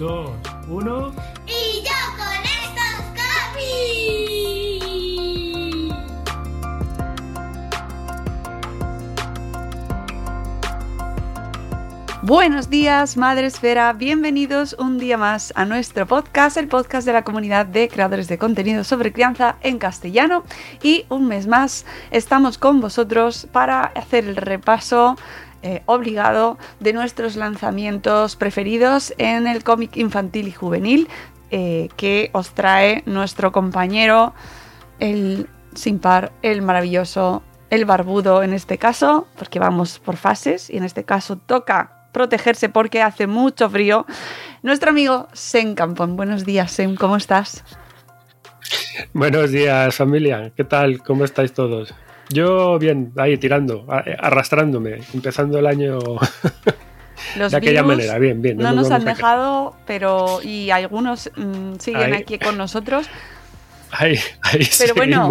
[0.00, 0.30] 2,
[0.70, 1.12] 1.
[1.46, 3.04] ¡Y yo con estos
[3.52, 4.30] copies!
[12.22, 13.92] Buenos días, Madre Esfera.
[13.92, 18.38] Bienvenidos un día más a nuestro podcast, el podcast de la comunidad de creadores de
[18.38, 20.44] contenido sobre crianza en castellano.
[20.82, 25.18] Y un mes más estamos con vosotros para hacer el repaso
[25.62, 31.08] eh, obligado de nuestros lanzamientos preferidos en el cómic infantil y juvenil
[31.50, 34.34] eh, que os trae nuestro compañero,
[35.00, 40.76] el sin par, el maravilloso, el barbudo en este caso, porque vamos por fases y
[40.76, 44.06] en este caso toca protegerse porque hace mucho frío.
[44.62, 46.16] Nuestro amigo Sem Campón.
[46.16, 47.64] Buenos días, Sem, ¿cómo estás?
[49.12, 50.52] Buenos días, familia.
[50.56, 51.02] ¿Qué tal?
[51.02, 51.94] ¿Cómo estáis todos?
[52.32, 55.98] Yo bien, ahí tirando, arrastrándome, empezando el año
[57.36, 58.18] Los de aquella virus manera.
[58.18, 58.56] Bien, bien.
[58.56, 62.22] No, nos nos han dejado, pero y algunos mm, siguen Ahí.
[62.22, 63.08] aquí con nosotros.
[63.92, 65.26] Ahí, ahí Pero bueno.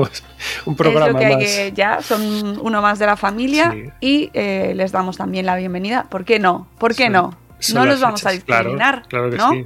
[0.66, 1.44] Un es programa lo que hay más.
[1.46, 3.84] que ya son uno más de la familia Sí.
[4.02, 6.06] y eh, les damos también la bienvenida.
[6.10, 6.68] ¿Por qué no?
[6.78, 7.38] ¿Por qué Son- no?
[7.60, 8.44] son no los vamos a fechas.
[8.44, 9.52] Claro, discriminar, Claro, que ¿no?
[9.52, 9.66] sí.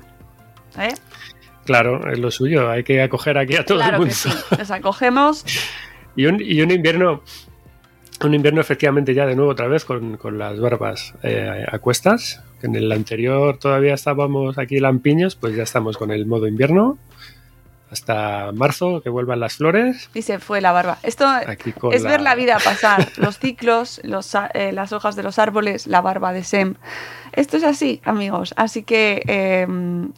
[0.79, 0.93] ¿Eh?
[1.65, 2.69] Claro, es lo suyo.
[2.69, 4.45] Hay que acoger aquí a todo Claro el que mundo.
[4.49, 4.55] sí.
[4.57, 5.43] Les acogemos.
[6.15, 7.21] Y un, y un invierno,
[8.23, 12.41] un invierno efectivamente ya de nuevo otra vez con, con las barbas eh, a cuestas.
[12.61, 16.97] En el anterior todavía estábamos aquí lampiños, pues ya estamos con el modo invierno.
[17.91, 20.09] Hasta marzo, que vuelvan las flores.
[20.15, 20.97] Y se fue la barba.
[21.03, 21.25] Esto
[21.91, 25.85] es la- ver la vida pasar, los ciclos, los, eh, las hojas de los árboles,
[25.85, 26.73] la barba de Sem.
[27.33, 28.55] Esto es así, amigos.
[28.57, 29.67] Así que, eh,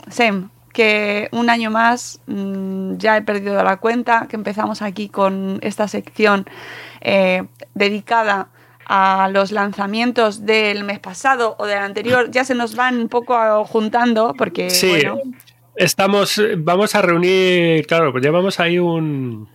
[0.10, 5.58] Sem, que un año más mm, ya he perdido la cuenta, que empezamos aquí con
[5.62, 6.46] esta sección
[7.00, 7.44] eh,
[7.74, 8.50] dedicada
[8.86, 13.64] a los lanzamientos del mes pasado o del anterior, ya se nos van un poco
[13.66, 15.18] juntando porque, Sí, bueno,
[15.78, 19.48] estamos, vamos a reunir, claro, pues llevamos ahí un,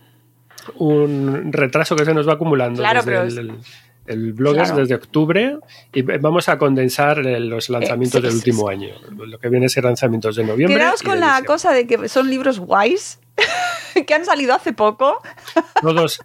[0.75, 2.81] un retraso que se nos va acumulando.
[2.81, 3.55] Claro, desde pero el, el-
[4.11, 4.77] el blog es Claro.
[4.81, 5.57] desde octubre
[5.93, 9.65] y vamos a condensar eh, los lanzamientos sí, del sí, último año, lo que viene
[9.65, 10.77] a ser lanzamientos de noviembre.
[10.77, 13.19] quedaos con la cosa de que son libros guays
[14.07, 15.21] que han salido hace poco.
[15.81, 16.21] Todos,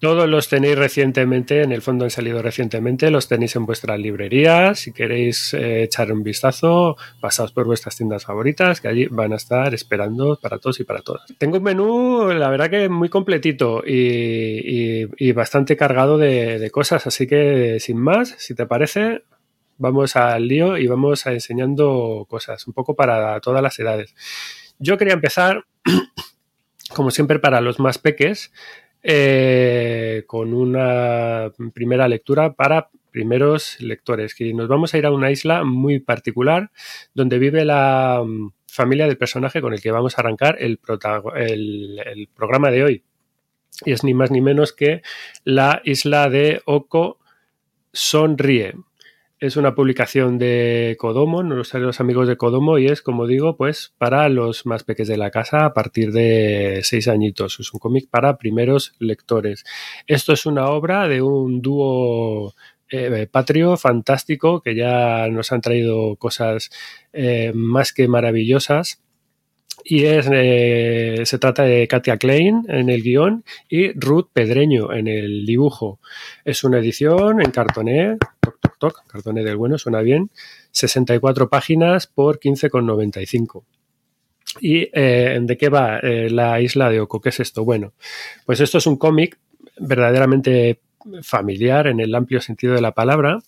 [0.00, 4.78] todos los tenéis recientemente, en el fondo han salido recientemente, los tenéis en vuestras librerías.
[4.78, 9.36] Si queréis eh, echar un vistazo, pasaos por vuestras tiendas favoritas, que allí van a
[9.36, 11.22] estar esperando para todos y para todas.
[11.38, 17.26] Tengo un menú, la verdad que muy completito y, bastante cargado de, de cosas, así
[17.26, 19.22] que sin más, si te parece,
[19.78, 24.14] vamos al lío y vamos a enseñando cosas, un poco para todas las edades.
[24.78, 25.64] Yo quería empezar,
[26.94, 28.52] como siempre, para los más peques,
[29.02, 34.34] eh, con una primera lectura para primeros lectores.
[34.34, 36.70] Que nos vamos a ir a una isla muy particular
[37.14, 42.28] donde vive la mm, familia del personaje con el que vamos a arrancar el, el
[42.34, 43.04] programa de hoy.
[43.84, 45.02] Y es ni más ni menos que
[45.44, 47.18] la isla de Oko
[47.92, 48.74] Sonríe.
[49.40, 54.28] Es una publicación de Kodomo, los, amigos de Kodomo, y es, como digo, pues para
[54.28, 57.60] los más pequeños de la casa a partir de seis añitos.
[57.60, 59.64] Es un cómic para primeros lectores.
[60.08, 62.54] Esto es una obra de un dúo
[62.90, 66.70] eh, patrio fantástico que ya nos han traído cosas
[67.12, 69.02] eh, más que maravillosas
[69.90, 75.08] y es, eh, se trata de Katia Klein en el guion y Ruth Pedreño en
[75.08, 75.98] el dibujo.
[76.44, 80.30] Es una edición en cartoné, toc, toc, toc, cartoné del bueno, suena bien,
[80.72, 83.64] 64 páginas por 15,95.
[84.60, 87.22] ¿Y eh, de qué va eh, la isla de Oko?
[87.22, 87.64] ¿Qué es esto?
[87.64, 87.94] Bueno,
[88.44, 89.38] pues esto es un cómic
[89.78, 90.80] verdaderamente
[91.22, 93.38] familiar en el amplio sentido de la palabra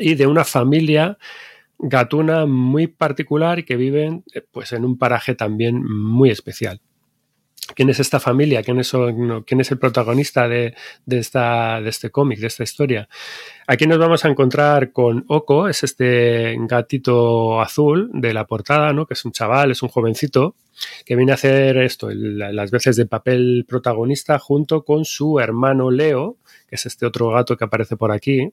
[0.00, 1.16] y de una familia
[1.86, 6.80] gatuna muy particular que viven eh, pues en un paraje también muy especial.
[7.74, 8.62] ¿Quién es esta familia?
[8.62, 8.92] ¿Quién es,
[9.46, 10.74] quién es el protagonista de,
[11.06, 13.08] esta, de este cómic, de esta historia?
[13.66, 19.06] Aquí nos vamos a encontrar con Oko, es este gatito azul de la portada, ¿no?
[19.06, 20.56] que es un chaval, es un jovencito,
[21.06, 26.36] que viene a hacer esto, las veces de papel protagonista junto con su hermano Leo,
[26.68, 28.50] que es este otro gato que aparece por aquí,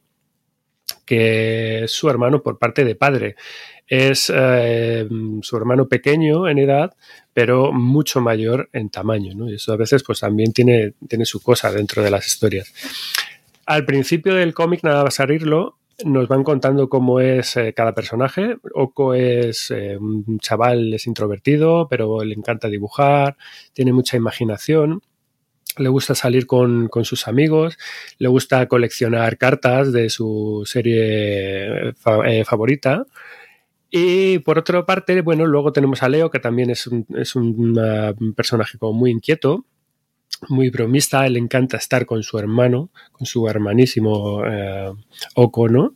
[1.11, 3.35] que es su hermano por parte de padre.
[3.85, 5.05] Es eh,
[5.41, 6.95] su hermano pequeño en edad,
[7.33, 9.35] pero mucho mayor en tamaño.
[9.35, 9.49] ¿no?
[9.49, 12.73] Y eso a veces pues, también tiene, tiene su cosa dentro de las historias.
[13.65, 18.55] Al principio del cómic, nada más abrirlo, nos van contando cómo es eh, cada personaje.
[18.73, 23.35] Oko es eh, un chaval, es introvertido, pero le encanta dibujar,
[23.73, 25.01] tiene mucha imaginación
[25.77, 27.77] le gusta salir con, sus amigos,
[28.17, 33.05] le gusta coleccionar cartas de su serie eh, favorita.
[33.89, 38.33] Y por otra parte, bueno, luego tenemos a Leo, que también es un, es un
[38.35, 39.65] personaje como muy inquieto,
[40.49, 44.91] muy bromista, le encanta estar con su hermano, con su hermanísimo eh,
[45.35, 45.95] Oko, ¿no?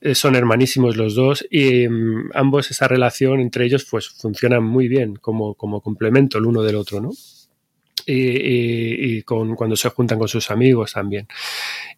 [0.00, 4.88] Eh, son hermanísimos los dos y mm, ambos, esa relación entre ellos, pues funciona muy
[4.88, 7.10] bien como, como complemento el uno del otro, ¿no?
[8.06, 11.26] Y, con, cuando se juntan con sus amigos también.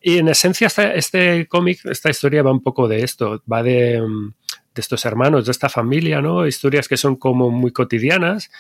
[0.01, 4.35] Y en esencia este, cómic, esta historia va un poco de esto, va de, mm,
[4.75, 6.47] de, estos hermanos, de esta familia, ¿no?
[6.47, 8.51] Historias que son como muy cotidianas,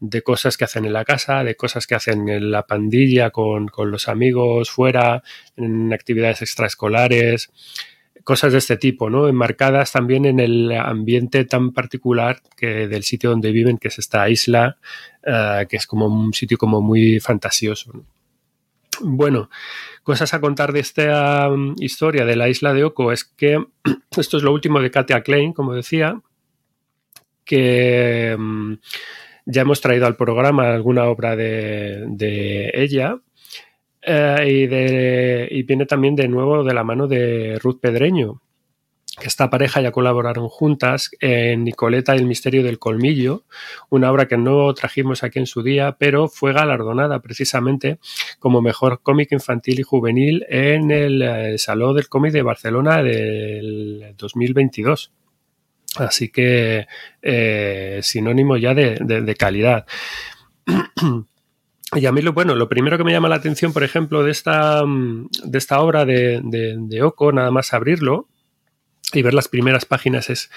[0.00, 3.68] de cosas que hacen en la casa, de cosas que hacen en la pandilla con,
[3.68, 5.22] con los amigos fuera,
[5.56, 7.50] en actividades extraescolares,
[8.24, 9.28] cosas de este tipo, ¿no?
[9.28, 14.28] Enmarcadas también en el ambiente tan particular que del sitio donde viven, que es esta
[14.28, 14.78] isla,
[15.22, 17.92] eh, que es como un sitio como muy fantasioso.
[19.00, 19.50] Bueno,
[20.02, 23.64] cosas a contar de esta um, historia de la isla de Oko es que
[24.16, 26.20] esto es lo último de Katia Klein, como decía,
[27.44, 28.76] que um,
[29.46, 33.18] ya hemos traído al programa alguna obra de ella
[34.02, 38.42] eh, y, viene también de nuevo de la mano de Ruth Pedreño,
[39.20, 43.44] que esta pareja ya colaboraron juntas en Nicoleta y el misterio del colmillo,
[43.90, 47.98] una obra que no trajimos aquí en su día, pero fue galardonada precisamente
[48.38, 54.14] como mejor cómic infantil y juvenil en el, eh, Salón del Cómic de Barcelona del
[54.16, 55.12] 2022.
[55.96, 56.86] Así que
[57.20, 59.86] eh, sinónimo ya de, de calidad.
[61.94, 64.30] Y a mí lo bueno, lo primero que me llama la atención, por ejemplo, de
[64.30, 68.28] esta, mm, de esta obra de, de, Oco, nada más abrirlo
[69.12, 70.50] y ver las primeras páginas, es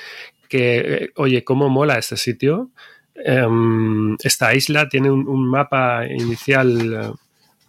[0.47, 2.71] que, eh, oye, cómo mola este sitio.
[3.15, 7.11] Em, esta isla tiene un mapa inicial eh,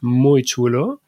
[0.01, 1.01] muy chulo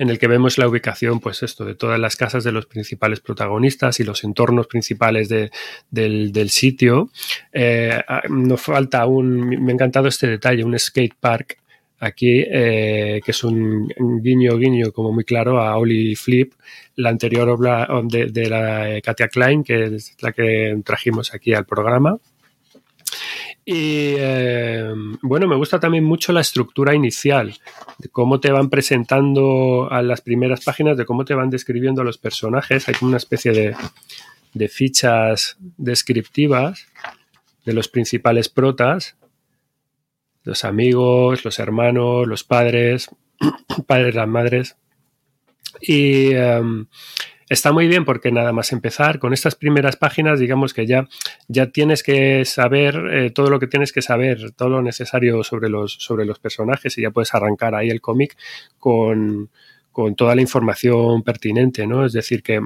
[0.00, 3.20] en el que vemos la ubicación, pues esto, de todas las casas de los principales
[3.20, 7.10] protagonistas y los entornos principales del, sitio.
[7.52, 11.58] Eh, ah, nos falta un, me ha encantado este detalle, un skate park
[11.98, 13.88] aquí, eh, que es un
[14.22, 16.54] guiño guiño como muy claro a Oli Flip,
[16.96, 21.66] la anterior obra de, la eh, Katia Klein, que es la que trajimos aquí al
[21.66, 22.16] programa.
[23.72, 27.56] Y eh, bueno, me gusta también mucho la estructura inicial,
[27.98, 32.04] de cómo te van presentando a las primeras páginas, de cómo te van describiendo a
[32.04, 32.88] los personajes.
[32.88, 33.76] Hay como una especie de,
[34.54, 36.88] de fichas descriptivas
[37.64, 39.16] de los principales protas,
[40.42, 43.08] los amigos, los hermanos, los padres,
[43.86, 44.76] padres, las madres.
[45.80, 46.86] Y em,
[47.50, 51.08] está muy bien porque nada más empezar con estas primeras páginas, digamos que ya,
[51.48, 55.68] ya tienes que saber eh, todo lo que tienes que saber, todo lo necesario sobre
[55.68, 58.36] los, sobre los personajes y ya puedes arrancar ahí el cómic
[58.78, 59.50] con,
[60.16, 62.06] toda la información pertinente, ¿no?
[62.06, 62.62] Es decir, que,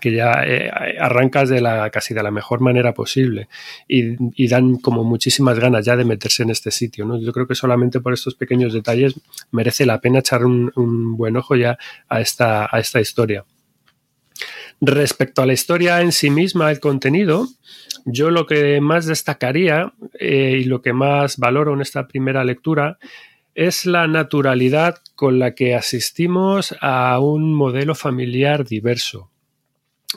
[0.00, 0.68] que ya eh,
[0.98, 3.48] arrancas de la casi de la mejor manera posible
[3.86, 7.04] y, dan como muchísimas ganas ya de meterse en este sitio.
[7.04, 7.20] ¿no?
[7.20, 9.20] Yo creo que solamente por estos pequeños detalles
[9.52, 13.44] merece la pena echar un, un buen ojo ya a esta, a esta historia.
[14.84, 17.46] Respecto a la historia en sí misma, el contenido,
[18.04, 22.98] yo lo que más destacaría eh, y lo que más valoro en esta primera lectura
[23.54, 29.30] es la naturalidad con la que asistimos a un modelo familiar diverso.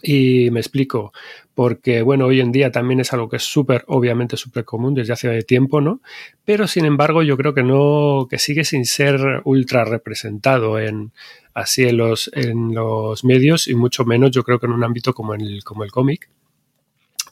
[0.01, 1.13] Y me explico,
[1.53, 5.13] porque bueno, hoy en día también es algo que es súper, obviamente súper común desde
[5.13, 6.01] hace tiempo, ¿no?
[6.43, 11.11] Pero sin embargo, yo creo que no, que sigue sin ser ultra representado en
[11.53, 15.13] así en los, en los medios y mucho menos yo creo que en un ámbito
[15.13, 16.29] como el, como el cómic.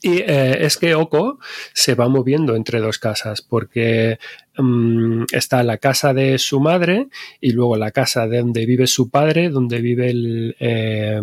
[0.06, 1.40] Y eh, es que Oko
[1.72, 4.20] se va moviendo entre dos casas, porque
[4.58, 7.08] um, está la casa de su madre
[7.40, 10.12] y luego la casa de donde vive su padre, donde vive
[10.60, 11.22] eh,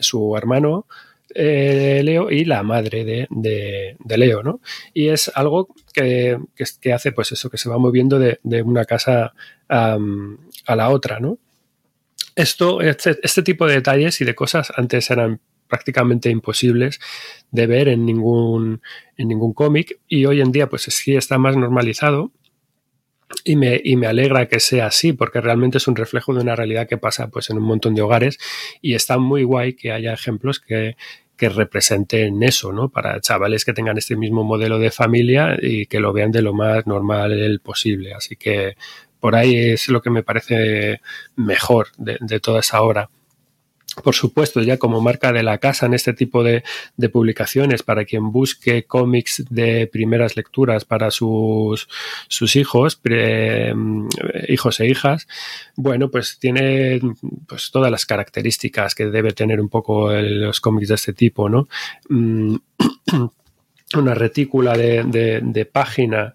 [0.00, 0.86] su hermano
[1.34, 4.60] eh, Leo y la madre de, de, de, Leo, ¿no?
[4.94, 6.38] Y es algo que,
[6.80, 9.34] que, hace, pues eso, que se va moviendo de, de una casa
[9.68, 9.98] a
[10.76, 11.36] la otra, ¿no?
[12.36, 15.40] Esto, este, este tipo de detalles y de cosas antes eran
[15.74, 17.00] prácticamente imposibles
[17.50, 18.80] de ver en ningún,
[19.16, 22.30] en ningún cómic y hoy en día pues sí está más normalizado
[23.42, 26.54] y me, y me, alegra que sea así porque realmente es un reflejo de una
[26.54, 28.38] realidad que pasa pues en un montón de hogares
[28.80, 30.96] y está muy guay que haya ejemplos que,
[31.36, 32.88] que representen eso, ¿no?
[32.88, 36.54] Para chavales que tengan este mismo modelo de familia y que lo vean de lo
[36.54, 38.14] más normal posible.
[38.14, 38.76] Así que
[39.18, 41.00] por ahí es lo que me parece
[41.34, 43.10] mejor de, de toda esa obra
[44.02, 46.64] por supuesto, ya como marca de la casa en este tipo de,
[46.96, 51.88] de, publicaciones para quien busque cómics de primeras lecturas para sus,
[52.28, 53.72] sus hijos, pre,
[54.48, 55.28] hijos e hijas,
[55.76, 57.00] bueno, pues tiene
[57.46, 61.68] pues todas las características que debe tener un poco los cómics de este tipo, ¿no?
[63.96, 66.34] Una retícula de, de página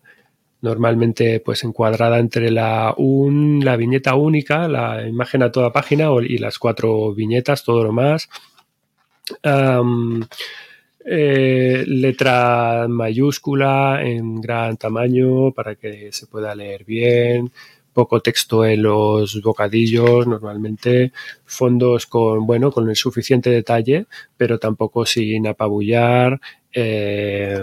[0.61, 6.37] normalmente pues encuadrada entre la, un, la viñeta única, la imagen a toda página y
[6.37, 8.29] las cuatro viñetas, todo lo más.
[11.11, 17.51] Eh, letra mayúscula en gran tamaño para que se pueda leer bien,
[17.93, 21.12] poco texto en los bocadillos normalmente,
[21.46, 24.05] fondos con, bueno, con el suficiente detalle,
[24.38, 26.39] pero tampoco sin apabullar,
[26.72, 27.60] eh,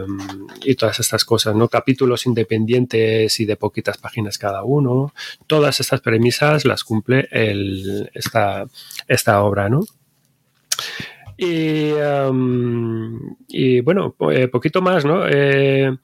[0.65, 1.69] y todas estas cosas, ¿no?
[1.69, 5.13] Capítulos independientes y de poquitas páginas cada uno.
[5.47, 8.67] Todas estas premisas las cumple el, esta,
[9.07, 9.83] esta obra, ¿no?
[11.39, 11.91] Y,
[13.83, 15.27] bueno, eh, poquito más, ¿no?
[15.29, 15.97] Eh,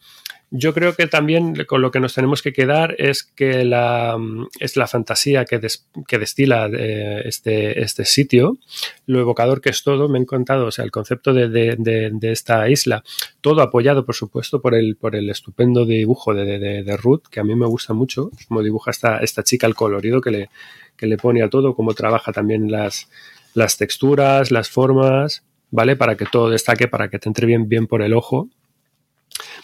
[0.55, 4.19] yo creo que también con lo que nos tenemos que quedar es que la,
[4.61, 8.59] es la fantasía que, des, que destila de este, este sitio,
[9.07, 12.11] lo evocador que es todo, me ha encantado, o sea, el concepto de, de, de,
[12.13, 13.03] de esta isla,
[13.41, 17.55] todo apoyado, por supuesto, por el, por el estupendo dibujo de, Ruth, que a mí
[17.55, 20.51] me gusta mucho, como dibuja esta, esta chica, el colorido que le,
[20.99, 23.09] que le pone a todo, cómo trabaja también las,
[23.55, 25.97] las texturas, las formas, ¿vale?
[25.97, 28.51] Para que todo destaque, para que te entre bien, bien por el ojo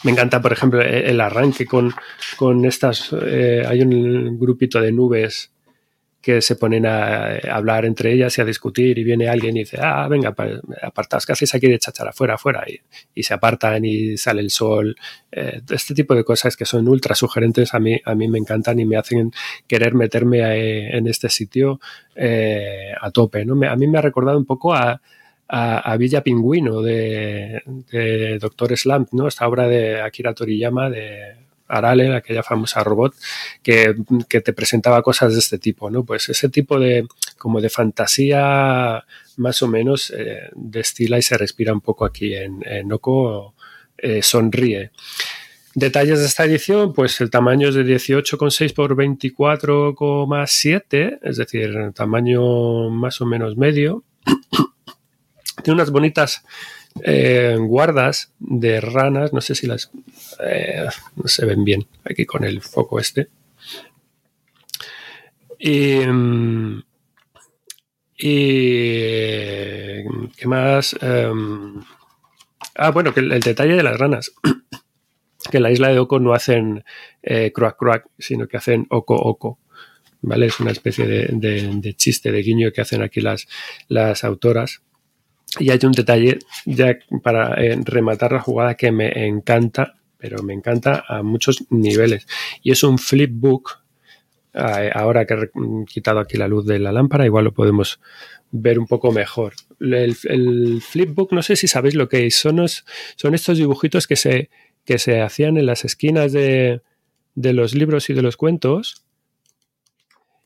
[0.05, 1.93] me encanta, por ejemplo, e-, el arranque con,
[2.37, 3.11] con estas.
[3.13, 5.53] Eh, hay un grupito de nubes
[6.21, 9.79] que se ponen a, hablar entre ellas y a discutir y viene alguien y dice,
[9.81, 10.35] ah, venga,
[10.83, 12.65] apartaos, ¿qué hacéis aquí de chachar afuera, afuera?
[12.67, 12.81] Y,
[13.15, 14.97] y, se apartan y sale el sol.
[15.31, 18.81] Eh, este tipo de cosas que son ultra sugerentes a mí, a mí me encantan
[18.81, 19.33] y me hacen
[19.67, 21.81] querer meterme a, en este sitio
[22.17, 23.45] eh, a tope.
[23.45, 23.55] ¿no?
[23.55, 25.01] Me, a mí me ha recordado un poco a,
[25.49, 27.63] a, Villa Pingüino de,
[28.41, 29.29] Doctor Slump, ¿no?
[29.29, 31.37] Esta obra de Akira Toriyama de
[31.69, 33.15] Arale, aquella famosa robot,
[33.63, 33.95] que,
[34.29, 36.05] que, te presentaba cosas de este tipo, ¿no?
[36.05, 39.05] Pues ese tipo de, como de fantasía
[39.37, 43.55] más o menos eh, destila y se respira un poco aquí en, en Oko
[43.97, 44.91] eh, Sonríe.
[45.75, 52.91] Detalles de esta edición, pues el tamaño es de 18,6 por 24,7, es decir, tamaño
[52.91, 54.03] más o menos medio.
[55.63, 56.45] Tiene unas bonitas
[57.03, 59.91] eh, guardas de ranas, no sé si las
[60.45, 60.87] eh,
[61.17, 63.29] no se ven bien aquí con el foco este.
[65.59, 66.01] Y,
[70.37, 70.95] ¿qué más?
[70.95, 71.83] Um,
[72.77, 74.33] ah, bueno, que el, detalle de las ranas.
[75.51, 76.85] que en la isla de Oko no hacen
[77.23, 79.59] eh, crack crack, sino que hacen oco oco.
[80.21, 80.47] ¿Vale?
[80.47, 83.47] Es una especie de, de, de, chiste, de guiño que hacen aquí las,
[83.89, 84.83] las autoras.
[85.59, 90.53] Y hay un detalle ya para eh, rematar la jugada que me encanta, pero me
[90.53, 92.27] encanta a muchos niveles.
[92.63, 93.81] Y es un flipbook.
[94.55, 95.51] Eh, ahora que he
[95.87, 98.01] quitado aquí la luz de la lámpara, igual lo podemos
[98.51, 99.55] ver un poco mejor.
[99.81, 102.37] El, flipbook, no sé si sabéis lo que es.
[102.37, 104.51] Son, son estos dibujitos que se,
[104.85, 106.83] que se hacían en las esquinas de,
[107.35, 109.08] de los libros y de los cuentos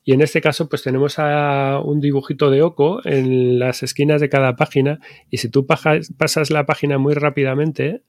[0.05, 4.27] y en este caso, pues tenemos a un dibujito de Oco en las esquinas de
[4.27, 4.99] cada página.
[5.29, 8.01] Y si tú pasas la página muy rápidamente,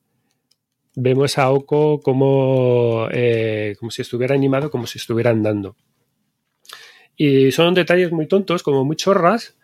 [0.96, 5.76] vemos a Oco como, eh, como si estuviera animado, como si estuviera andando.
[7.16, 9.56] Y son detalles muy tontos, como muy chorras,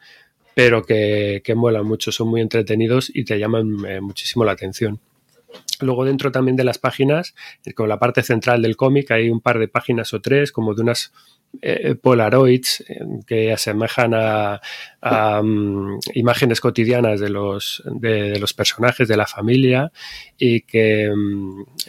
[0.55, 5.01] pero que, que molan mucho, son muy entretenidos y te llaman eh, muchísimo la atención.
[5.81, 7.35] Luego dentro también de las páginas,
[7.65, 10.75] eh, con la parte central del cómic, hay un par de páginas o tres como
[10.75, 11.13] de unas
[11.63, 14.61] eh, Polaroids eh, que asemejan a,
[15.43, 19.91] um, imágenes cotidianas de los, de, los personajes, de la familia
[20.39, 21.13] y que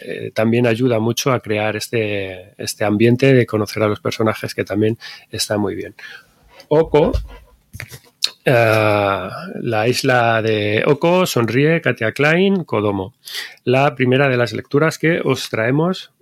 [0.00, 4.64] eh, también ayuda mucho a crear este, este ambiente de conocer a los personajes que
[4.64, 4.98] también
[5.30, 5.94] está muy bien.
[6.68, 7.12] Uh,
[8.44, 13.14] la isla de Oko, Sonríe, Katia Klein, Kodomo.
[13.64, 16.12] La primera de las lecturas que os traemos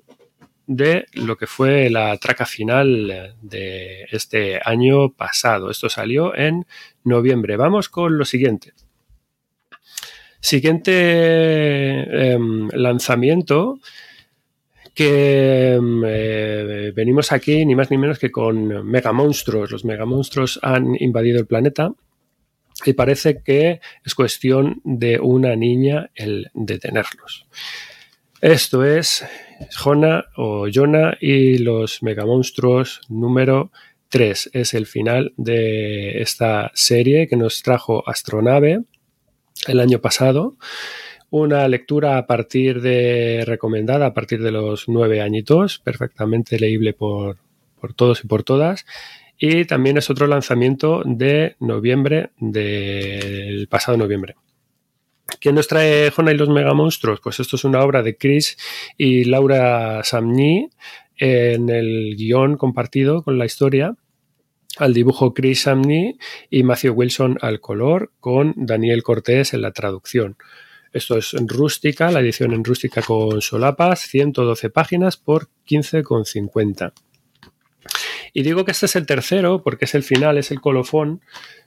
[0.71, 5.69] de lo que fue la traca final de este año pasado.
[5.69, 6.65] Esto salió en
[7.03, 7.57] noviembre.
[7.57, 8.73] Vamos con lo siguiente.
[10.39, 12.39] Siguiente eh,
[12.71, 13.81] lanzamiento
[14.95, 19.73] que eh, venimos aquí ni más ni menos que con mega monstruos.
[19.73, 21.93] Los mega monstruos han invadido el planeta
[22.87, 27.47] y parece que es cuestión de una niña el detenerlos.
[28.41, 29.23] Esto es
[29.77, 33.71] Jona o Jonah y los megamonstruos número
[34.09, 34.51] 3.
[34.55, 38.81] Es el final de esta serie que nos trajo Astronave
[39.67, 40.57] el año pasado.
[41.29, 47.37] Una lectura a partir de recomendada a partir de los nueve añitos, perfectamente leíble por,
[47.79, 48.87] por todos y por todas.
[49.37, 54.37] Y también es otro lanzamiento de noviembre, del pasado noviembre.
[55.39, 57.21] ¿Quién nos trae Jona y los megamonstruos?
[57.21, 58.57] Pues esto es una obra de Chris
[58.97, 60.71] y Laura Samni
[61.17, 63.95] en el guion compartido con la historia.
[64.79, 66.17] Al dibujo Chris Samni
[66.49, 70.37] y Matthew Wilson al color, con Daniel Cortés en la traducción.
[70.93, 76.93] Esto es en rústica, la edición en rústica con solapas, 112 páginas por 15,50.
[78.33, 81.21] Y digo que este es el tercero porque es el final, es el colofón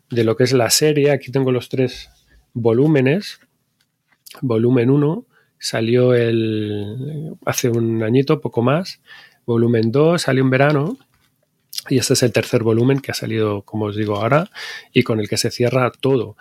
[0.10, 1.12] de lo que es la serie.
[1.12, 2.10] Aquí tengo los tres
[2.54, 3.40] volúmenes.
[4.42, 5.26] Volumen 1
[5.58, 9.02] salió el, hace un añito, poco más.
[9.46, 10.98] Volumen 2 salió en verano.
[11.90, 14.50] Y este es el tercer volumen que ha salido, como os digo ahora,
[14.94, 16.38] y con el que se cierra todo.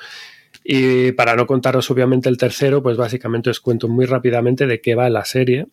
[0.62, 4.94] Y para no contaros obviamente el tercero, pues básicamente os cuento muy rápidamente de qué
[4.94, 5.66] va la serie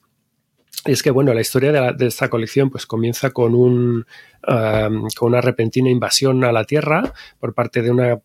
[0.86, 4.06] es que, bueno, la historia de, esta colección pues comienza con, un,
[4.42, 8.20] con una repentina invasión a la Tierra por parte de una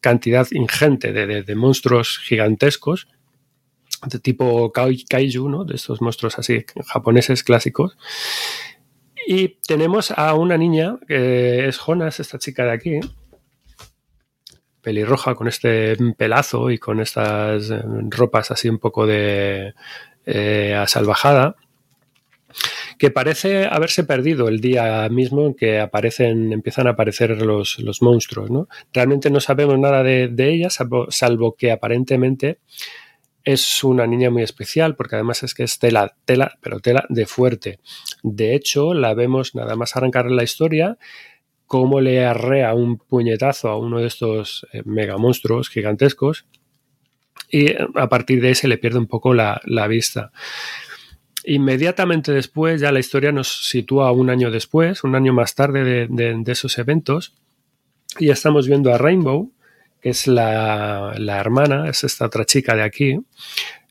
[0.00, 3.08] cantidad ingente de, de monstruos gigantescos
[4.04, 5.64] de tipo kaiju, ¿no?
[5.64, 7.96] De estos monstruos así japoneses clásicos.
[9.26, 13.00] Y tenemos a una niña, que es Jonas, esta chica de aquí,
[14.82, 17.72] pelirroja, con este pelazo y con estas
[18.08, 19.74] ropas así un poco de
[20.26, 21.56] eh, asalvajada
[22.98, 28.02] que parece haberse perdido el día mismo en que aparecen, empiezan a aparecer los, los
[28.02, 28.50] monstruos.
[28.50, 28.68] ¿no?
[28.92, 32.58] Realmente no sabemos nada de, de ella, salvo, que aparentemente
[33.46, 37.26] es una niña muy especial, porque además es que es tela, tela, pero tela de
[37.26, 37.78] fuerte.
[38.24, 40.98] De hecho, la vemos nada más arrancar la historia,
[41.66, 46.44] cómo le arrea un puñetazo a uno de estos eh, mega monstruos gigantescos,
[47.48, 50.32] y a partir de ahí se le pierde un poco la, la vista.
[51.44, 56.08] Inmediatamente después, ya la historia nos sitúa un año después, un año más tarde de,
[56.10, 57.36] de, de esos eventos,
[58.18, 59.52] y estamos viendo a Rainbow,
[60.00, 63.18] que es la, la hermana, es esta otra chica de aquí,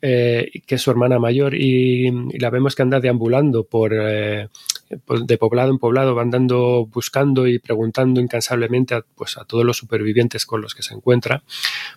[0.01, 4.49] eh, que es su hermana mayor, y, la vemos que anda deambulando por, eh,
[4.89, 9.77] de poblado en poblado, va andando buscando y preguntando incansablemente a, pues, a todos los
[9.77, 11.43] supervivientes con los que se encuentra,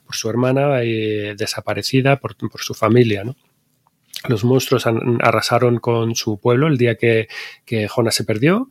[0.06, 3.24] por su hermana eh, desaparecida, por, por su familia.
[4.26, 4.86] Los monstruos
[5.20, 7.28] arrasaron con su pueblo el día que,
[7.64, 8.68] que Jonas se perdió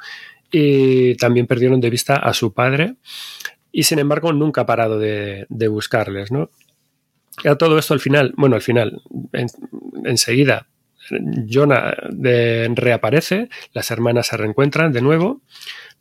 [0.51, 2.95] y también perdieron de vista a su padre
[3.77, 6.49] y sin embargo nunca ha parado de, de buscarles, ¿no?
[7.45, 9.45] A todo esto al final, bueno, al final, en,
[10.03, 10.65] enseguida,
[11.47, 15.43] Jonah de, reaparece, las hermanas se reencuentran de nuevo,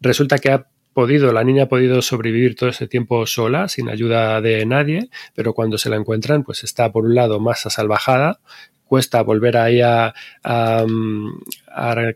[0.00, 4.40] resulta que ha podido, la niña ha podido sobrevivir todo ese tiempo sola, sin ayuda
[4.40, 8.40] de nadie, pero cuando se la encuentran, pues está por un lado más asalvajada
[8.86, 10.84] cuesta volver ahí a, a,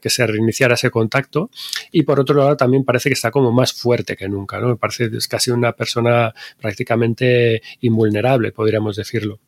[0.00, 1.50] que se reiniciara ese contacto
[1.92, 4.68] y por otro lado también parece que está como más fuerte que nunca, ¿no?
[4.68, 9.40] Me parece que es casi una persona prácticamente invulnerable, podríamos decirlo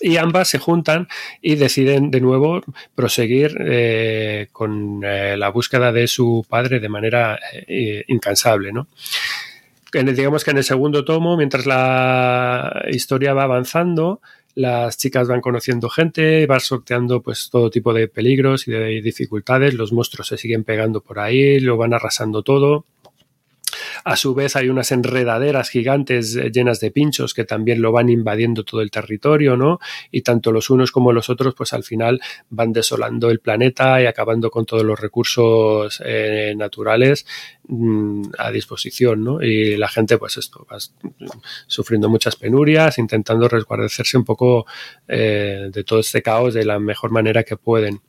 [0.00, 1.08] y ambas se juntan
[1.40, 2.60] y deciden de nuevo
[2.94, 8.88] proseguir eh, con eh, la búsqueda de su padre de manera eh, incansable, ¿no?
[9.92, 14.20] digamos que en el segundo tomo, mientras la historia va avanzando,
[14.54, 19.74] las chicas van conociendo gente, van sorteando pues todo tipo de peligros y de dificultades,
[19.74, 22.86] los monstruos se siguen pegando por ahí, lo van arrasando todo.
[24.04, 28.10] A su vez hay unas enredaderas gigantes eh, llenas de pinchos que también lo van
[28.10, 29.80] invadiendo todo el territorio, ¿no?
[30.10, 34.06] Y tanto los unos como los otros, pues al final van desolando el planeta y
[34.06, 37.26] acabando con todos los recursos eh, naturales
[37.66, 39.42] mm, a disposición, ¿no?
[39.42, 40.76] Y la gente, pues esto, va
[41.66, 44.66] sufriendo muchas penurias, intentando resguardecerse un poco
[45.08, 48.00] eh, de todo este caos de la mejor manera que pueden.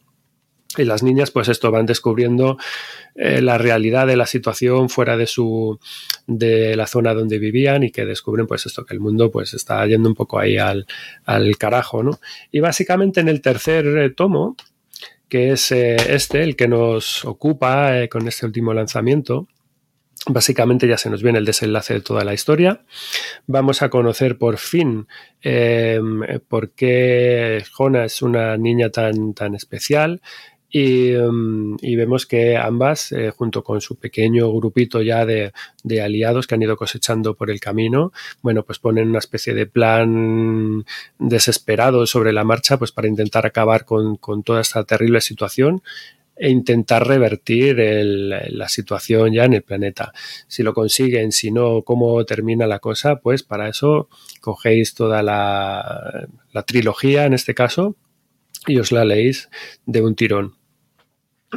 [0.77, 2.57] Y las niñas, pues esto, van descubriendo
[3.15, 5.79] eh, la realidad de la situación fuera de su
[6.27, 9.85] de la zona donde vivían y que descubren, pues esto, que el mundo pues está
[9.85, 10.85] yendo un poco ahí al,
[11.23, 12.19] al carajo, ¿no?
[12.51, 14.55] Y básicamente en el tercer eh, tomo,
[15.29, 19.47] que es eh, este, el que nos ocupa con este último lanzamiento,
[20.27, 22.83] Básicamente ya se nos viene el desenlace de toda la historia.
[23.45, 25.07] Vamos a conocer por fin
[26.47, 30.21] por qué Jona es una niña tan, tan especial,
[30.77, 35.53] Em, y, vemos que ambas, eh, junto con su pequeño grupito ya de,
[36.03, 38.11] aliados que han ido cosechando por el camino,
[38.41, 40.85] bueno, pues ponen una especie de plan
[41.17, 45.81] desesperado sobre la marcha, pues para intentar acabar con, toda esta terrible situación
[46.35, 50.11] e intentar revertir la situación ya en el planeta.
[50.49, 54.09] Si lo consiguen, si no, cómo termina la cosa, pues para eso
[54.41, 57.95] cogéis toda la, la trilogía en este caso
[58.67, 59.49] y os la leéis
[59.85, 60.64] de un tirón.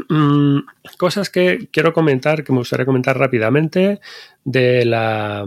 [0.08, 0.58] Mm,
[0.96, 4.00] cosas que quiero comentar, que me gustaría comentar rápidamente
[4.44, 5.44] de la,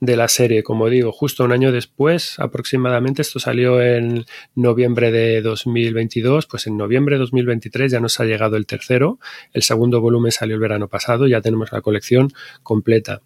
[0.00, 0.62] de la serie.
[0.62, 6.76] Como digo, justo un año después, aproximadamente, esto salió en noviembre de 2022, pues en
[6.76, 9.18] noviembre de 2023 ya nos ha llegado el tercero,
[9.52, 13.20] el segundo volumen salió el verano pasado, ya tenemos la colección completa.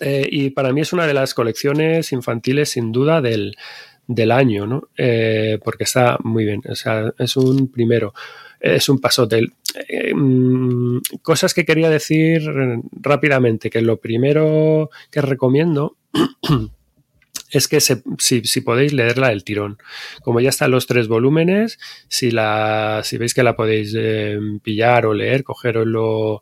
[0.00, 3.56] Eh, y para mí es una de las colecciones infantiles sin duda del,
[4.30, 4.88] año, ¿no?
[4.96, 8.14] Eh, porque está muy bien, o sea, es un primero
[8.60, 9.46] es un pasote.
[9.88, 12.42] Eh, mm, cosas que quería decir
[12.92, 15.96] rápidamente, que lo primero que recomiendo
[17.50, 19.78] es que si, podéis leerla el tirón.
[20.22, 25.06] Como ya están los tres volúmenes, si, la, si veis que la podéis eh, pillar
[25.06, 26.40] o leer, cogeroslo,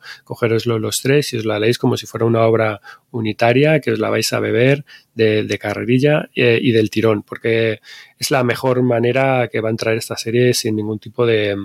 [0.79, 4.11] los tres y os la leéis como si fuera una obra unitaria, que os la
[4.11, 7.81] vais a beber de, carrerilla eh, y del tirón, porque
[8.18, 11.57] es la mejor manera que va a entrar esta serie sin ningún tipo de,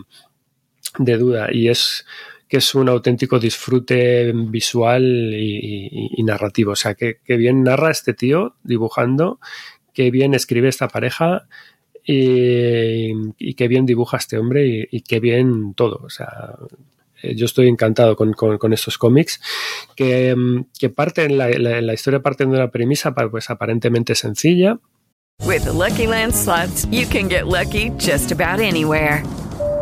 [0.97, 2.05] de duda y es
[2.51, 6.73] que es un auténtico disfrute visual y, narrativo.
[6.73, 9.39] O sea, que, bien narra este tío dibujando,
[9.93, 11.47] que bien escribe esta pareja
[12.05, 16.01] y, y qué bien dibuja este hombre y, qué bien todo.
[16.03, 16.57] O sea,
[17.23, 18.35] eh, yo estoy encantado con,
[18.73, 19.39] estos cómics
[19.95, 20.35] que,
[20.77, 24.77] que parten, la, la, historia parte de una premisa pues aparentemente sencilla.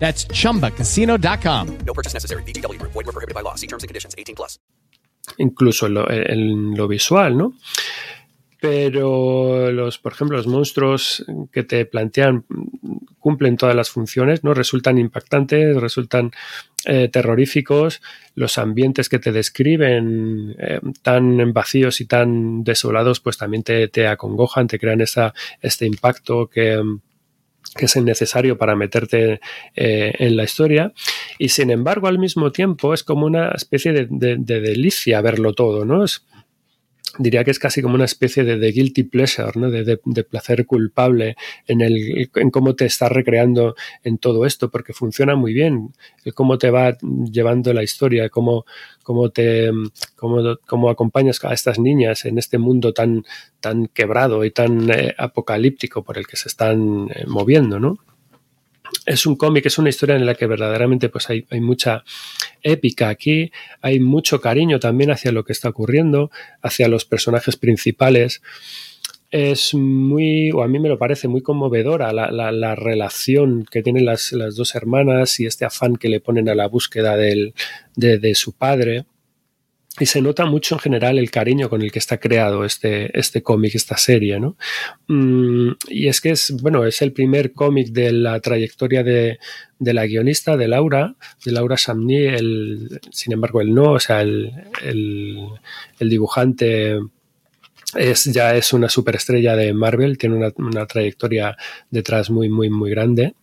[0.00, 1.78] That's chumbacasino.com.
[1.86, 2.42] No purchase necessary.
[2.44, 2.82] BGW.
[2.82, 3.54] Void were prohibited by law.
[3.54, 4.58] See terms and conditions 18 plus.
[5.38, 7.54] Incluso en lo, en lo visual, ¿no?
[8.60, 12.44] Pero los, por ejemplo, los monstruos que te plantean
[13.18, 14.52] cumplen todas las funciones, ¿no?
[14.52, 16.32] Resultan impactantes, resultan
[16.84, 18.02] eh, terroríficos,
[18.34, 24.06] los ambientes que te describen eh, tan vacíos y tan desolados, pues también te, te
[24.06, 25.32] acongojan, te crean esa,
[25.62, 26.82] este impacto que,
[27.76, 29.40] que es necesario para meterte
[29.76, 30.92] eh, en la historia
[31.38, 35.84] y sin embargo al mismo tiempo es como una especie de, de delicia verlo todo,
[35.84, 36.04] ¿no?
[36.04, 36.24] Es,
[37.18, 39.70] diría que es casi como una especie de, guilty pleasure, ¿no?
[39.70, 45.34] de, placer culpable en, el, en cómo te estás recreando en todo esto, porque funciona
[45.34, 45.92] muy bien,
[46.34, 46.96] cómo te va
[47.30, 48.64] llevando la historia, cómo,
[49.02, 49.70] cómo te
[50.16, 53.24] cómo, cómo acompañas a estas niñas en este mundo tan,
[53.60, 57.98] tan quebrado y tan eh, apocalíptico por el que se están eh, moviendo, ¿no?
[59.10, 62.04] Es un cómic, es una historia en la que verdaderamente pues hay, mucha
[62.62, 66.30] épica aquí, hay mucho cariño también hacia lo que está ocurriendo,
[66.62, 68.40] hacia los personajes principales.
[69.32, 73.82] es muy, o a mí me lo parece muy conmovedora la, la, la relación que
[73.82, 77.54] tienen las, las, dos hermanas y este afán que le ponen a la búsqueda del,
[77.96, 79.06] de, de su padre.
[80.00, 83.42] Y se nota mucho en general el cariño con el que está creado este, este
[83.42, 84.56] cómic, esta serie, ¿no?
[85.08, 89.38] Mm, y es que es, bueno, es el primer cómic de la trayectoria de,
[89.78, 94.22] de, la guionista, de Laura, de Laura Samni, el, sin embargo, el no, o sea,
[94.22, 95.46] el, el,
[95.98, 96.98] el dibujante
[97.94, 101.56] es, ya es una superestrella de Marvel, tiene una, una, trayectoria
[101.90, 103.34] detrás muy, muy, muy grande.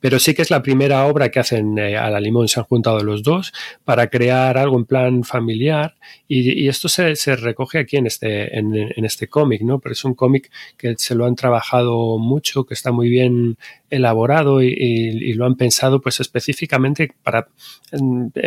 [0.00, 2.66] Pero sí que es la primera obra que hacen eh, a la limón, se han
[2.66, 3.52] juntado los dos
[3.84, 5.96] para crear algo en plan familiar
[6.28, 9.78] y, esto se, recoge aquí en este, en, este cómic, ¿no?
[9.78, 13.56] Pero es un cómic que se lo han trabajado mucho, que está muy bien
[13.90, 17.48] elaborado y, lo han pensado pues específicamente para,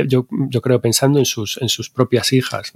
[0.08, 2.74] yo, yo creo, pensando en sus, en sus propias hijas.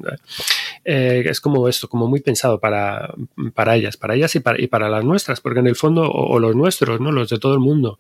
[0.84, 3.14] Eh, es como esto, como muy pensado para,
[3.54, 6.40] para ellas, para ellas y para, y para las nuestras, porque en el fondo, o
[6.40, 7.12] los nuestros, ¿no?
[7.12, 8.00] Los de todo el mundo.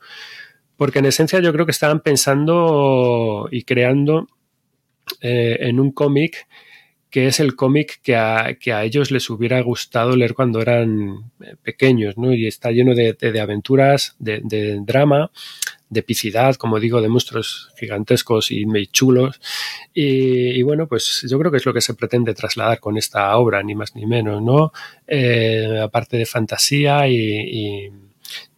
[0.78, 4.28] Porque en esencia yo creo que estaban pensando y creando
[5.22, 6.48] eh, en un cómic
[7.16, 11.32] que es el cómic que a, ellos les hubiera gustado leer cuando eran
[11.64, 12.34] pequeños, ¿no?
[12.34, 15.32] Y está lleno de, aventuras, de, drama,
[15.90, 19.40] de epicidad, como digo, de monstruos gigantescos y muy chulos.
[19.94, 23.64] Y, bueno, pues yo creo que es lo que se pretende trasladar con esta obra,
[23.64, 24.74] ni más ni menos, ¿no?
[25.08, 27.92] Eh, aparte de fantasía y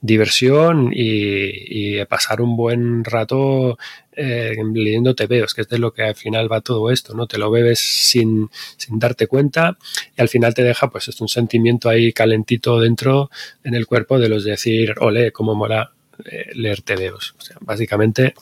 [0.02, 3.78] diversión y, pasar un buen rato
[4.14, 7.28] eh, leyendo tebeos, que es de lo que al final va todo esto, ¿no?
[7.28, 9.78] Te lo bebes sin, sin darte cuenta
[10.16, 13.30] y al final te deja pues es un sentimiento ahí calentito dentro
[13.64, 15.92] en el cuerpo de los de decir, ole, cómo mola
[16.26, 17.36] eh, leer tebeos.
[17.38, 18.36] O sea, básicamente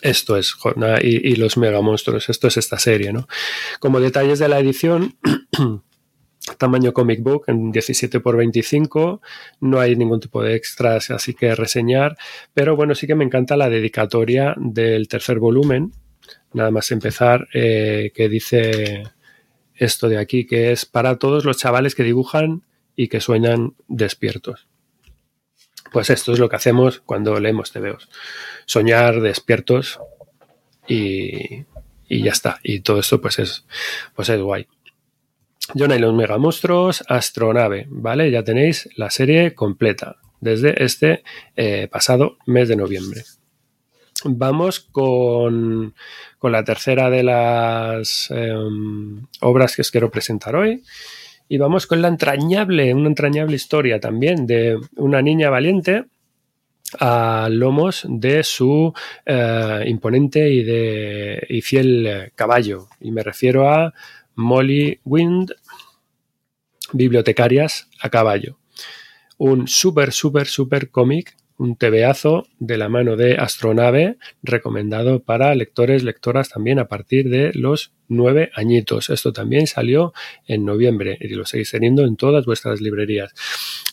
[0.00, 0.54] esto es
[1.02, 3.28] y, y los mega monstruos, esto es esta serie, ¿no?
[3.80, 5.16] Como detalles de la edición
[6.58, 9.20] tamaño comic book en 17 por 25
[9.60, 12.16] no hay ningún tipo de extras así que reseñar
[12.52, 15.92] pero bueno sí que me encanta la dedicatoria del tercer volumen.
[16.52, 19.04] Nada más empezar eh, que dice
[19.74, 22.62] esto de aquí que es para todos los chavales que dibujan
[22.94, 24.68] y que sueñan despiertos.
[25.92, 28.08] Pues esto es lo que hacemos cuando leemos TVOs
[28.66, 30.00] soñar despiertos
[30.86, 31.64] y,
[32.08, 32.60] y ya está.
[32.62, 33.66] Y todo esto pues es
[34.14, 34.66] pues es guay
[35.72, 38.30] Jonah y los megamonstruos, Astronave, ¿vale?
[38.30, 41.22] Ya tenéis la serie completa desde este
[41.56, 43.22] eh, pasado mes de noviembre.
[44.24, 45.94] Vamos con,
[46.38, 48.54] con la tercera de las eh,
[49.40, 50.82] obras que os quiero presentar hoy.
[51.48, 56.04] Y vamos con la entrañable, una entrañable historia también de una niña valiente
[57.00, 58.94] a lomos de su
[59.26, 62.88] eh, imponente y, de, y fiel caballo.
[63.00, 63.92] Y me refiero a
[64.34, 65.52] Molly Wind,
[66.92, 68.58] Bibliotecarias a caballo.
[69.36, 76.02] Un súper, súper, súper cómic, un tebeazo de la mano de Astronave, recomendado para lectores,
[76.02, 79.10] lectoras también a partir de los nueve añitos.
[79.10, 80.12] Esto también salió
[80.46, 83.32] en noviembre y lo seguís teniendo en todas vuestras librerías.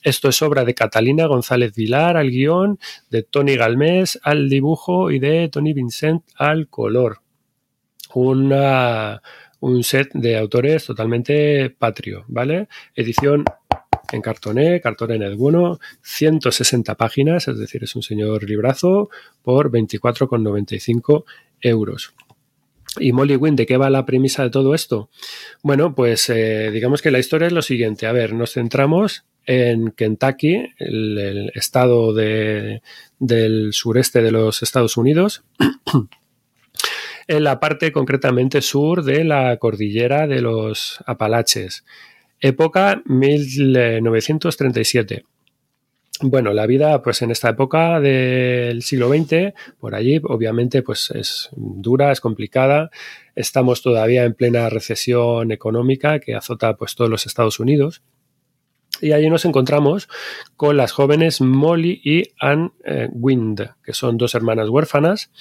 [0.04, 5.20] Esto es obra de Catalina González Vilar al guion, de Tony Galmés al dibujo y
[5.20, 7.20] de Tony Vincent al color.
[8.14, 9.22] Una
[9.62, 12.68] un set de autores totalmente patrio, ¿vale?
[12.96, 13.46] Edición
[14.12, 19.10] en cartoné, cartoné en el bueno, 160 páginas, es decir, es un señor librazo
[19.42, 21.24] por 24,95
[21.62, 22.14] euros.
[23.00, 25.10] ¿Y Molly Wynn, de qué va la premisa de todo esto?
[25.64, 28.06] Bueno, pues eh, digamos que la historia es lo siguiente.
[28.06, 32.82] A ver, nos centramos en Kentucky, el, estado de,
[33.18, 35.44] del sureste de los Estados Unidos.
[37.32, 41.86] en la parte concretamente sur de la cordillera de los Apalaches,
[42.42, 45.24] época 1937.
[46.24, 51.48] Bueno, la vida, pues en esta época del siglo XX, por allí, obviamente, pues es
[51.56, 52.92] dura, es complicada.
[53.34, 58.02] Estamos todavía en plena recesión económica que azota pues todos los Estados Unidos.
[59.02, 60.08] Y allí nos encontramos
[60.56, 65.32] con las jóvenes Molly y Anne eh, Wind, que son dos hermanas huérfanas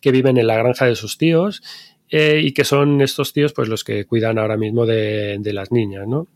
[0.00, 1.62] que viven en la granja de sus tíos
[2.08, 6.08] eh, y que son estos tíos pues los que cuidan ahora mismo de, las niñas,
[6.08, 6.26] ¿no?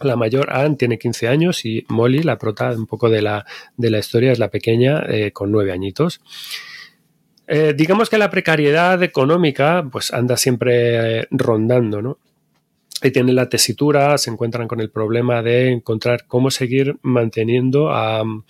[0.00, 3.90] La mayor, Anne, tiene 15 años y Molly, la prota un poco de la, de
[3.90, 6.20] la historia, es la pequeña eh, con 9 añitos.
[7.76, 12.18] Digamos que la precariedad económica pues anda siempre rondando, ¿no?
[13.02, 18.22] Y tienen la tesitura, se encuentran con el problema de encontrar cómo seguir manteniendo a
[18.22, 18.42] um,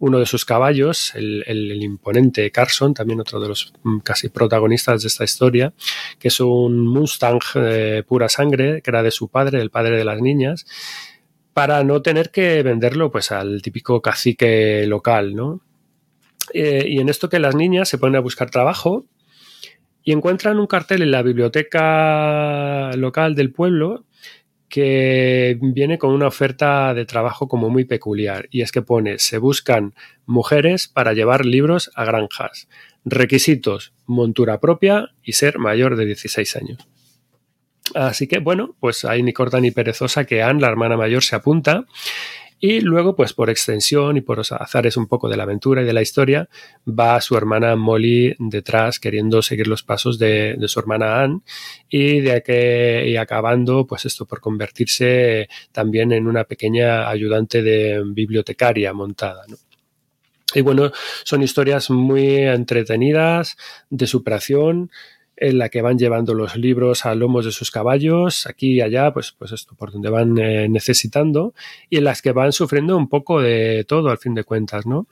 [0.00, 5.02] uno de sus caballos, el, el, imponente Carson, también otro de los um, casi protagonistas
[5.02, 5.72] de esta historia,
[6.18, 10.04] que es un Mustang eh, pura sangre, que era de su padre, el padre de
[10.04, 10.66] las niñas,
[11.52, 15.60] para no tener que venderlo pues al típico cacique local, ¿no?
[16.52, 19.06] Eh, y en esto que las niñas se ponen a buscar trabajo
[20.04, 24.04] y encuentran un cartel en la biblioteca local del pueblo
[24.68, 29.38] que viene con una oferta de trabajo como muy peculiar y es que pone se
[29.38, 29.94] buscan
[30.26, 32.68] mujeres para llevar libros a granjas.
[33.04, 36.88] Requisitos, montura propia y ser mayor de 16 años.
[37.94, 41.36] Así que bueno, pues ahí ni corta ni perezosa que Anne, la hermana mayor, se
[41.36, 41.84] apunta
[42.66, 45.84] y luego, pues por extensión y por los azares un poco de la aventura y
[45.84, 46.48] de la historia,
[46.88, 51.40] va su hermana Molly detrás queriendo seguir los pasos de, su hermana Anne
[51.90, 58.02] y de que y acabando, pues esto por convertirse también en una pequeña ayudante de
[58.02, 59.44] bibliotecaria montada.
[60.54, 60.90] Y bueno,
[61.22, 63.58] son historias muy entretenidas,
[63.90, 64.90] de superación,
[65.36, 69.12] en la que van llevando los libros a lomos de sus caballos, aquí y allá,
[69.12, 71.54] pues, pues esto, por donde van eh, necesitando,
[71.90, 75.06] y en las que van sufriendo un poco de todo, al fin de cuentas, ¿no?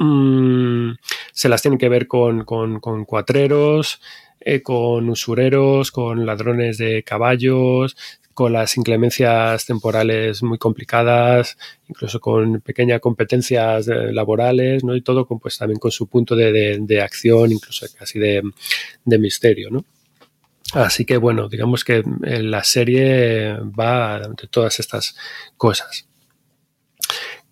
[0.00, 0.92] Mm,
[1.32, 4.00] se las tienen que ver con, con, cuatreros,
[4.40, 7.96] eh, con usureros, con ladrones de caballos,
[8.40, 14.96] con las inclemencias temporales muy complicadas, incluso con pequeñas competencias eh, laborales, ¿no?
[14.96, 18.42] Y todo pues, también con su punto de, acción, incluso casi de,
[19.04, 19.84] misterio, ¿no?
[20.72, 25.14] Así que bueno, digamos que eh, la serie va de todas estas
[25.58, 26.08] cosas.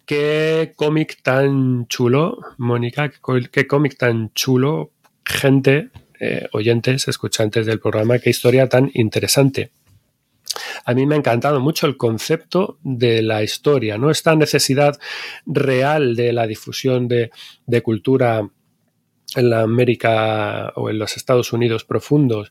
[0.07, 3.13] Qué cómic tan chulo, Mónica,
[3.53, 9.71] qué cómic tan chulo, gente, eh, oyentes, escuchantes del programa, qué historia tan interesante
[10.85, 14.11] a mí me ha encantado mucho el concepto de la historia, ¿no?
[14.11, 14.99] Esta necesidad
[15.47, 17.31] real de la difusión de,
[17.83, 18.49] cultura
[19.37, 22.51] en la América o en los Estados Unidos profundos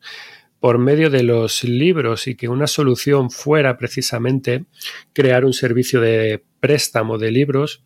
[0.59, 4.65] por medio de los libros y que una solución fuera precisamente
[5.13, 7.81] crear un servicio de préstamo de libros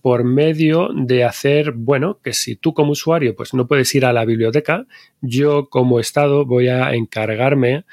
[0.00, 4.12] por medio de hacer, bueno, que si tú como usuario pues no puedes ir a
[4.12, 4.86] la biblioteca,
[5.22, 7.84] yo como Estado voy a encargarme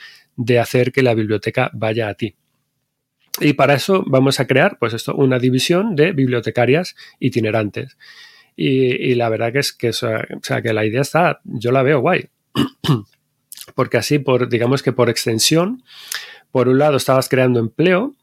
[0.43, 2.35] de hacer que la biblioteca vaya a ti.
[3.39, 7.97] Y para eso vamos a crear, pues esto, una división de bibliotecarias itinerantes.
[8.55, 12.29] Y, la verdad que es que, sea, que la idea está, yo la veo guay.
[13.75, 15.83] Porque así, por, digamos que por extensión,
[16.51, 18.15] por un lado estabas creando empleo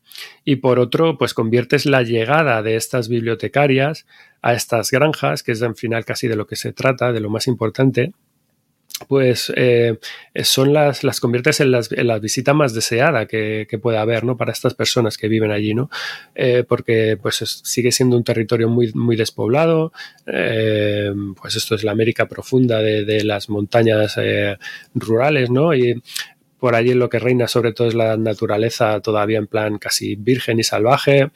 [0.44, 4.06] y por otro, pues conviertes la llegada de estas bibliotecarias
[4.42, 7.30] a estas granjas, que es al final casi de lo que se trata, de lo
[7.30, 8.12] más importante,
[9.06, 9.98] pues eh,
[10.42, 14.36] son las, las conviertes en, las, la visita más deseada que, que, puede haber, ¿no?
[14.36, 15.90] Para estas personas que viven allí, ¿no?
[16.34, 19.92] Eh, porque pues sigue siendo un territorio muy, muy despoblado,
[20.26, 24.16] eh, pues esto es la América profunda de, de las montañas
[24.94, 25.74] rurales, ¿no?
[25.74, 26.02] Y
[26.58, 30.58] por allí lo que reina sobre todo es la naturaleza todavía en plan casi virgen
[30.58, 31.30] y salvaje,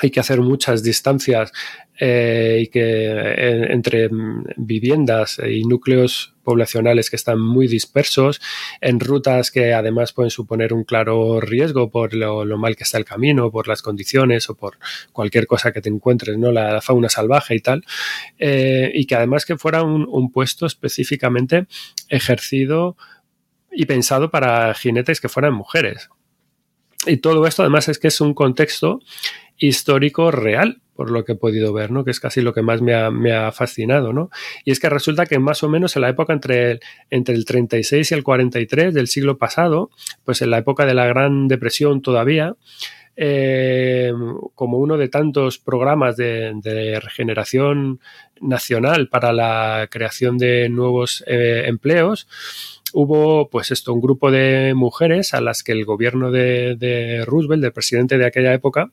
[0.00, 1.52] hay que hacer muchas distancias
[1.98, 4.08] eh, y que entre
[4.56, 8.40] viviendas y núcleos poblacionales que están muy dispersos,
[8.80, 13.04] en rutas que además pueden suponer un claro riesgo por lo, mal que está el
[13.04, 14.78] camino, por las condiciones o por
[15.12, 16.52] cualquier cosa que te encuentres, ¿no?
[16.52, 17.84] La, fauna salvaje y tal,
[18.38, 21.66] eh, y que además que fuera un puesto específicamente
[22.08, 22.96] ejercido
[23.70, 26.10] y pensado para jinetes que fueran mujeres.
[27.06, 29.00] Y todo esto además es que es un contexto
[29.58, 32.04] histórico real, por lo que he podido ver, ¿no?
[32.04, 34.30] Que es casi lo que más me ha, fascinado, ¿no?
[34.64, 37.44] Y es que resulta que más o menos en la época entre el, entre el
[37.44, 39.90] 36 y el 43 del siglo pasado,
[40.24, 42.56] pues en la época de la Gran Depresión todavía,
[43.16, 44.12] eh,
[44.56, 48.00] como uno de tantos programas de, regeneración
[48.40, 52.26] nacional para la creación de nuevos eh, empleos,
[52.92, 57.72] hubo pues esto, un grupo de mujeres a las que el gobierno de, Roosevelt, del
[57.72, 58.90] presidente de aquella época,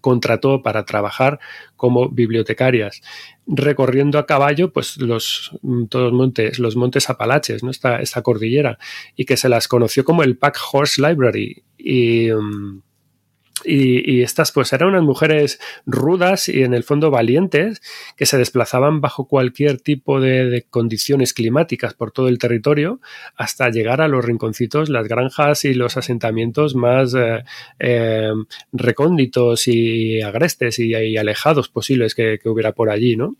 [0.00, 1.38] contrató para trabajar
[1.76, 3.02] como bibliotecarias,
[3.46, 5.52] recorriendo a caballo pues los
[5.88, 7.70] todos montes, los montes Apalaches, ¿no?
[7.70, 8.78] esta, esta cordillera,
[9.16, 11.62] y que se las conoció como el Pack Horse Library.
[11.78, 12.82] Y, mm,
[13.62, 17.80] y, estas pues eran unas mujeres rudas y en el fondo valientes
[18.16, 23.00] que se desplazaban bajo cualquier tipo de, condiciones climáticas por todo el territorio
[23.36, 27.44] hasta llegar a los rinconcitos, las granjas y los asentamientos más eh,
[27.78, 28.32] eh,
[28.72, 33.36] recónditos y agrestes y, alejados posibles que, que hubiera por allí, ¿no?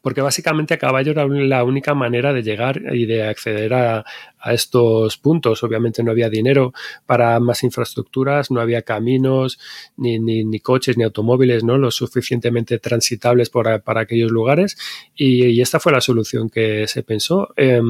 [0.00, 4.04] porque básicamente a caballo era la única manera de llegar y de acceder a,
[4.42, 5.62] a estos puntos.
[5.62, 6.72] Obviamente no había dinero
[7.06, 9.58] para más infraestructuras, no había caminos,
[9.96, 11.78] ni, ni, coches, ni automóviles, ¿no?
[11.78, 14.76] Lo suficientemente transitables para, para aquellos lugares.
[15.14, 17.54] Y, esta fue la solución que se pensó.
[17.56, 17.80] Eh,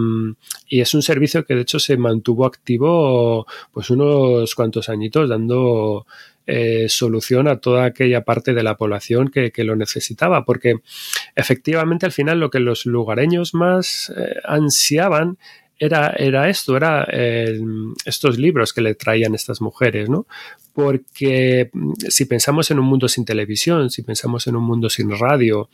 [0.68, 6.06] y es un servicio que de hecho se mantuvo activo pues unos cuantos añitos, dando
[6.46, 10.80] eh, solución a toda aquella parte de la población que, que, lo necesitaba, porque
[11.36, 15.38] efectivamente al final lo que los lugareños más eh, ansiaban
[15.84, 17.60] era, era, esto, era eh,
[18.04, 20.28] estos libros que le traían estas mujeres, ¿no?
[20.72, 25.10] Porque mm, si pensamos en un mundo sin televisión, si pensamos en un mundo sin
[25.10, 25.68] radio,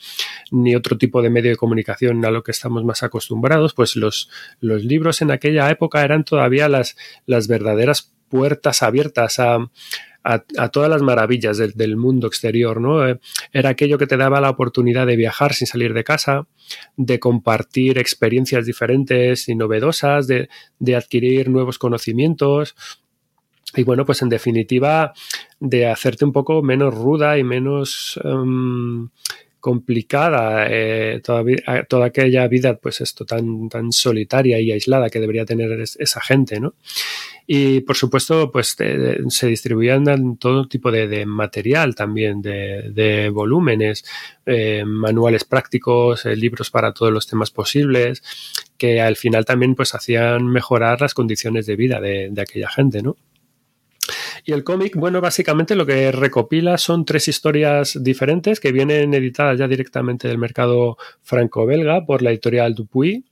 [0.51, 4.31] ni otro tipo de medio de comunicación a lo que estamos más acostumbrados, pues los,
[4.61, 6.97] los libros en aquella época eran todavía las,
[7.27, 9.59] las verdaderas puertas abiertas a,
[10.29, 13.09] a, todas las maravillas del, mundo exterior, ¿no?
[13.09, 13.19] Eh,
[13.53, 16.47] era aquello que te daba la oportunidad de viajar sin salir de casa,
[16.97, 20.49] de compartir experiencias diferentes y novedosas, de,
[20.95, 22.77] adquirir nuevos conocimientos,
[23.75, 25.13] y bueno, pues en definitiva,
[25.61, 29.09] de hacerte un poco menos ruda y menos um,
[29.69, 35.79] complicada eh, toda, aquella vida, pues esto tan, tan solitaria y aislada que debería tener
[35.79, 36.73] esa gente, ¿no?
[37.47, 38.77] Y por supuesto, pues
[39.29, 44.07] se distribuían todo tipo de, material también, de, de volúmenes,
[44.47, 48.23] eh, manuales prácticos, eh, libros para todos los temas posibles,
[48.79, 53.03] que al final también pues hacían mejorar las condiciones de vida de, de aquella gente,
[53.03, 53.19] ¿no?
[54.49, 59.59] Y el cómic, bueno, básicamente lo que recopila son tres historias diferentes que vienen editadas
[59.59, 63.27] ya directamente del mercado franco-belga por la editorial Dupuy,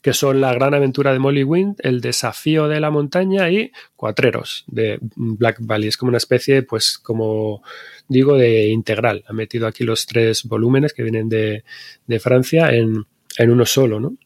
[0.00, 4.64] que son La gran aventura de Molly Wind, El desafío de la montaña y Cuatreros
[4.66, 5.88] de Black Valley.
[5.88, 7.62] Es como una especie, pues, como
[8.08, 9.24] digo, de integral.
[9.28, 11.64] Ha metido aquí los tres volúmenes que vienen de,
[12.06, 13.04] de Francia en,
[13.36, 14.16] en uno solo, ¿no?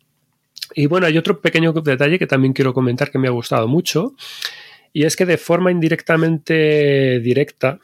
[0.76, 4.14] Y bueno, hay otro pequeño detalle que también quiero comentar que me ha gustado mucho
[4.92, 7.78] y es que de forma indirectamente directa,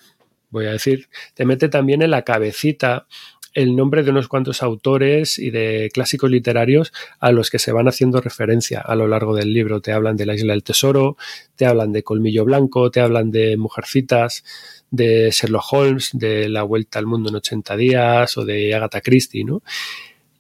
[0.51, 3.07] voy a decir, te mete también en la cabecita
[3.55, 7.89] el nombre de unos cuantos autores y de clásicos literarios a los que se van
[7.89, 9.81] haciendo referencia a lo largo del libro.
[9.81, 11.17] Te hablan de la Isla del Tesoro,
[11.57, 14.45] te hablan de Colmillo Blanco, te hablan de Mujercitas,
[14.91, 19.45] de Sherlock Holmes, de La Vuelta al Mundo en 80 días o de Agatha Christie,
[19.45, 19.63] ¿no?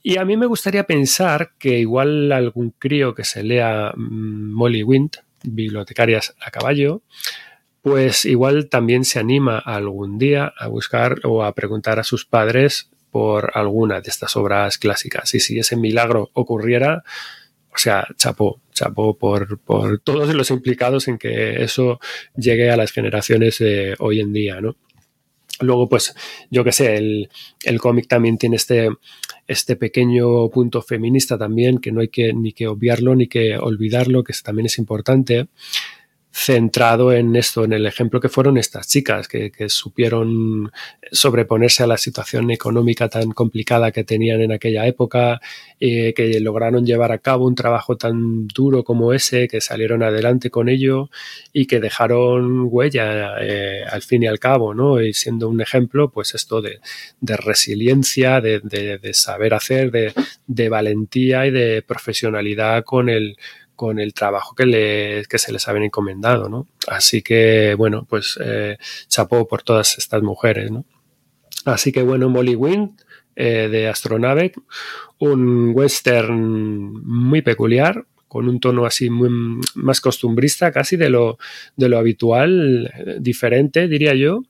[0.02, 4.82] Y a mí me gustaría pensar que igual algún crío que se lea mmm, Molly
[4.82, 7.03] Wind, bibliotecarias a caballo,
[7.82, 12.91] pues igual también se anima algún día a buscar o a preguntar a sus padres
[13.11, 15.34] por alguna de estas obras clásicas.
[15.34, 17.05] Y si ese milagro ocurriera,
[17.72, 22.01] o sea, chapó, chapó por, por todos los implicados en que eso
[22.36, 24.76] llegue a las generaciones de hoy en día, ¿no?
[25.61, 26.14] Luego, pues,
[26.50, 27.28] yo que sé, el,
[27.64, 28.88] el cómic también tiene este,
[29.46, 34.22] este pequeño punto feminista también, que no hay que ni que obviarlo ni que olvidarlo,
[34.22, 35.48] que también es importante
[36.39, 40.70] centrado en esto, en el ejemplo que fueron estas chicas, que, supieron
[41.11, 45.41] sobreponerse a la situación económica tan complicada que tenían en aquella época,
[45.80, 50.49] eh, que lograron llevar a cabo un trabajo tan duro como ese, que salieron adelante
[50.49, 51.11] con ello
[51.53, 55.03] y que dejaron huella eh, al fin y al cabo, ¿no?
[55.03, 56.78] Y siendo un ejemplo, pues esto de,
[57.20, 59.91] de resiliencia, de, de, de, saber hacer,
[60.47, 63.36] de valentía y de profesionalidad con el
[63.78, 66.66] con el trabajo que, le, que se les habían encomendado, ¿no?
[66.88, 68.76] Así que, bueno, pues eh,
[69.06, 70.84] chapó por todas estas mujeres, ¿no?
[71.64, 73.00] Así que, bueno, Molly Wind,
[73.36, 74.50] eh, de Astronave,
[75.20, 79.30] un western muy peculiar, con un tono así muy,
[79.76, 81.38] más costumbrista, casi de lo,
[81.76, 84.42] de lo habitual, diferente, diría yo,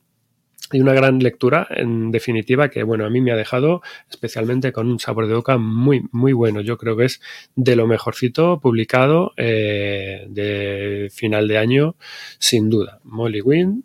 [0.72, 4.88] y una gran lectura, en definitiva, que bueno, a mí me ha dejado especialmente con
[4.88, 6.60] un sabor de boca muy, muy bueno.
[6.60, 7.20] Yo creo que es
[7.56, 11.96] de lo mejorcito publicado eh, de final de año,
[12.38, 13.00] sin duda.
[13.04, 13.82] Molly Wynn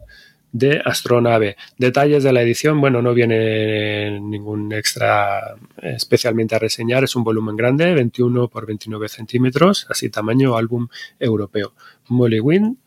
[0.54, 1.58] de Astronave.
[1.78, 7.58] Detalles de la edición, bueno, no viene ningún extra especialmente a reseñar, es un volumen
[7.58, 10.88] grande, 21 por 29 centímetros, así tamaño álbum
[11.20, 11.74] europeo.
[12.08, 12.78] Molly Wynn,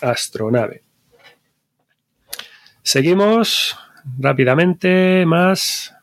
[0.00, 0.82] Astronave.
[2.82, 3.76] Seguimos
[4.18, 5.94] rápidamente más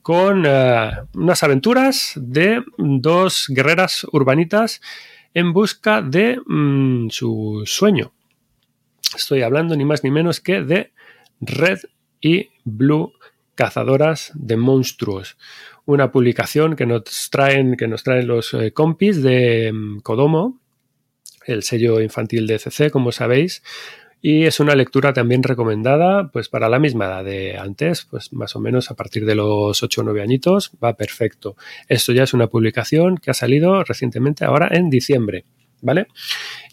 [0.00, 4.80] con uh, unas aventuras de dos guerreras urbanitas
[5.34, 8.12] en busca de um, su sueño.
[9.14, 10.92] Estoy hablando ni más ni menos que de
[11.40, 11.80] Red
[12.20, 13.12] y Blue
[13.54, 15.36] Cazadoras de Monstruos.
[15.84, 20.60] Una publicación que nos traen, que nos traen los eh, compis de um, Kodomo,
[21.44, 23.62] el sello infantil de CC, como sabéis,
[24.20, 28.56] y es una lectura también recomendada pues para la misma edad de antes, pues más
[28.56, 31.56] o menos a partir de los 8 o 9 añitos va perfecto.
[31.88, 35.44] Esto ya es una publicación que ha salido recientemente ahora en diciembre.
[35.80, 36.08] ¿Vale?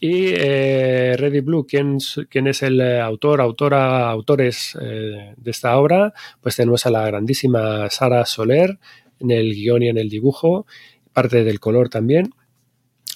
[0.01, 6.11] Y eh, Ready Blue, ¿quién, ¿quién, es el autor, autora, autores eh, de esta obra?
[6.41, 8.79] Pues tenemos a la grandísima Sara Soler
[9.19, 10.65] en el guion y en el dibujo,
[11.13, 12.33] parte del color también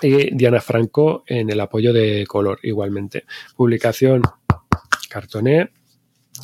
[0.02, 3.26] y Diana Franco en el apoyo de color igualmente.
[3.56, 4.22] Publicación
[5.10, 5.72] cartoné,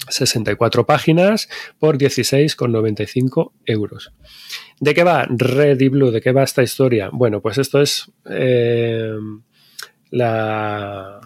[0.10, 1.50] 64 páginas
[1.80, 4.12] por 16,95 euros.
[4.80, 6.12] ¿De qué va Ready Blue?
[6.12, 7.10] ¿De qué va esta historia?
[7.12, 9.16] Bueno, pues esto es eh,
[10.10, 11.22] la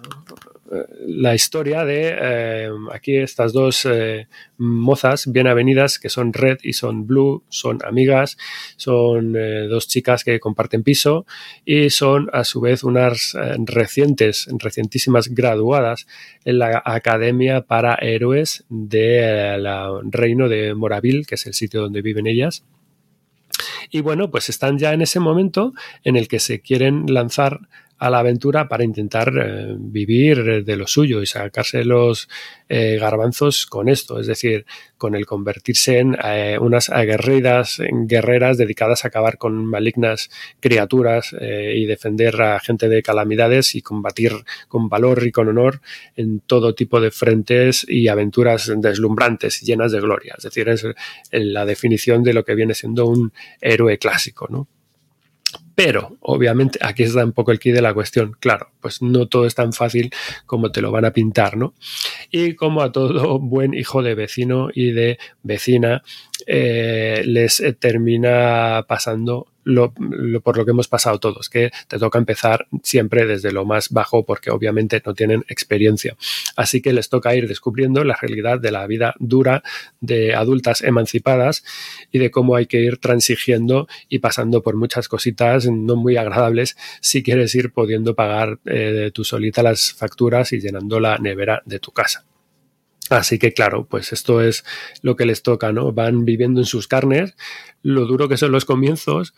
[1.07, 6.73] la historia de eh, aquí estas dos eh, mozas bien avenidas que son Red y
[6.73, 8.37] son Blue, son amigas,
[8.77, 11.25] son eh, dos chicas que comparten piso
[11.65, 16.07] y son a su vez unas recientes, recientísimas graduadas
[16.45, 19.67] en la Academia para Héroes del
[20.11, 22.63] Reino de Moravil, que es el sitio donde viven ellas.
[23.91, 27.61] Y bueno, pues están ya en ese momento en el que se quieren lanzar
[27.99, 32.29] a la aventura para intentar eh, vivir de lo suyo y sacarse los
[32.69, 34.65] eh, garbanzos con esto, es decir,
[34.97, 40.29] con el convertirse en eh, unas aguerridas guerreras dedicadas a acabar con malignas
[40.59, 44.33] criaturas y defender a gente de calamidades y combatir
[44.67, 45.81] con valor y con honor
[46.15, 50.35] en todo tipo de frentes y aventuras deslumbrantes y llenas de gloria.
[50.37, 50.85] Es decir, es
[51.31, 54.67] la definición de lo que viene siendo un héroe clásico, ¿no?
[55.79, 58.35] Pero, obviamente, aquí está un poco el key de la cuestión.
[58.41, 60.11] Claro, pues no todo es tan fácil
[60.45, 61.73] como te lo van a pintar, ¿no?
[62.29, 66.03] Y como a todo buen hijo de vecino y de vecina,
[66.47, 69.93] eh, les termina pasando lo,
[70.43, 74.25] por lo que hemos pasado todos, que te toca empezar siempre desde lo más bajo
[74.25, 76.15] porque obviamente no tienen experiencia.
[76.55, 79.63] Así que les toca ir descubriendo la realidad de la vida dura
[79.99, 81.63] de adultas emancipadas
[82.11, 86.77] y de cómo hay que ir transigiendo y pasando por muchas cositas no muy agradables
[87.01, 91.79] si quieres ir pudiendo pagar eh, tú solita las facturas y llenando la nevera de
[91.79, 92.25] tu casa.
[93.09, 94.63] Así que claro, pues esto es
[95.01, 95.91] lo que les toca, ¿no?
[95.91, 97.35] Van viviendo en sus carnes
[97.81, 99.33] lo duro que son los comienzos,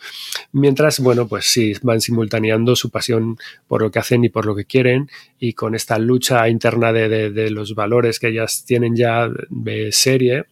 [0.51, 4.55] mientras, bueno, pues sí, van simultaneando su pasión por lo que hacen y por lo
[4.55, 5.09] que quieren
[5.39, 10.45] y con esta lucha interna de, de los valores que ellas tienen ya de serie,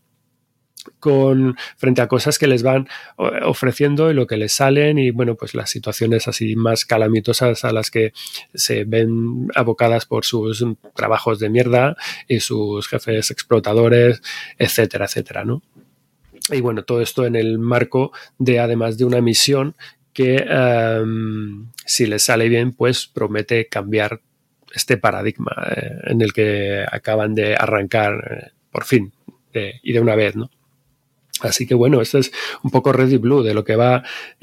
[0.99, 2.87] con frente a cosas que les van
[3.17, 7.71] ofreciendo y lo que les salen y bueno pues las situaciones así más calamitosas a
[7.71, 8.13] las que
[8.53, 10.65] se ven abocadas por sus
[10.95, 11.95] trabajos de mierda
[12.27, 14.21] y sus jefes explotadores
[14.57, 15.61] etcétera etcétera no
[16.51, 19.75] y bueno todo esto en el marco de además de una misión
[20.13, 24.21] que em, si les sale bien pues promete cambiar
[24.73, 29.13] este paradigma eh, en el que acaban de arrancar eh, por fin
[29.81, 30.49] y de una vez no
[31.41, 32.31] Así que bueno, esto es
[32.63, 34.03] un poco Ready Blue de lo que va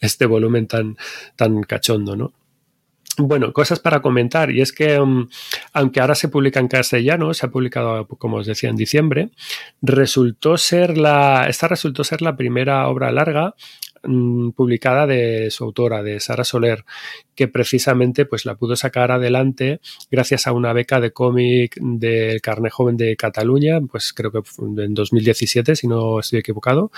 [0.00, 0.96] este volumen tan,
[1.36, 2.32] tan cachondo, ¿no?
[3.16, 5.28] Bueno, cosas para comentar, y es que um,
[5.72, 9.30] aunque ahora se publica en castellano, se ha publicado, como os decía, en diciembre,
[9.82, 13.54] resultó ser la, esta resultó ser la primera obra larga
[14.06, 16.84] Mm, publicada de su autora, de Sara Soler,
[17.34, 19.80] que precisamente pues la pudo sacar adelante
[20.10, 24.94] gracias a una beca de cómic del Carne Joven de Cataluña, pues creo que en
[24.94, 26.90] 2017, si no estoy equivocado.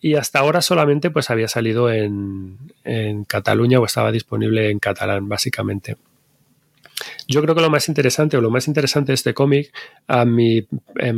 [0.00, 5.28] Y hasta ahora solamente pues había salido en, en Cataluña o estaba disponible en catalán,
[5.28, 5.96] básicamente.
[7.28, 9.72] Yo creo que lo más interesante o lo más interesante de este cómic,
[10.06, 10.66] a mi,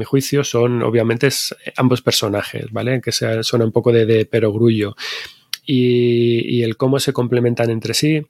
[0.04, 1.28] juicio, son obviamente
[1.76, 3.00] ambos personajes, ¿vale?
[3.00, 4.96] Que son un poco de, perogrullo.
[5.64, 8.26] Y el cómo se complementan entre sí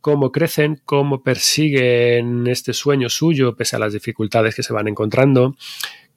[0.00, 5.56] cómo crecen, cómo persiguen este sueño suyo pese a las dificultades que se van encontrando,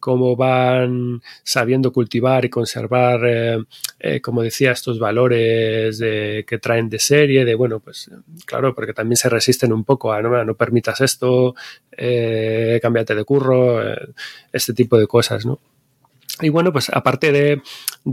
[0.04, 3.64] cómo van sabiendo cultivar y conservar, eh,
[4.00, 8.12] eh, como decía, estos valores que traen de serie, de bueno, pues
[8.46, 11.56] claro, porque también se resisten un poco a no, no permitas esto,
[11.90, 13.82] eh, cámbiate de curro,
[14.52, 15.62] este tipo de cosas, ¿no?
[16.42, 17.62] Y bueno, pues aparte de,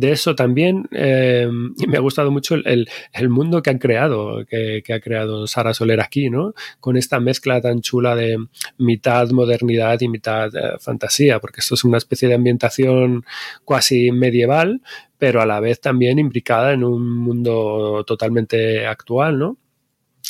[0.02, 1.48] eso también eh,
[1.88, 2.86] me ha gustado mucho el,
[3.30, 6.52] mundo que han creado, que, ha creado Sara Soler aquí, ¿no?
[6.80, 8.36] Con esta mezcla tan chula de
[8.76, 13.24] mitad modernidad y mitad eh, fantasía, porque esto es una especie de ambientación
[13.66, 14.82] casi medieval,
[15.16, 19.56] pero a la vez también imbricada en un mundo totalmente actual, ¿no?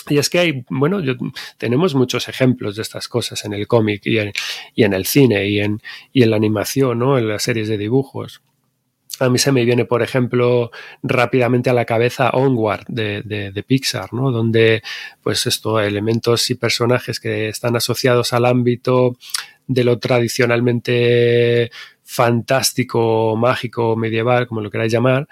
[0.09, 1.01] Y es que hay, bueno,
[1.59, 5.81] tenemos muchos ejemplos de estas cosas en el cómic y en, el cine y en,
[6.13, 7.19] y en la animación, ¿no?
[7.19, 8.43] En las series de dibujos.
[9.19, 10.71] A mí se me viene, por ejemplo,
[11.03, 14.31] rápidamente a la cabeza Onward de, de, Pixar, ¿no?
[14.31, 14.83] Donde,
[15.23, 19.19] pues esto, elementos y personajes que están asociados al ámbito
[19.67, 21.71] de lo tradicionalmente
[22.11, 25.29] fantástico, mágico, medieval, como lo queráis llamar,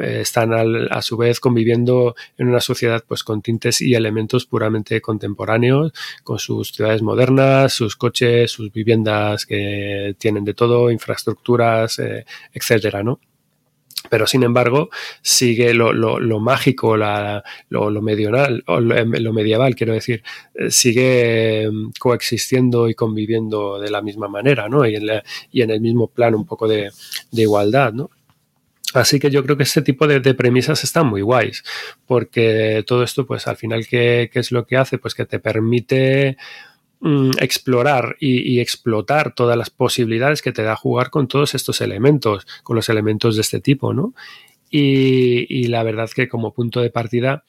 [0.00, 0.54] eh, están
[0.90, 5.92] a su vez conviviendo en una sociedad pues con tintes y elementos puramente contemporáneos,
[6.24, 12.24] con sus ciudades modernas, sus coches, sus viviendas que tienen de todo, infraestructuras, eh,
[12.54, 13.20] etcétera, ¿no?
[14.12, 14.90] Pero sin embargo
[15.22, 15.90] sigue lo,
[16.38, 20.22] mágico, lo, medieval, lo, medieval, quiero decir,
[20.54, 24.86] eh, sigue mm, coexistiendo y conviviendo de la misma manera, ¿no?
[24.86, 25.04] Y en,
[25.50, 26.90] y en el mismo plano un poco de,
[27.32, 28.10] igualdad, ¿no?
[28.92, 31.64] Así que yo creo que este tipo de, de, premisas están muy guays,
[32.04, 34.98] porque todo esto, pues al final, ¿qué, ¿qué, es lo que hace?
[34.98, 36.36] Pues que te permite
[37.04, 42.46] Mm, explorar y, explotar todas las posibilidades que te da jugar con todos estos elementos,
[42.62, 44.14] con los elementos de este tipo, ¿no?
[44.70, 47.44] Y, la verdad que como punto de partida,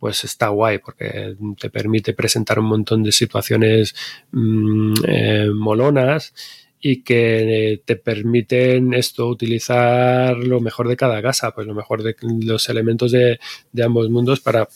[0.00, 3.94] pues está guay porque te permite presentar un montón de situaciones
[4.32, 6.34] mm, eh, molonas
[6.80, 12.16] y que te permiten esto utilizar lo mejor de cada casa, pues lo mejor de
[12.40, 13.38] los elementos de,
[13.72, 14.68] de ambos mundos para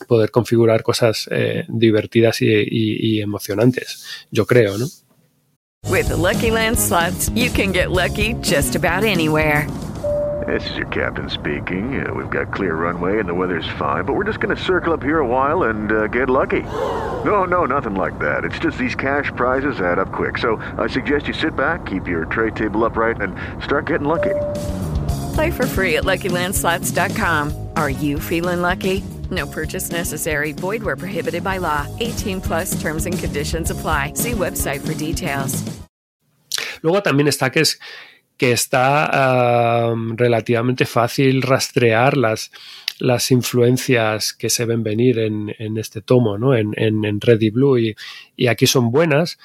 [0.00, 4.86] poder configurar cosas eh, divertidas y, y, y, emocionantes, yo creo, ¿no?
[5.90, 9.68] With the Lucky Land slots, you can get lucky just about anywhere.
[10.46, 12.04] This is your captain speaking.
[12.04, 14.92] Uh, we've got clear runway and the weather's fine, but we're just going to circle
[14.92, 16.62] up here a while and uh, get lucky.
[16.62, 18.44] No, no, nothing like that.
[18.44, 20.36] It's just these cash prizes add up quick.
[20.38, 24.34] So I suggest you sit back, keep your tray table upright, and start getting lucky.
[25.34, 27.68] Play for free at LuckyLandSlots.com.
[27.76, 29.02] Are you feeling lucky?
[29.30, 30.52] No purchase necessary.
[30.52, 31.86] Void where prohibited by law.
[32.00, 34.14] 18 plus terms and conditions apply.
[34.14, 35.62] See website for details.
[36.82, 37.78] Luego también está que es
[38.36, 42.50] que está um, relativamente fácil rastrear las,
[42.98, 46.54] las influencias que se ven venir en, en este tomo, ¿no?
[46.54, 47.78] En, en, en, Red y Blue.
[47.78, 47.94] Y,
[48.36, 49.38] y, aquí son buenas,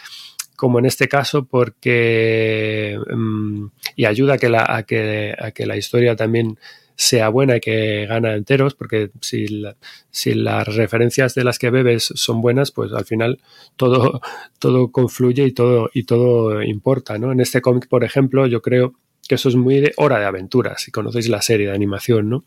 [0.56, 2.98] como en este caso, porque.
[3.12, 6.58] Um, y ayuda a que, la, a, que, a que la historia también
[7.00, 12.42] sea buena y que gana enteros, porque si, las referencias de las que bebes son
[12.42, 13.40] buenas, pues al final
[13.78, 14.20] todo,
[14.60, 17.18] todo confluye y todo, y todo importa.
[17.18, 17.32] ¿no?
[17.32, 18.96] En este cómic, por ejemplo, yo creo
[19.30, 22.44] que eso es muy de hora de aventuras, si conocéis la serie de animación, ¿no?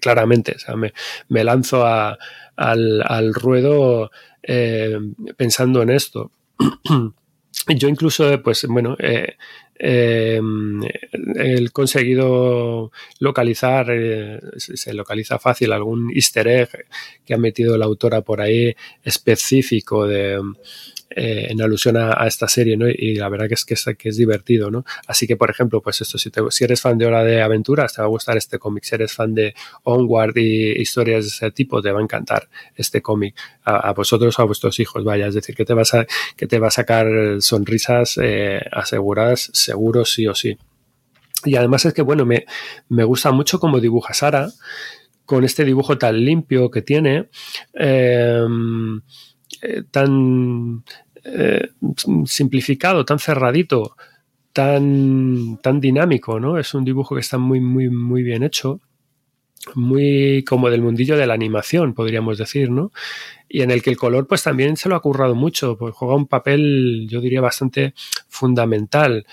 [0.00, 0.92] claramente, o sea, me,
[1.28, 2.18] me lanzo al,
[2.56, 4.12] al, ruedo
[4.44, 4.96] eh,
[5.36, 6.30] pensando en esto.
[7.68, 9.36] Yo incluso, pues bueno, eh,
[9.78, 10.40] eh,
[11.36, 16.86] he conseguido localizar, eh, se localiza fácil algún easter egg
[17.24, 18.74] que ha metido la autora por ahí
[19.04, 20.40] específico de,
[21.20, 22.88] eh, en alusión a, esta serie, ¿no?
[22.88, 24.84] Y la verdad que es, que es, divertido, ¿no?
[25.08, 28.00] Así que, por ejemplo, pues esto, si, si eres fan de Hora de Aventuras, te
[28.00, 28.84] va a gustar este cómic.
[28.84, 29.52] Si eres fan de
[29.82, 33.34] Onward y historias de ese tipo, te va a encantar este cómic.
[33.64, 35.26] A, vosotros o a vuestros hijos, vaya.
[35.26, 36.06] Es decir, que te, vas a,
[36.36, 37.08] que te va a sacar
[37.40, 40.56] sonrisas eh, aseguradas, seguro sí o sí.
[41.44, 42.46] Y además es que, bueno, me,
[42.88, 44.50] me gusta mucho cómo dibuja Sara,
[45.26, 47.28] con este dibujo tan limpio que tiene.
[49.60, 50.84] Eh, tan
[51.32, 51.68] eh,
[52.26, 53.96] simplificado, tan cerradito,
[54.52, 56.58] tan, tan dinámico, ¿no?
[56.58, 58.80] Es un dibujo que está muy, muy, muy bien hecho,
[59.74, 62.92] muy como del mundillo de la animación, podríamos decir, ¿no?
[63.48, 66.14] Y en el que el color, pues también se lo ha currado mucho, pues juega
[66.14, 67.94] un papel, yo diría, bastante
[68.28, 69.26] fundamental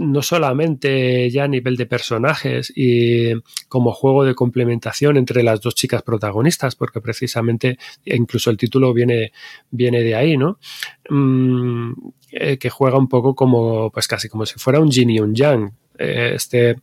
[0.00, 3.32] no solamente ya a nivel de personajes y
[3.68, 9.32] como juego de complementación entre las dos chicas protagonistas, porque precisamente incluso el título viene,
[9.70, 10.58] viene de ahí, ¿no?
[11.10, 11.92] Mm,
[12.32, 15.34] eh, que juega un poco como, pues casi como si fuera un yin y un
[15.34, 15.70] yang.
[15.98, 16.76] Eh, este,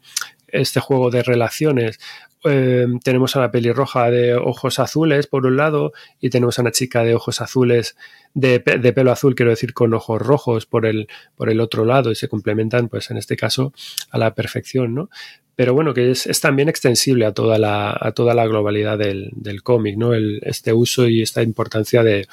[0.47, 1.99] este juego de relaciones
[2.43, 5.91] eh, tenemos a la pelirroja de ojos azules por un lado
[6.21, 7.97] y tenemos a una chica de ojos azules,
[8.33, 12.15] de, pelo azul, quiero decir, con ojos rojos por el, por el otro lado y
[12.15, 13.73] se complementan, pues en este caso,
[14.11, 15.09] a la perfección, ¿no?
[15.55, 19.33] Pero bueno, que es, también extensible a toda la, a toda la globalidad del,
[19.63, 20.13] cómic, ¿no?
[20.13, 22.27] El, este uso y esta importancia de,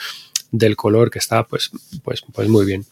[0.53, 1.71] del color que está, pues,
[2.03, 2.85] pues, pues muy bien.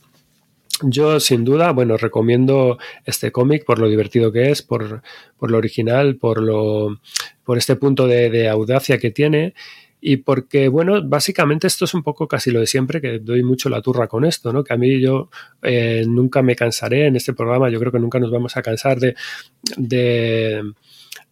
[0.80, 5.02] Yo, sin duda, bueno, recomiendo este cómic por lo divertido que es, por,
[5.40, 6.98] lo original, por, lo,
[7.44, 9.54] por este punto de, audacia que tiene
[10.00, 13.68] y porque, bueno, básicamente esto es un poco casi lo de siempre, que doy mucho
[13.68, 14.64] la turra con esto, ¿no?
[14.64, 15.30] Que a mí yo
[15.62, 18.98] eh, nunca me cansaré en este programa, yo creo que nunca nos vamos a cansar
[18.98, 19.14] de,
[19.76, 20.62] de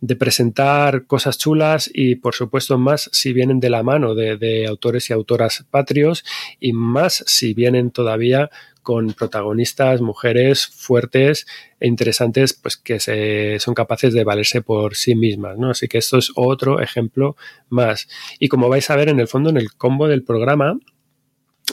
[0.01, 5.11] de presentar cosas chulas y por supuesto más si vienen de la mano de, autores
[5.11, 6.25] y autoras patrios
[6.59, 8.51] y más si vienen todavía
[8.83, 11.47] con protagonistas, mujeres fuertes
[11.79, 15.71] e interesantes, pues que se, son capaces de valerse por sí mismas, ¿no?
[15.71, 17.37] Así que esto es otro ejemplo
[17.69, 18.09] más.
[18.39, 20.79] Y como vais a ver en el fondo, en el combo del programa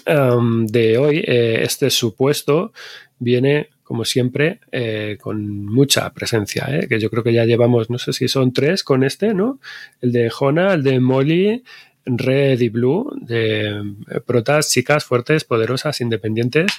[0.05, 2.71] de hoy, eh, este supuesto
[3.19, 6.87] viene como siempre, eh, con mucha presencia, ¿eh?
[6.89, 9.61] que yo creo que ya llevamos, no sé si son tres con este, ¿no?
[10.01, 11.63] El de Jona, el de Molly,
[12.07, 16.71] Red y Blue, de eh, protas, chicas fuertes, poderosas, independientes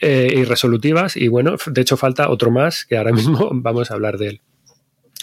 [0.00, 1.16] y resolutivas.
[1.16, 4.40] Y bueno, de hecho falta otro más que ahora mismo vamos a hablar de él.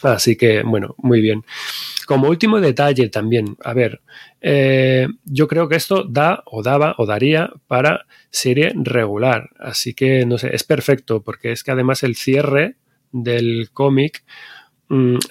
[0.04, 1.44] Así que, bueno, muy bien.
[2.08, 4.02] Como último detalle también, a ver,
[4.42, 9.50] eh, yo creo que esto da o daba o daría para serie regular.
[9.60, 12.76] Así que, no sé, es perfecto porque es que además el cierre
[13.12, 14.24] del cómic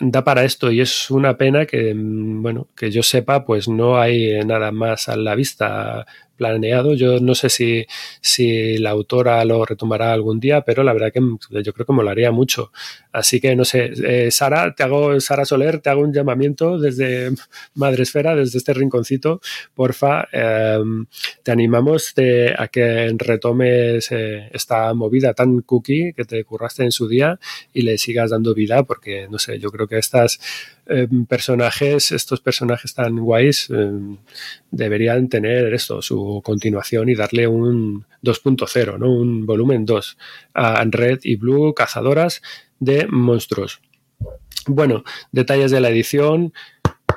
[0.00, 3.98] da para esto y es una pena que, mm, bueno, que yo sepa, pues no
[3.98, 6.06] hay nada más a la vista
[6.40, 6.94] planeado.
[6.94, 7.86] Yo no sé si,
[8.22, 11.20] si la autora lo retomará algún día, pero la verdad que
[11.62, 12.72] yo creo que molaría mucho.
[13.12, 17.30] Así que no sé, eh, Sara, te hago, Sara Soler, te hago un llamamiento desde
[17.74, 19.42] Madresfera, desde este rinconcito.
[19.74, 21.04] Porfa, em,
[21.42, 22.14] te animamos
[22.56, 27.38] a que retomes eh, esta movida tan cookie que te curraste en su día
[27.74, 30.40] y le sigas dando vida, porque no sé, yo creo que estas
[30.90, 34.16] em, personajes, estos personajes tan guays, em,
[34.70, 39.12] deberían tener esto, su continuación y darle un 2.0, ¿no?
[39.12, 40.18] Un volumen 2
[40.54, 42.42] a Red y Blue, cazadoras
[42.80, 43.80] de monstruos.
[44.66, 46.52] Bueno, detalles de la edición.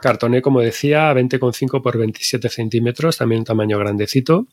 [0.02, 4.48] Cartoné, como decía, 20,5 por 27 centímetros, también un tamaño grandecito.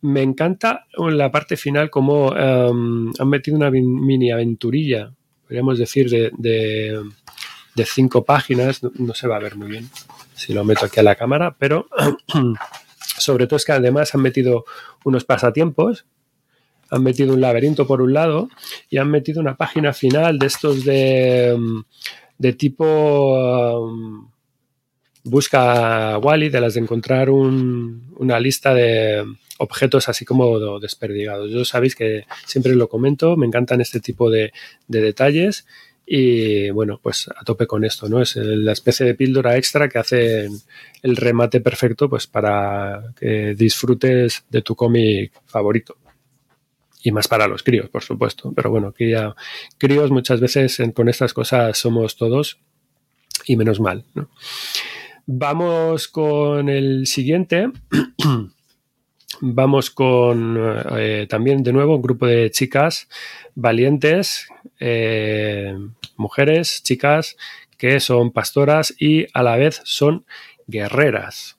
[0.00, 5.12] Me encanta la parte final como em, han metido una mini aventurilla,
[5.42, 6.98] podríamos decir, de, de,
[7.84, 8.82] cinco páginas.
[8.82, 9.90] No, se va a ver muy bien
[10.34, 11.88] si lo meto aquí a la cámara, pero
[13.18, 14.64] sobre todo es que además han metido
[15.04, 16.06] unos pasatiempos
[16.90, 18.48] han metido un laberinto por un lado
[18.88, 21.80] y han metido una página final de estos de, mm,
[22.38, 24.30] de tipo um,
[25.24, 29.24] busca Wally, de las de encontrar una lista de
[29.58, 31.50] objetos así como desperdigados.
[31.50, 34.52] Yo sabéis que siempre lo comento, me encantan este tipo de,
[34.86, 35.66] de detalles
[36.06, 38.22] y bueno, pues a tope con esto, ¿no?
[38.22, 40.48] Es la especie de píldora extra que hace
[41.02, 45.96] el remate perfecto pues para que disfrutes de tu cómic favorito
[47.02, 48.52] y más para los críos, por supuesto.
[48.54, 49.34] Pero bueno, ya
[49.78, 52.58] críos muchas veces con estas cosas somos todos
[53.44, 54.04] y menos mal.
[55.26, 57.70] Vamos con el siguiente.
[59.40, 60.56] Vamos con
[60.96, 63.08] eh, también de nuevo un grupo de chicas
[63.54, 64.48] valientes,
[64.80, 65.76] eh,
[66.16, 67.36] mujeres, chicas
[67.76, 70.24] que son pastoras y a la vez son
[70.66, 71.56] guerreras.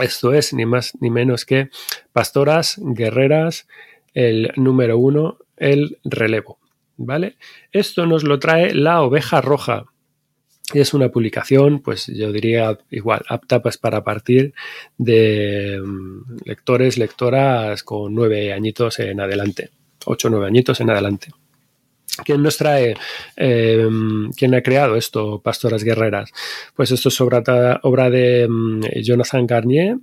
[0.00, 1.70] Esto es ni más ni menos que
[2.12, 3.66] pastoras, guerreras,
[4.14, 6.58] el número uno, el relevo.
[6.98, 7.36] ¿Vale?
[7.72, 9.84] Esto nos lo trae la oveja roja.
[10.72, 14.54] Es una publicación, pues yo diría igual, apta pues para partir
[14.96, 19.70] de mm, lectores, lectoras con nueve añitos en adelante,
[20.06, 21.28] ocho o nueve añitos en adelante.
[22.24, 22.94] ¿Quién nos trae?
[23.36, 23.88] Eh,
[24.36, 26.30] ¿Quién ha creado esto, Pastoras Guerreras?
[26.74, 27.40] Pues esto es obra,
[28.10, 29.96] de mm, Jonathan Garnier,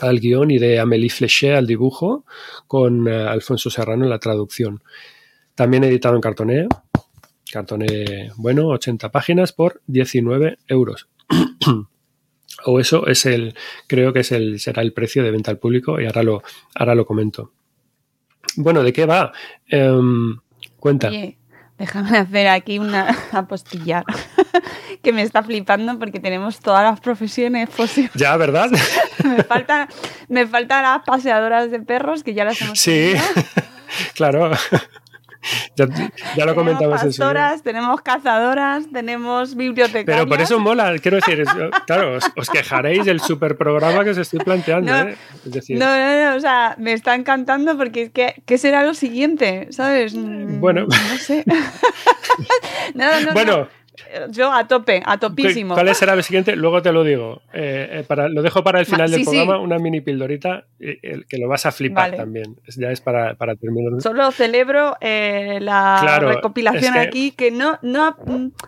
[0.00, 2.24] al guion y de Amélie Flechet al dibujo,
[2.66, 4.82] con eh, Alfonso Serrano en la traducción.
[5.54, 6.68] También editado en cartoné,
[7.50, 11.08] cartoné bueno, 80 páginas por 19 euros.
[12.66, 13.54] o eso es el,
[13.86, 16.42] creo que es el, será el precio de venta al público y ahora lo,
[16.74, 17.52] ahora lo comento.
[18.56, 19.32] Bueno, ¿de qué va?
[19.66, 20.38] Em,
[20.84, 21.10] cuenta.
[21.78, 24.04] Déjame hacer aquí una apostillar
[25.02, 28.12] que me está flipando porque tenemos todas las profesiones posibles.
[28.14, 28.68] Ya, ¿verdad?
[29.24, 29.88] me, faltan,
[30.28, 33.14] me faltan las paseadoras de perros que ya las hemos Sí,
[34.14, 34.52] claro.
[36.36, 40.04] Ya, lo comentamos tenemos pastoras, tenemos cazadoras, tenemos bibliotecarias.
[40.06, 41.44] Pero por eso mola, quiero decir,
[41.86, 44.90] claro, os, quejaréis del super programa que os estoy planteando.
[44.90, 45.16] No, ¿eh?
[45.70, 49.68] no, no, o sea, me está encantando porque es que, ¿qué será lo siguiente?
[49.70, 50.14] ¿Sabes?
[50.14, 50.86] Bueno.
[50.86, 51.44] No sé.
[52.94, 53.68] no, no, bueno.
[54.30, 55.74] Yo a tope, a topísimo.
[55.74, 56.56] ¿Cuál será el siguiente?
[56.56, 57.42] Luego te lo digo.
[57.52, 61.48] Eh, eh, para, lo dejo para el final del programa, una mini pildorita que lo
[61.48, 62.56] vas a flipar también.
[62.76, 64.00] Ya es para, terminar.
[64.00, 68.16] Solo celebro eh, la recopilación aquí, que no, no,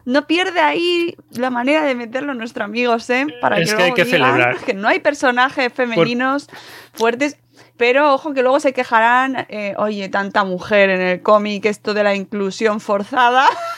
[0.05, 4.59] no pierde ahí la manera de meterlo nuestro amigo Sem para que, hay que celebrar.
[4.59, 6.49] que no hay personajes femeninos
[6.93, 7.37] fuertes.
[7.77, 9.47] Pero ojo que luego se quejarán,
[9.77, 13.47] oye, tanta mujer en el cómic, esto de la inclusión forzada.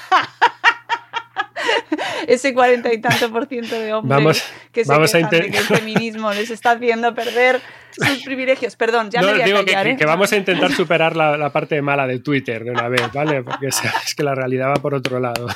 [2.26, 5.58] ese cuarenta y tanto por ciento de hombres Vamos- que se vamos a de que
[5.58, 7.60] el feminismo les está haciendo perder
[7.90, 8.76] sus privilegios.
[8.76, 9.96] Perdón, ya No, me voy a digo que, callar, que- ¿eh?
[9.96, 13.42] que vamos a intentar superar la, la parte mala de Twitter de una vez, ¿vale?
[13.42, 13.66] Porque
[14.06, 15.46] es que la realidad va por otro lado.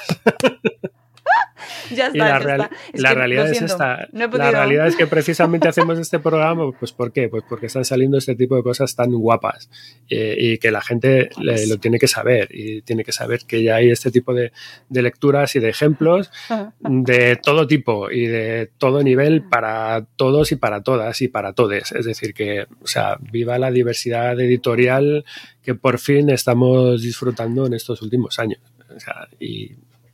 [1.94, 2.76] Ya está, y la, ya real- está.
[2.92, 4.08] Es la que, realidad es esta.
[4.12, 7.28] no la realidad es que precisamente hacemos este programa, pues ¿por qué?
[7.28, 9.68] Pues porque están saliendo este tipo de cosas tan guapas
[10.08, 13.62] eh, y que la gente le- lo tiene que saber y tiene que saber que
[13.62, 14.52] ya hay este tipo de,
[14.88, 16.30] de lecturas y de ejemplos
[16.80, 21.92] de todo tipo y de todo nivel para todos y para todas y para todes.
[21.92, 25.24] Es decir, que, o sea, viva la diversidad editorial
[25.62, 28.60] que por fin estamos disfrutando en estos últimos años.
[28.94, 29.72] O sea, y,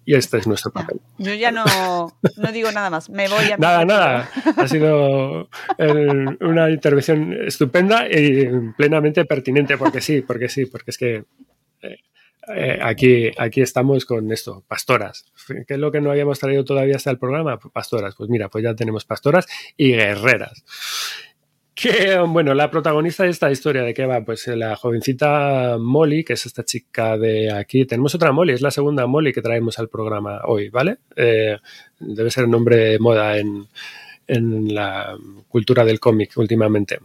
[0.09, 1.03] y este es nuestro papel.
[1.19, 1.67] Yo ya no,
[2.39, 3.11] no digo nada más.
[3.11, 4.31] Me voy a Nada, nada.
[4.57, 5.51] Ha sido
[6.41, 11.25] una intervención estupenda y plenamente pertinente, porque sí, porque sí, porque es que
[11.83, 11.99] eh,
[12.57, 15.27] eh, aquí, aquí estamos con esto, pastoras.
[15.47, 17.59] ¿Qué es lo que no habíamos traído todavía hasta el programa?
[17.59, 18.15] Pastoras.
[18.17, 19.47] Pues mira, pues ya tenemos pastoras
[19.77, 20.65] y guerreras.
[21.81, 24.25] Que, bueno, la protagonista de esta historia, ¿de qué va?
[24.25, 27.85] Pues la jovencita Molly, que es esta chica de aquí.
[27.85, 30.97] Tenemos otra Molly, es la segunda Molly que traemos al programa hoy, ¿vale?
[31.15, 31.57] Eh,
[32.01, 33.69] debe ser nombre de moda en,
[34.27, 35.17] en la
[35.47, 36.99] cultura del cómic últimamente.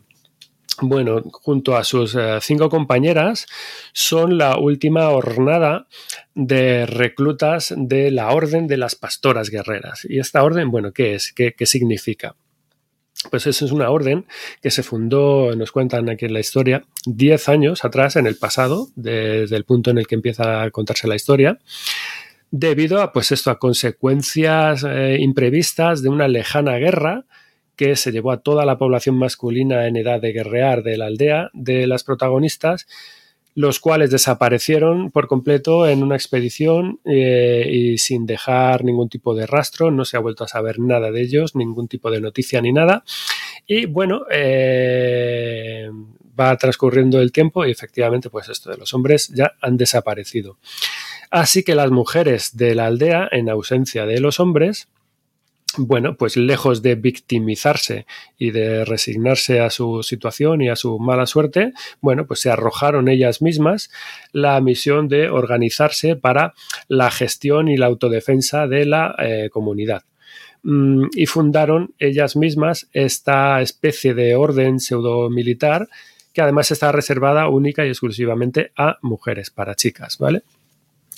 [0.82, 3.46] Bueno, junto a sus eh, cinco compañeras,
[3.92, 5.86] son la última hornada
[6.34, 10.08] de reclutas de la Orden de las Pastoras Guerreras.
[10.10, 11.32] ¿Y esta orden, bueno, qué es?
[11.32, 12.36] ¿Qué, qué significa?
[13.30, 14.26] Pues eso es una orden
[14.62, 18.90] que se fundó, nos cuentan aquí en la historia, 10 años atrás, en el pasado,
[18.96, 21.60] desde el punto en el que empieza a contarse la historia,
[22.52, 27.26] debido a, pues esto, a consecuencias eh, imprevistas de una lejana guerra
[27.76, 31.50] que se llevó a toda la población masculina en edad de guerrear de la aldea
[31.54, 32.86] de las protagonistas,
[33.56, 39.46] los cuales desaparecieron por completo en una expedición eh, y sin dejar ningún tipo de
[39.46, 42.72] rastro, no se ha vuelto a saber nada de ellos, ningún tipo de noticia ni
[42.72, 43.04] nada.
[43.68, 45.90] Y bueno, eh,
[46.40, 50.58] va transcurriendo el tiempo y efectivamente, pues esto de los hombres ya han desaparecido.
[51.30, 54.88] Así que las mujeres de la aldea, en ausencia de los hombres,
[55.78, 58.06] bueno, pues lejos de victimizarse
[58.38, 63.08] y de resignarse a su situación y a su mala suerte, bueno, pues se arrojaron
[63.08, 63.92] ellas mismas
[64.32, 66.54] la misión de organizarse para
[66.88, 70.04] la gestión y la autodefensa de la eh, comunidad.
[70.64, 75.90] Mm, y fundaron ellas mismas esta especie de orden pseudo-militar
[76.34, 80.44] que además está reservada única y exclusivamente a mujeres, para chicas, ¿vale?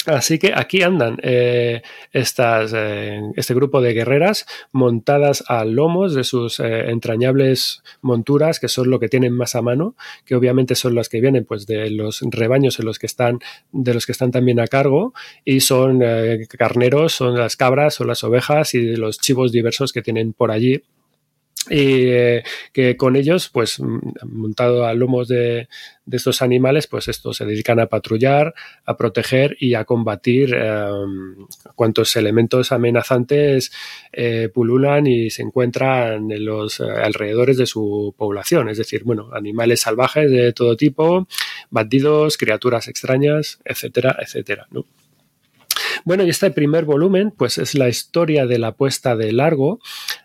[0.05, 1.81] Así que aquí andan eh,
[2.11, 8.67] estas, eh, este grupo de guerreras montadas a lomos de sus eh, entrañables monturas, que
[8.67, 9.95] son lo que tienen más a mano,
[10.25, 13.39] que obviamente son las que vienen pues, de los rebaños en los que están,
[13.71, 16.01] de los que están también a cargo, y son
[16.49, 20.83] carneros, son las cabras, son las ovejas y los chivos diversos que tienen por allí
[21.69, 22.43] y eh,
[22.73, 23.81] que con ellos, pues
[24.23, 25.67] montado a lomos de,
[26.05, 28.53] de, estos animales, pues estos se dedican a patrullar,
[28.85, 30.87] a proteger y a combatir eh,
[31.75, 33.71] cuantos elementos amenazantes
[34.11, 39.81] eh, pululan y se encuentran en los alrededores de su población, es decir, bueno, animales
[39.81, 41.27] salvajes de todo tipo,
[41.69, 44.85] bandidos, criaturas extrañas, etcétera, etcétera, ¿no?
[46.05, 49.79] Bueno, y este primer volumen, pues es la historia de la puesta de largo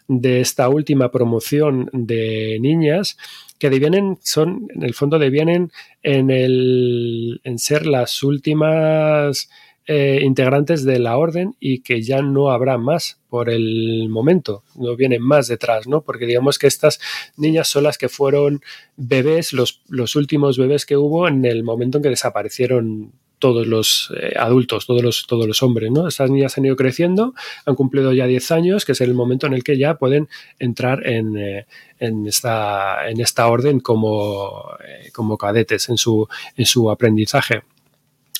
[0.09, 3.16] de esta última promoción de niñas
[3.59, 5.72] que devienen, son, en el fondo devienen
[6.03, 9.49] en, el, en ser las últimas
[9.87, 14.97] eh, integrantes de la orden y que ya no habrá más por el momento, no
[14.97, 16.03] vienen más detrás, ¿no?
[16.03, 17.01] Porque digamos que estas
[17.39, 18.61] niñas son las que fueron
[18.99, 24.12] bebés, los, los últimos bebés que hubo en el momento en que desaparecieron todos los
[24.16, 26.07] eh, adultos, todos los, todos los hombres, ¿no?
[26.07, 27.34] Estas niñas han ido creciendo,
[27.66, 30.28] han cumplido ya 10 años, que es el momento en el que ya pueden
[30.61, 31.66] entrar en, eh,
[31.99, 37.62] en, esta, en esta orden como, eh, como cadetes en su, en su aprendizaje.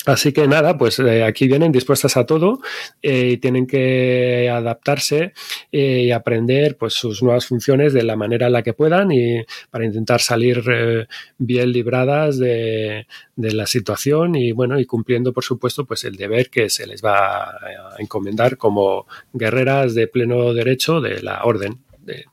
[0.07, 2.61] Así que nada, pues eh, aquí vienen dispuestas a todo
[3.03, 5.34] eh, y tienen que adaptarse
[5.70, 9.44] eh, y aprender pues sus nuevas funciones de la manera en la que puedan y
[9.70, 15.84] para intentar salir bien libradas de, de, la situación y bueno y cumpliendo por supuesto
[15.84, 21.22] pues el deber que se les va a encomendar como guerreras de pleno derecho de
[21.22, 22.24] la orden de,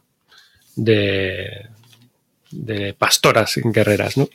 [0.75, 1.67] de,
[2.51, 4.29] de pastoras guerreras, ¿no?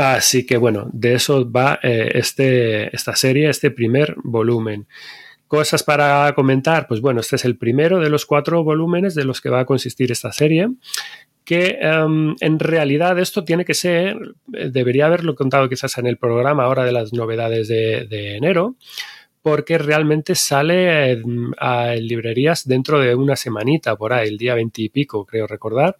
[0.00, 4.86] Así que bueno, de eso va eh, este, esta serie, este primer volumen.
[5.46, 9.42] Cosas para comentar, pues bueno, este es el primero de los cuatro volúmenes de los
[9.42, 10.68] que va a consistir esta serie,
[11.44, 16.64] que um, en realidad esto tiene que ser, debería haberlo contado quizás en el programa
[16.64, 18.76] ahora de las novedades de, de enero,
[19.42, 21.20] porque realmente sale
[21.58, 25.98] a librerías dentro de una semanita por ahí, el día 20 y pico, creo recordar.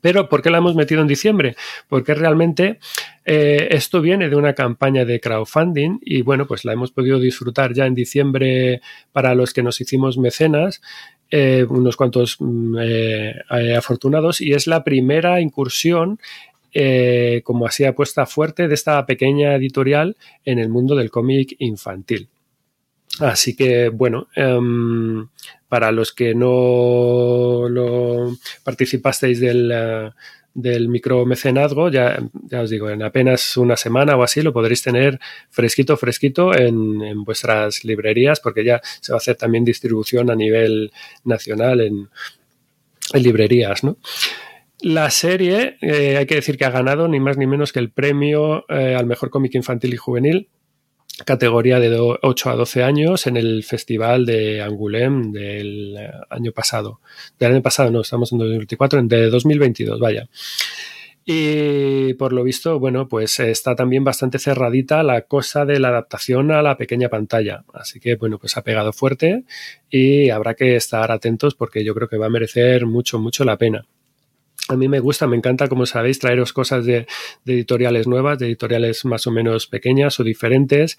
[0.00, 1.56] Pero ¿por qué la hemos metido en diciembre?
[1.88, 2.78] Porque realmente
[3.24, 7.74] eh, esto viene de una campaña de crowdfunding y bueno, pues la hemos podido disfrutar
[7.74, 8.80] ya en diciembre
[9.12, 10.80] para los que nos hicimos mecenas.
[11.30, 13.34] Eh, unos cuantos mm, eh,
[13.76, 16.18] afortunados y es la primera incursión
[17.42, 22.28] como así apuesta fuerte de esta pequeña editorial en el mundo del cómic infantil.
[23.20, 25.28] Así que, bueno, em,
[25.68, 30.10] para los que no lo participasteis del, uh,
[30.54, 30.88] del
[31.92, 32.18] ya,
[32.50, 37.24] ya os digo, en apenas una semana o así lo podréis tener fresquito, fresquito en,
[37.24, 40.90] vuestras librerías, porque ya se va a hacer también distribución a nivel
[41.24, 42.08] nacional en,
[43.14, 43.96] librerías, ¿no?
[44.80, 47.90] La serie, eh, hay que decir que ha ganado ni más ni menos que el
[47.90, 50.48] premio eh, al mejor cómic infantil y juvenil
[51.24, 57.00] categoría de 8 a 12 años en el festival de Angoulême del eh, año pasado.
[57.38, 60.28] Del año pasado, no, estamos en 2024, de 2022, vaya.
[61.30, 66.50] Y por lo visto, bueno, pues está también bastante cerradita la cosa de la adaptación
[66.52, 67.64] a la pequeña pantalla.
[67.74, 69.44] Así que, bueno, pues ha pegado fuerte
[69.90, 73.58] y habrá que estar atentos porque yo creo que va a merecer mucho, mucho la
[73.58, 73.84] pena.
[74.68, 77.06] A mí me gusta, me encanta, como sabéis, traeros cosas de,
[77.46, 80.98] editoriales nuevas, de editoriales más o menos pequeñas o diferentes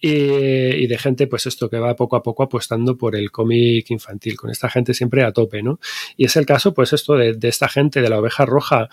[0.00, 4.36] y, de gente, pues esto que va poco a poco apostando por el cómic infantil,
[4.36, 5.78] con esta gente siempre a tope, ¿no?
[6.16, 8.88] Y es el caso, pues esto de, de esta gente de la oveja roja,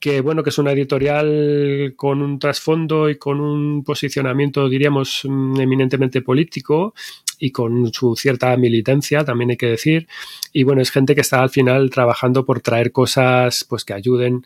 [0.00, 5.60] que bueno, que es una editorial con un trasfondo y con un posicionamiento, diríamos, mm,
[5.60, 6.94] eminentemente político
[7.40, 10.06] y con su cierta militancia, también hay que decir.
[10.52, 14.44] Y bueno, es gente que está al final trabajando por traer cosas pues que ayuden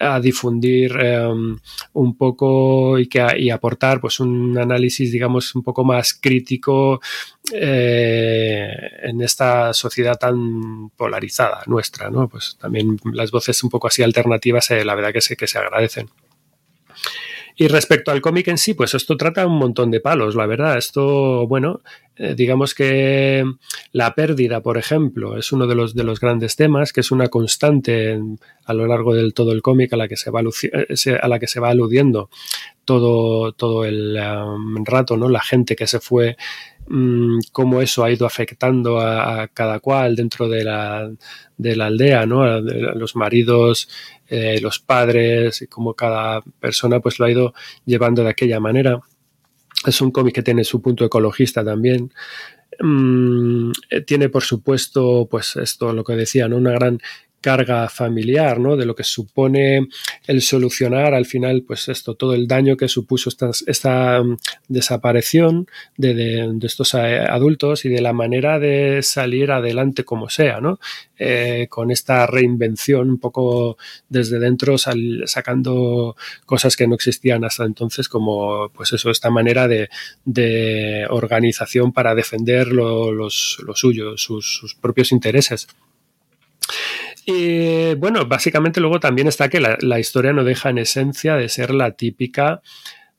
[0.00, 1.58] a difundir em,
[1.92, 7.00] un poco y, que, y aportar pues un análisis digamos un poco más crítico
[7.52, 8.68] eh,
[9.02, 14.72] en esta sociedad tan polarizada nuestra no pues también las voces un poco así alternativas
[14.72, 16.08] eh, la verdad que sé que se agradecen
[17.62, 20.76] y respecto al cómic en sí, pues esto trata un montón de palos, la verdad.
[20.76, 21.80] Esto, bueno,
[22.16, 23.44] eh, digamos que
[23.92, 27.28] la pérdida, por ejemplo, es uno de los, de los grandes temas, que es una
[27.28, 28.20] constante
[28.64, 31.38] a lo largo del todo el cómic a la que se va, eh, a la
[31.38, 32.30] que se va aludiendo
[32.84, 35.28] todo, todo el um, rato, ¿no?
[35.28, 36.36] La gente que se fue
[36.88, 41.08] mm, cómo eso ha ido afectando a, cada cual dentro de la,
[41.56, 42.60] de la aldea, ¿no?
[42.60, 43.88] los maridos
[44.34, 47.52] eh, los padres y cómo cada persona pues lo ha ido
[47.84, 48.98] llevando de aquella manera.
[49.84, 52.10] Es un cómic que tiene su punto ecologista también.
[52.80, 56.56] Mm, eh, tiene, por supuesto, pues esto, lo que decía, ¿no?
[56.56, 56.98] Una gran
[57.42, 58.76] carga familiar, ¿no?
[58.76, 59.88] De lo que supone
[60.26, 63.28] el solucionar al final, pues esto, todo el daño que supuso
[63.66, 64.38] esta, mm,
[64.68, 65.66] desaparición
[65.98, 70.78] de, estos eh, adultos y de la manera de salir adelante como sea, ¿no?
[71.18, 73.76] Eh, con esta reinvención un poco
[74.08, 76.16] desde dentro sacando
[76.46, 79.88] cosas que no existían hasta entonces como pues eso, esta manera de,
[81.10, 85.68] organización para defender lo, los, suyo, sus propios intereses.
[87.24, 91.72] Y bueno, básicamente luego también está que la, historia no deja en esencia de ser
[91.72, 92.62] la típica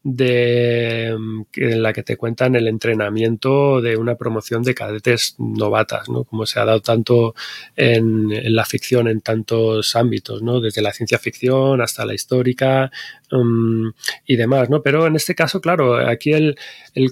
[0.04, 6.10] de mm, en la que te cuentan el entrenamiento de una promoción de cadetes novatas,
[6.10, 6.26] ¿no?
[6.26, 7.34] Como se ha dado tanto
[7.76, 10.60] en, la ficción en tantos ámbitos, ¿no?
[10.60, 12.92] Desde la ciencia ficción hasta la histórica
[13.32, 13.90] mm,
[14.28, 14.82] y demás, ¿no?
[14.82, 16.58] Pero en este caso, claro, aquí el,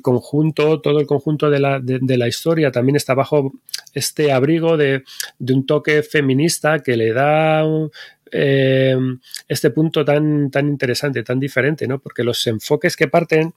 [0.01, 3.53] conjunto, todo el conjunto de la, de la, historia también está bajo
[3.93, 5.03] este abrigo de,
[5.39, 7.63] de un toque feminista que le da
[8.31, 8.95] eh,
[9.47, 11.99] este punto tan, tan interesante, tan diferente, ¿no?
[11.99, 13.53] Porque los enfoques que parten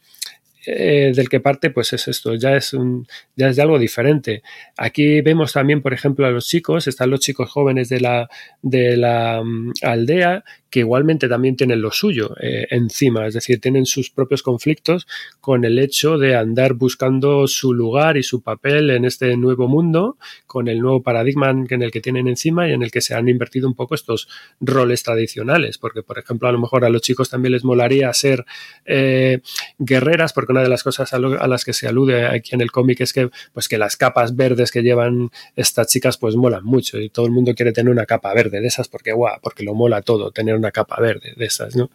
[0.66, 3.06] eh, del que parte, pues es esto, ya es, un,
[3.36, 4.42] ya es de algo diferente.
[4.76, 8.28] Aquí vemos también, por ejemplo, a los chicos, están los chicos jóvenes de la,
[8.62, 10.42] de la mm, aldea
[10.74, 15.06] que igualmente también tienen lo suyo eh, encima, es decir, tienen sus propios conflictos
[15.40, 20.16] con el hecho de andar buscando su lugar y su papel en este nuevo mundo,
[20.48, 23.28] con el nuevo paradigma en el que tienen encima y en el que se han
[23.28, 24.26] invertido un poco estos
[24.58, 28.44] roles tradicionales, porque por ejemplo a lo mejor a los chicos también les molaría ser
[28.84, 29.42] eh,
[29.78, 33.00] guerreras, porque una de las cosas a, las que se alude aquí en el cómic
[33.00, 36.98] es que pues que las capas verdes que llevan estas chicas pues molan mucho.
[36.98, 39.74] Y todo el mundo quiere tener una capa verde de esas porque guau, porque lo
[39.74, 41.90] mola todo tener una capa verde de esas, ¿no?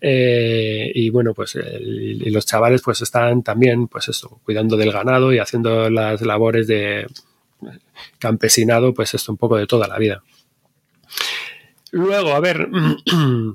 [0.00, 5.38] Eh, y bueno, pues los chavales pues están también, pues esto, cuidando del ganado y
[5.38, 7.06] haciendo las labores de
[8.18, 10.22] campesinado, pues esto un poco de toda la vida.
[11.90, 12.68] Luego, a ver,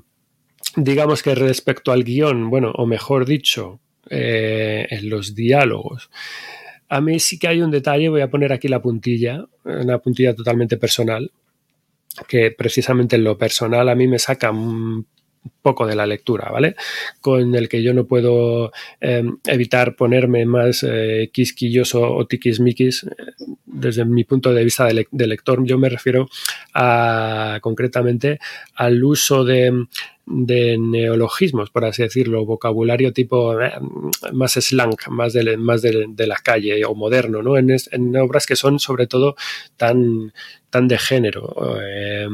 [0.76, 6.10] digamos que respecto al guion, bueno, o mejor dicho, eh, en los diálogos.
[6.90, 10.34] A mí sí que hay un detalle, voy a poner aquí la puntilla, una puntilla
[10.34, 11.32] totalmente personal,
[12.28, 15.06] que precisamente en lo personal a mí me saca un
[15.62, 16.76] poco de la lectura, ¿vale?
[17.22, 23.10] Con el que yo no puedo eh, evitar ponerme más eh, quisquilloso o tiquismiquis eh,
[23.80, 25.64] desde mi punto de vista de, le de, lector.
[25.64, 26.30] Yo me refiero
[26.74, 28.40] a, concretamente
[28.76, 29.86] al uso de,
[30.26, 33.72] neologismos, por así decirlo, vocabulario tipo eh,
[34.34, 37.58] más slang, más, de, más de, de, la calle o moderno, ¿no?
[37.58, 37.72] En,
[38.18, 39.36] obras que son sobre todo
[39.78, 40.34] tan,
[40.70, 42.28] tan de género, eh,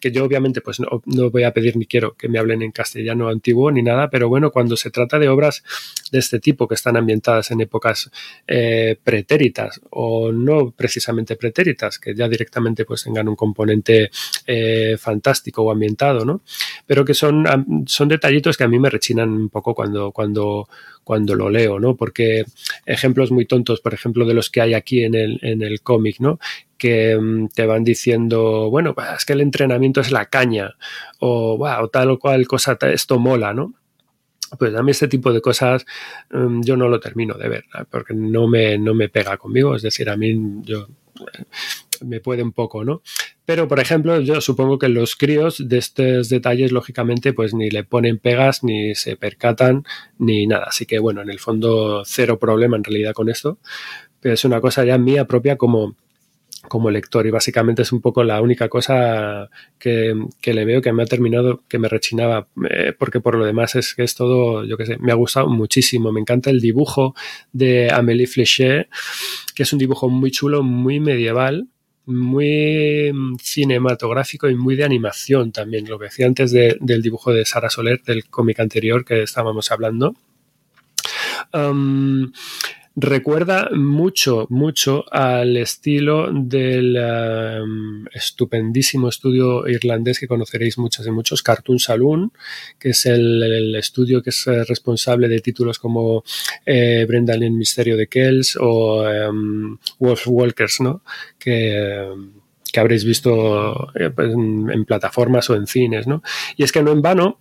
[0.00, 2.72] que yo obviamente pues no, no, voy a pedir ni quiero que me hablen en
[2.72, 5.62] castellano antiguo ni nada, pero bueno, cuando se trata de obras
[6.10, 8.10] de este tipo que están ambientadas en épocas
[8.46, 14.10] eh, pretéritas o no precisamente pretéritas, que ya directamente pues tengan un componente
[14.46, 16.42] eh, fantástico o ambientado, ¿no?
[16.86, 17.46] Pero que son
[17.86, 20.68] son, detallitos que a mí me rechinan un poco cuando, cuando,
[21.02, 21.96] cuando lo leo, ¿no?
[21.96, 22.44] Porque
[22.84, 26.20] ejemplos muy tontos, por ejemplo, de los que hay aquí en el, en el cómic,
[26.20, 26.38] ¿no?
[26.76, 30.74] Que um, te van diciendo, bueno, es que el entrenamiento es la caña,
[31.18, 33.72] o tal o cual cosa, esto mola, ¿no?
[34.58, 35.84] Pues a mí este tipo de cosas
[36.32, 39.82] um, yo no lo termino de ver, porque no me, no me pega conmigo, es
[39.82, 40.88] decir, a mí yo
[42.04, 43.02] me puede un poco, ¿no?
[43.44, 47.84] Pero, por ejemplo, yo supongo que los críos de estos detalles, lógicamente, pues ni le
[47.84, 49.84] ponen pegas, ni se percatan,
[50.18, 50.66] ni nada.
[50.68, 53.58] Así que, bueno, en el fondo, cero problema en realidad con esto.
[54.20, 55.96] Pero es una cosa ya mía propia como,
[56.68, 59.48] como lector y básicamente es un poco la única cosa
[59.78, 63.44] que, que le veo que me ha terminado, que me rechinaba, eh, porque por lo
[63.44, 66.12] demás es que es todo, yo qué sé, me ha gustado muchísimo.
[66.12, 67.14] Me encanta el dibujo
[67.52, 68.88] de Amélie Fléchet,
[69.54, 71.68] que es un dibujo muy chulo, muy medieval
[72.06, 73.12] muy
[73.42, 77.70] cinematográfico y muy de animación también, lo que decía antes de, del dibujo de Sara
[77.70, 80.14] Soler, del cómic anterior que estábamos hablando.
[82.96, 91.42] Recuerda mucho, mucho al estilo del um, estupendísimo estudio irlandés que conoceréis muchos y muchos,
[91.42, 92.32] Cartoon Saloon,
[92.78, 96.22] que es el, estudio que es eh, responsable de títulos como
[96.64, 101.02] eh, Brendan el Misterio de Kells o um, Wolf Walkers, ¿no?
[101.38, 102.08] Que,
[102.72, 106.22] que habréis visto eh, pues, en, en, plataformas o en cines, ¿no?
[106.56, 107.38] Y es que no en vano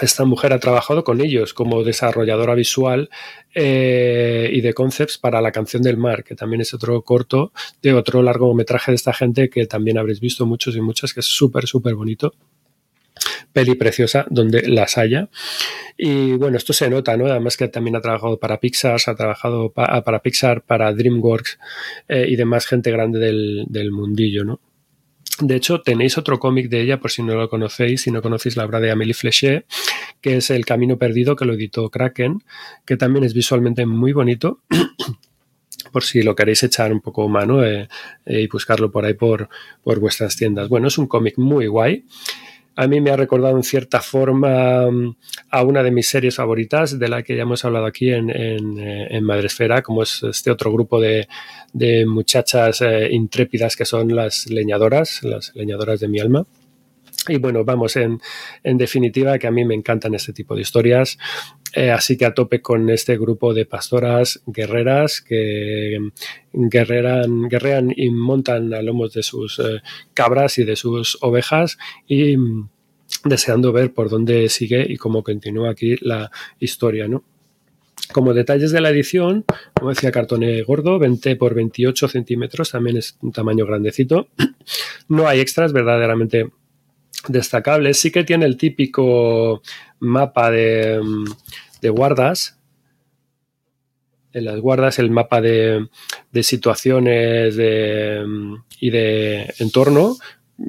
[0.00, 3.10] esta mujer ha trabajado con ellos como desarrolladora visual
[3.54, 7.94] eh, y de concepts para La canción del mar, que también es otro corto de
[7.94, 11.66] otro largometraje de esta gente que también habréis visto muchos y muchas, que es súper,
[11.66, 12.34] súper bonito.
[13.52, 15.28] Peli preciosa donde las haya.
[15.96, 17.26] Y bueno, esto se nota, ¿no?
[17.26, 21.58] Además que también ha trabajado para Pixar, ha trabajado pa para Pixar, para DreamWorks
[22.08, 24.60] eh, y demás gente grande del, del mundillo, ¿no?
[25.40, 28.56] De hecho, tenéis otro cómic de ella, por si no lo conocéis, si no conocéis
[28.56, 29.66] la obra de Amélie Fléchet,
[30.20, 32.44] que es El Camino Perdido, que lo editó Kraken,
[32.84, 34.60] que también es visualmente muy bonito.
[35.92, 37.88] por si lo queréis echar un poco mano eh,
[38.26, 39.48] eh, y buscarlo por ahí por,
[39.82, 40.68] por vuestras tiendas.
[40.68, 42.04] Bueno, es un cómic muy guay
[42.76, 45.16] a mí me ha recordado en cierta forma mm,
[45.50, 48.78] a una de mis series favoritas, de la que ya hemos hablado aquí en, en,
[48.78, 51.28] eh, Madresfera, como es este otro grupo de,
[51.72, 56.46] de muchachas eh, intrépidas que son las leñadoras, las leñadoras de mi alma.
[57.28, 58.20] Y bueno, vamos, en,
[58.62, 61.16] en, definitiva, que a mí me encantan este tipo de historias.
[61.76, 65.98] Eh, así que a tope con este grupo de pastoras guerreras que
[66.52, 69.82] guerreran, guerrean y montan a lomos de sus eh,
[70.14, 72.68] cabras y de sus ovejas y mm,
[73.24, 77.24] deseando ver por dónde sigue y cómo continúa aquí la historia, ¿no?
[78.12, 79.44] Como detalles de la edición,
[79.74, 84.28] como decía, cartoné gordo, 20 por 28 centímetros, también es un tamaño grandecito.
[85.06, 86.48] No hay extras verdaderamente
[87.28, 87.98] destacables.
[87.98, 89.62] Sí que tiene el típico
[90.00, 91.00] mapa de,
[91.80, 92.58] de guardas.
[94.32, 95.86] En las guardas el mapa de,
[96.32, 98.24] de situaciones de,
[98.80, 100.16] y de entorno.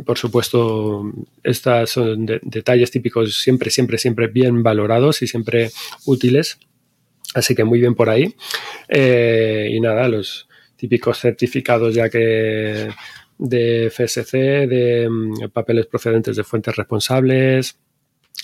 [0.06, 1.12] Por supuesto,
[1.43, 5.72] estos son de, detalles típicos siempre, siempre, siempre bien valorados y siempre
[6.06, 6.60] útiles.
[7.34, 8.36] Así que muy bien por ahí.
[8.88, 12.89] Eh, y nada, los típicos certificados ya que
[13.38, 17.78] de FSC, de mm, papeles procedentes de fuentes responsables,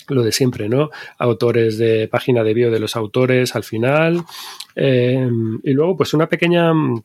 [0.08, 0.90] lo de siempre, ¿no?
[1.18, 4.24] Autores de página de bio de los autores al final.
[4.76, 5.28] Eh,
[5.62, 7.02] y luego, pues una pequeña mm,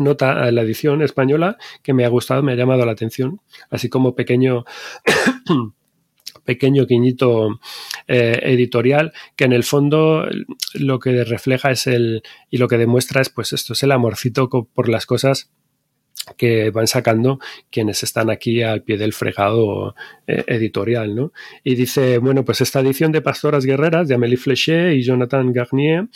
[0.00, 3.40] nota en la edición española que me ha gustado, me ha llamado la atención,
[3.70, 4.64] así como pequeño
[6.44, 7.60] pequeño guiñito
[8.06, 10.26] eh, editorial que en el fondo
[10.74, 14.48] lo que refleja es el y lo que demuestra es pues esto es el amorcito
[14.50, 15.50] por las cosas
[16.36, 17.38] que van sacando
[17.70, 19.94] quienes están aquí al pie del fregado
[20.26, 21.32] eh, editorial, ¿no?
[21.62, 26.08] Y dice, bueno, pues esta edición de Pastoras Guerreras de Amélie Flechet y Jonathan Garnier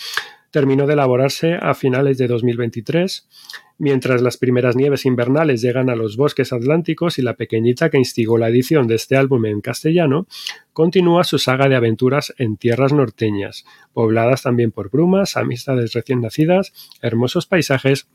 [0.51, 3.29] terminó de elaborarse a finales de 2023,
[3.77, 8.39] mientras las primeras nieves invernales llegan a los bosques atlánticos y la pequeñita que instigó
[8.39, 10.27] la edición de este álbum en castellano
[10.73, 16.73] continúa su saga de aventuras en tierras norteñas, pobladas también por brumas, amistades recién nacidas,
[17.03, 18.09] hermosos paisajes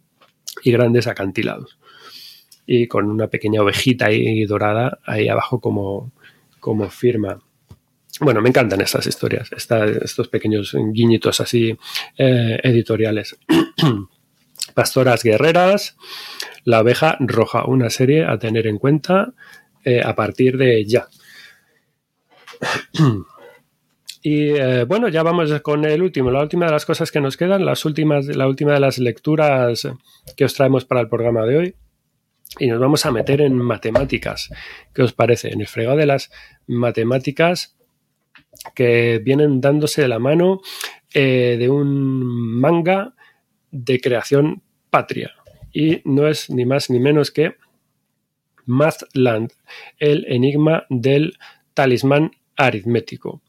[0.63, 1.77] y grandes acantilados
[2.65, 6.11] y con una pequeña ovejita ahí dorada ahí abajo como,
[6.59, 7.41] como firma.
[8.19, 11.75] Bueno, me encantan estas historias, estos pequeños guiñitos así
[12.17, 13.37] eh, editoriales.
[14.75, 15.97] Pastoras Guerreras,
[16.63, 19.33] La Oveja Roja, una serie a tener en cuenta
[19.83, 21.07] eh, a partir de ya.
[24.25, 27.35] Y eh, bueno, ya vamos con el último, la última de las cosas que nos
[27.35, 29.85] quedan, las últimas, la última de las lecturas
[30.37, 31.75] que os traemos para el programa de hoy
[32.57, 34.49] y nos vamos a meter en matemáticas.
[34.93, 35.49] ¿Qué os parece?
[35.49, 36.31] En el fregado de las
[36.67, 37.75] matemáticas
[38.73, 40.61] que vienen dándose de la mano
[41.13, 42.23] eh, de un
[42.61, 43.15] manga
[43.71, 45.31] de creación patria.
[45.73, 47.55] Y no es ni más ni menos que
[48.65, 49.51] Mathland,
[49.97, 51.37] el enigma del
[51.73, 53.41] talismán aritmético.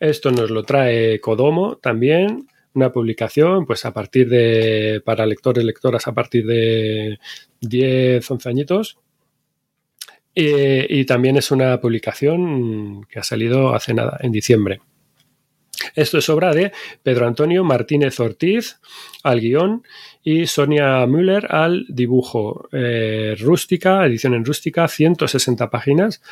[0.00, 6.06] Esto nos lo trae Kodomo también, una publicación, pues a partir de, para lectores, lectoras
[6.06, 7.18] a partir de
[7.60, 8.98] 10, 11 añitos.
[10.34, 14.80] y también es una publicación que ha salido hace nada, en diciembre.
[15.94, 16.72] Esto es obra de
[17.02, 18.78] Pedro Antonio Martínez Ortiz
[19.22, 19.82] al guion
[20.22, 22.68] y Sonia Müller al dibujo.
[22.72, 26.22] Eh, rústica, edición en rústica, 160 páginas.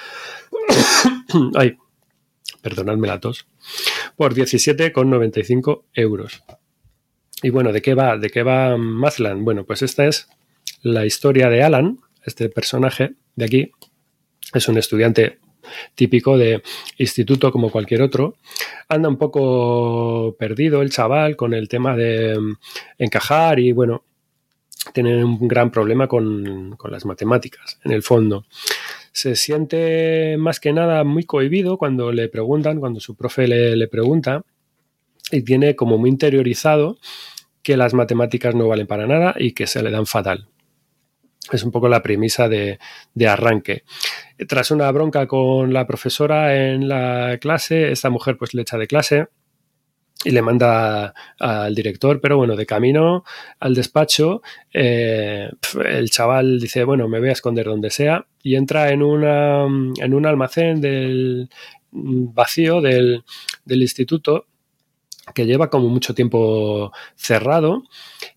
[1.54, 1.76] Ay,
[2.64, 3.46] perdonadme la tos,
[4.16, 6.42] por 17,95 euros.
[7.42, 8.16] Y bueno, ¿de qué va?
[8.16, 9.44] ¿De qué va Mazland?
[9.44, 10.28] Bueno, pues esta es
[10.80, 13.72] la historia de Alan, este personaje de aquí.
[14.54, 15.40] Es un estudiante
[15.94, 16.62] típico de
[16.96, 18.38] instituto como cualquier otro.
[18.88, 22.38] Anda un poco perdido el chaval con el tema de
[22.96, 24.04] encajar y bueno,
[24.94, 28.46] tiene un gran problema con, con las matemáticas en el fondo
[29.14, 34.42] se siente más que nada muy cohibido cuando le preguntan, cuando su profe le, pregunta,
[35.30, 36.98] y tiene como muy interiorizado
[37.62, 40.48] que las matemáticas no valen para nada y que se le dan fatal.
[41.52, 42.80] Es un poco la premisa de,
[43.14, 43.84] de, arranque.
[44.48, 48.88] Tras una bronca con la profesora en la clase, esta mujer pues le echa de
[48.88, 49.28] clase
[50.24, 53.24] y le manda al director, pero bueno, de camino
[53.60, 54.42] al despacho,
[54.72, 55.50] eh,
[55.84, 60.14] el chaval dice, bueno, me voy a esconder donde sea, y entra en, una, en
[60.14, 61.48] un almacén del
[61.92, 63.22] vacío del,
[63.64, 64.46] del instituto
[65.32, 67.84] que lleva como mucho tiempo cerrado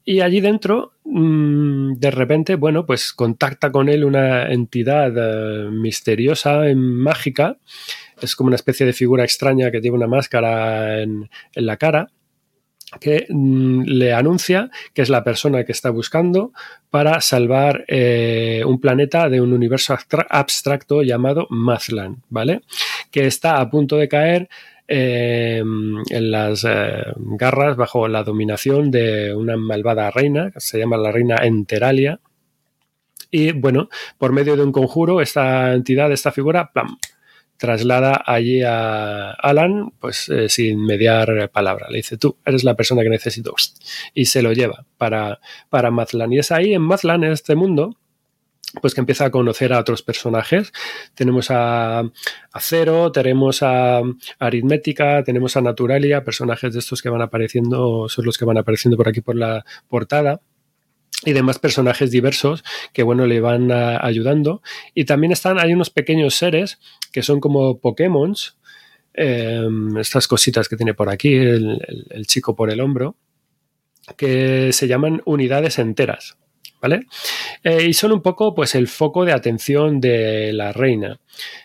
[0.06, 6.62] y allí dentro mm, de repente bueno pues contacta con él una entidad eh, misteriosa
[6.76, 7.58] mágica
[8.22, 12.08] es como una especie de figura extraña que tiene una máscara en, la cara
[13.02, 16.54] que mm, le anuncia que es la persona que está buscando
[16.90, 19.98] para salvar eh, un planeta de un universo
[20.30, 22.62] abstracto llamado Mazlan, ¿vale?
[23.12, 24.50] Que está a punto de caer
[24.90, 30.98] eh, en las eh, garras bajo la dominación de una malvada reina, que se llama
[30.98, 32.22] la reina Enteralia.
[33.30, 36.98] Y bueno, por medio de un conjuro, esta entidad, esta figura, ¡plam!
[37.58, 41.88] Traslada allí a Alan, pues eh, sin mediar palabra.
[41.90, 43.54] Le dice, tú eres la persona que necesito.
[44.14, 45.40] Y se lo lleva para,
[45.70, 46.32] para Mazlan.
[46.34, 47.98] Y es ahí, en Mazlan, en este mundo,
[48.82, 50.72] pues que empieza a conocer a otros personajes.
[51.16, 54.02] Tenemos a, a Cero, tenemos a,
[54.40, 58.98] Aritmética, tenemos a Naturalia, personajes de estos que van apareciendo, son los que van apareciendo
[58.98, 60.42] por aquí por la portada
[61.26, 62.64] y demás personajes diversos
[62.94, 64.62] que bueno le van ayudando
[64.94, 66.80] y también están hay unos pequeños seres
[67.12, 68.34] que son como Pokémon
[69.14, 73.16] em, estas cositas que tiene por aquí el, chico por el hombro
[74.16, 76.38] que se llaman unidades enteras
[76.80, 77.08] ¿Vale?
[77.64, 81.20] Eh, y son un poco pues el foco de atención de la reina.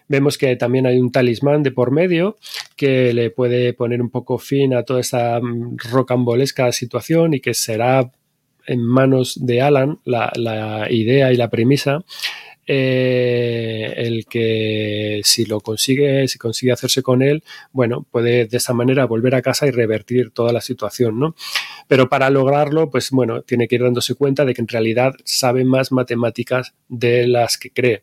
[0.09, 2.39] Vemos que también hay un talismán de por medio
[2.77, 7.53] que le puede poner un poco fin a toda esta mm, rocambolesca situación y que
[7.53, 8.11] será
[8.67, 12.05] en manos de Alan la, idea y la premisa
[12.67, 18.73] eh, el que si lo consigue, si consigue hacerse con él, bueno, puede de esa
[18.73, 21.35] manera volver a casa y revertir toda la situación, ¿no?
[21.89, 25.65] Pero para lograrlo, pues bueno, tiene que ir dándose cuenta de que en realidad sabe
[25.65, 28.03] más matemáticas de las que cree.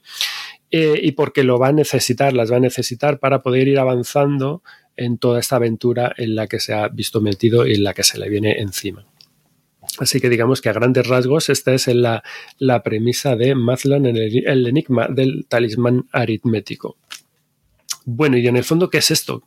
[0.72, 4.61] Eh, y porque lo va a necesitar, las va a necesitar para poder ir avanzando
[4.98, 8.03] en toda esta aventura en la que se ha visto metido y en la que
[8.03, 9.06] se le viene encima.
[9.98, 12.24] Así que digamos que a grandes rasgos esta es la,
[12.57, 16.98] la premisa de Mazlan en el, el enigma del talismán aritmético.
[18.06, 19.44] Bueno, y en el fondo, ¿qué es esto?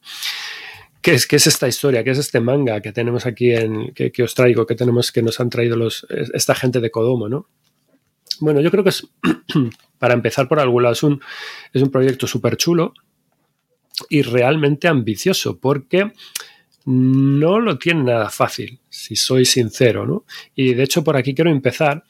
[1.01, 2.05] ¿Qué es, ¿Qué es, esta historia?
[2.05, 5.23] ¿Qué es este manga que tenemos aquí en que, que, os traigo, que tenemos, que
[5.23, 7.49] nos han traído los, esta gente de Kodomo, ¿no?
[8.41, 9.09] Bueno, yo creo que es,
[9.99, 11.21] para empezar por algún lado, es un,
[11.73, 12.95] es un proyecto súper chulo
[14.09, 16.13] y realmente ambicioso, porque
[16.87, 20.25] no lo tiene nada fácil, si soy sincero, ¿no?
[20.55, 22.05] Y de hecho por aquí quiero empezar,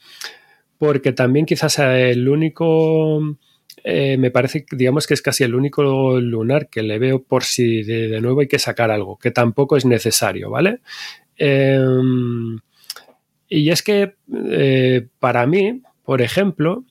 [0.77, 3.37] porque también quizás el único
[3.83, 7.83] eh, me parece, digamos que es casi el único lunar que le veo por si
[7.83, 10.79] de, nuevo hay que sacar algo, que tampoco es necesario, ¿vale?
[11.37, 11.79] Eh,
[13.49, 14.15] y es que
[14.51, 16.85] eh, para mí, por ejemplo,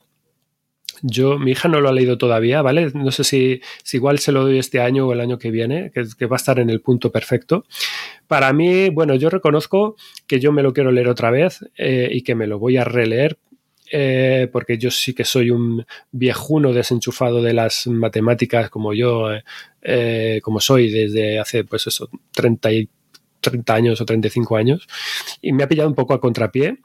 [1.03, 2.91] yo, mi hija no lo ha leído todavía, ¿vale?
[2.95, 5.91] No sé si, si igual se lo doy este año o el año que viene,
[5.93, 7.65] que, que, va a estar en el punto perfecto.
[8.29, 9.97] Para mí, bueno, yo reconozco
[10.27, 12.85] que yo me lo quiero leer otra vez eh, y que me lo voy a
[12.85, 13.39] releer
[13.95, 19.29] eh, porque yo sí que soy un viejuno desenchufado de las matemáticas como yo,
[19.83, 22.89] eh, como soy desde hace, pues eso, 30, y,
[23.43, 24.87] 30 años o 35 años,
[25.43, 26.79] y me ha pillado un poco a contrapié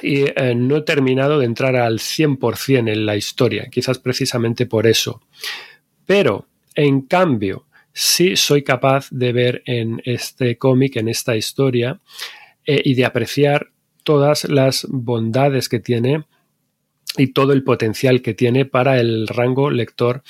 [0.00, 4.86] y eh, no he terminado de entrar al 100% en la historia, quizás precisamente por
[4.86, 5.22] eso.
[6.06, 12.00] Pero, en cambio, sí soy capaz de ver en este cómic, en esta historia,
[12.64, 13.70] eh, y de apreciar
[14.04, 16.24] todas las bondades que tiene
[17.16, 20.22] y todo el potencial que tiene para el rango lector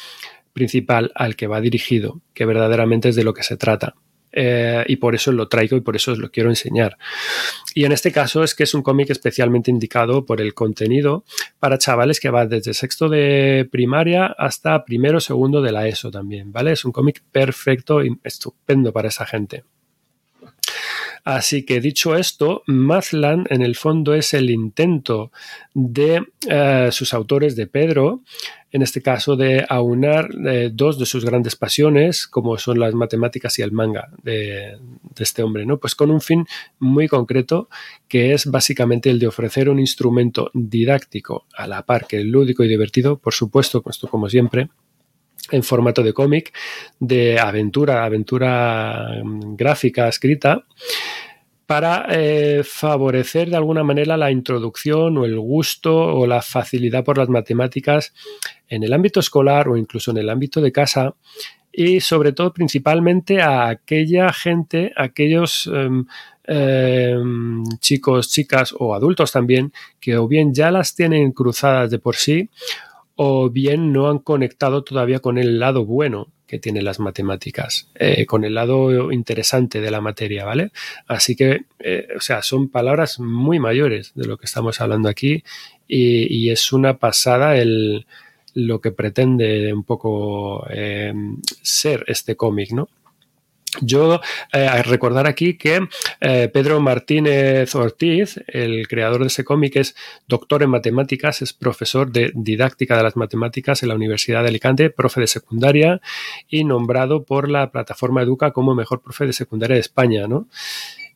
[0.52, 3.94] principal al que va dirigido, que verdaderamente es de lo que se trata.
[4.32, 6.96] Eh, y por eso lo traigo y por eso os lo quiero enseñar.
[7.74, 11.24] Y en este caso es que es un cómic especialmente indicado por el contenido
[11.58, 16.52] para chavales que va desde sexto de primaria hasta primero segundo de la ESO también,
[16.52, 16.72] ¿vale?
[16.72, 19.64] Es un cómic perfecto y estupendo para esa gente.
[21.24, 25.32] Así que dicho esto, Mazlan en el fondo es el intento
[25.74, 28.22] de eh, sus autores, de Pedro,
[28.70, 33.58] en este caso de aunar eh, dos de sus grandes pasiones, como son las matemáticas
[33.58, 34.76] y el manga de,
[35.14, 35.78] de, este hombre, ¿no?
[35.78, 36.46] Pues con un fin
[36.78, 37.68] muy concreto,
[38.08, 42.68] que es básicamente el de ofrecer un instrumento didáctico a la par que lúdico y
[42.68, 44.68] divertido, por supuesto, esto como siempre,
[45.50, 46.52] en formato de cómic,
[46.98, 49.20] de aventura, aventura
[49.56, 50.64] gráfica escrita,
[51.68, 57.18] para eh, favorecer de alguna manera la introducción o el gusto o la facilidad por
[57.18, 58.14] las matemáticas
[58.68, 61.14] en el ámbito escolar o incluso en el ámbito de casa
[61.70, 65.90] y sobre todo principalmente a aquella gente, aquellos eh,
[66.44, 67.16] eh,
[67.80, 69.70] chicos, chicas o adultos también
[70.00, 72.48] que o bien ya las tienen cruzadas de por sí
[73.20, 78.24] o bien no han conectado todavía con el lado bueno que tienen las matemáticas, eh,
[78.26, 80.70] con el lado interesante de la materia, ¿vale?
[81.08, 85.42] Así que, eh, o sea, son palabras muy mayores de lo que estamos hablando aquí
[85.88, 88.06] y, es una pasada el,
[88.54, 91.12] lo que pretende un poco eh,
[91.60, 92.88] ser este cómic, ¿no?
[93.80, 94.20] Yo
[94.52, 95.88] eh, recordar aquí que
[96.20, 99.94] eh, Pedro Martínez Ortiz, el creador de ese cómic, es
[100.26, 104.90] doctor en matemáticas, es profesor de didáctica de las matemáticas en la Universidad de Alicante,
[104.90, 106.00] profe de secundaria
[106.48, 110.48] y nombrado por la plataforma Educa como mejor profe de secundaria de España, ¿no?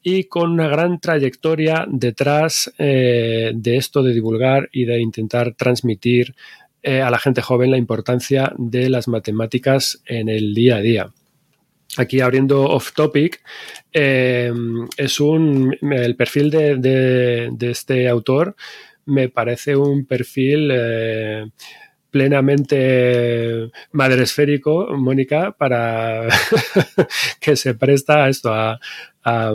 [0.04, 6.34] y con una gran trayectoria detrás eh, de esto de divulgar y de intentar transmitir
[6.84, 11.12] a la gente joven la importancia de las matemáticas en el día a día
[11.96, 13.42] aquí abriendo off topic,
[13.92, 14.52] eh,
[14.96, 18.56] es un, el perfil de, de, este autor
[19.04, 21.50] me parece un perfil eh,
[22.10, 26.28] plenamente madresférico, Mónica, para
[27.40, 28.78] que se presta a esto, a,
[29.24, 29.52] a,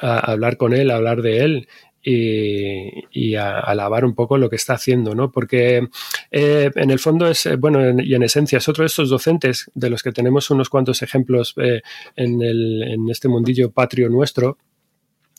[0.00, 1.68] a, hablar con él, a hablar de él
[2.02, 5.30] y, y alabar un poco lo que está haciendo, ¿no?
[5.30, 5.88] Porque
[6.30, 9.10] eh, en el fondo es, eh, bueno, en, y en esencia es otro de estos
[9.10, 11.82] docentes de los que tenemos unos cuantos ejemplos eh,
[12.16, 14.58] en este mundillo patrio nuestro,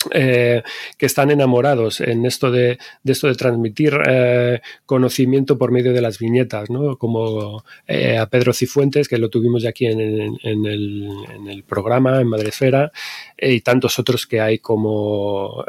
[0.09, 0.63] eh,
[0.97, 6.17] que están enamorados en esto de, esto de transmitir eh, conocimiento por medio de las
[6.17, 6.97] viñetas, ¿no?
[6.97, 12.91] como eh, a Pedro Cifuentes, que lo tuvimos ya aquí en, el, programa, en Madresfera,
[13.37, 15.63] y tantos otros que hay como,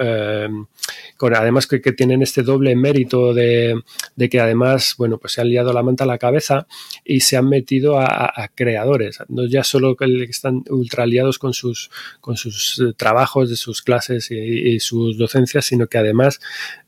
[1.17, 3.81] con, además que, que, tienen este doble mérito de,
[4.17, 6.67] de, que además, bueno, pues se han liado la manta a la cabeza
[7.05, 11.91] y se han metido a creadores, no ya solo que están ultra liados con sus,
[12.21, 16.41] con sus trabajos de sus clases y, sus docencias, sino que además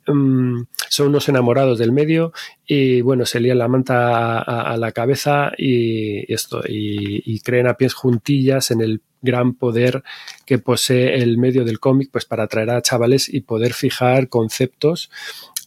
[0.07, 2.33] um, son unos enamorados del medio
[2.67, 7.67] y bueno, se lían la manta a, a la cabeza y, esto, y, y creen
[7.67, 10.03] a pies juntillas en el gran poder
[10.45, 15.11] que posee el medio del cómic pues para atraer a chavales y poder fijar conceptos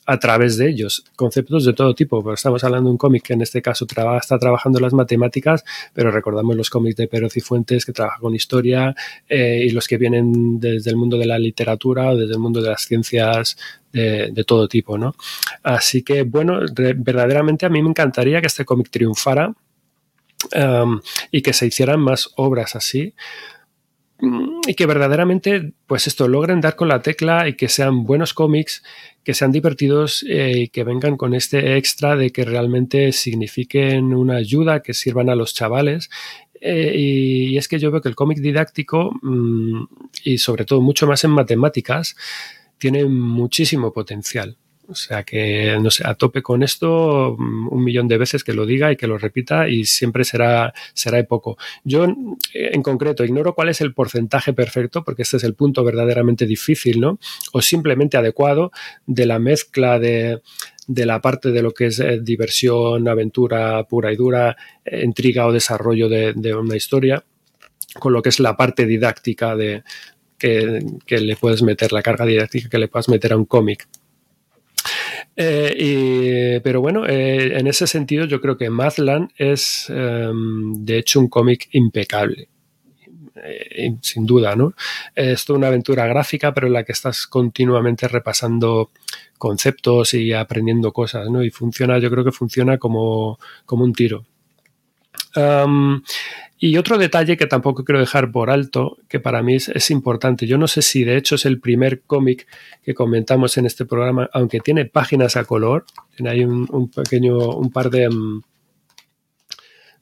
[0.10, 3.34] a través de ellos, conceptos de todo tipo, porque estamos hablando de un cómic que
[3.34, 7.92] en este caso está trabajando las matemáticas, pero recordamos los cómics de Pedro Cifuentes que
[7.92, 8.96] trabaja con historia
[9.28, 12.62] eh, y los que vienen desde el mundo de la literatura o desde el mundo
[12.62, 13.58] de las ciencias
[13.92, 15.14] de, todo tipo, ¿no?
[15.64, 16.60] Así que, bueno,
[16.96, 19.54] verdaderamente a mí me encantaría que este cómic triunfara
[20.56, 21.02] um,
[21.32, 23.14] y que se hicieran más obras así
[24.20, 28.84] y que verdaderamente, pues esto, logren dar con la tecla y que sean buenos cómics,
[29.24, 34.38] que sean divertidos eh, y que vengan con este extra de que realmente signifiquen una
[34.38, 36.10] ayuda, que sirvan a los chavales.
[36.60, 39.84] Eh, y, es que yo veo que el cómic didáctico, mmm,
[40.24, 42.16] y sobre todo mucho más en matemáticas,
[42.80, 44.58] tiene muchísimo potencial.
[44.90, 48.66] O sea que, no sé, a tope con esto, un millón de veces que lo
[48.66, 51.58] diga y que lo repita y siempre será, será poco.
[51.84, 52.08] Yo,
[52.54, 57.02] en concreto, ignoro cuál es el porcentaje perfecto, porque este es el punto verdaderamente difícil,
[57.02, 57.20] ¿no?
[57.52, 58.72] O simplemente adecuado
[59.06, 60.42] de la mezcla de,
[60.88, 64.56] de la parte de lo que es eh, diversión, aventura pura y dura,
[64.86, 67.24] eh, intriga o desarrollo de, de, una historia,
[68.00, 69.84] con lo que es la parte didáctica de
[70.38, 73.88] que, que le puedes meter, la carga didáctica que le puedas meter a un cómic.
[75.36, 80.98] Eh, y, pero bueno, eh, en ese sentido yo creo que Madland es eh, de
[80.98, 82.50] hecho un cómic impecable.
[83.44, 84.74] Eh, sin duda, ¿no?
[85.16, 88.92] Es toda una aventura gráfica, pero en la que estás continuamente repasando
[89.38, 91.44] conceptos y aprendiendo cosas, ¿no?
[91.44, 94.26] Y funciona, yo creo que funciona como, como un tiro.
[95.38, 96.02] Um,
[96.60, 100.58] y otro detalle que tampoco quiero dejar por alto, que para mí es, importante, yo
[100.58, 102.48] no sé si de hecho es el primer cómic
[102.84, 105.86] que comentamos en este programa, aunque tiene páginas a color,
[106.26, 108.42] hay un, pequeño, un par de, um,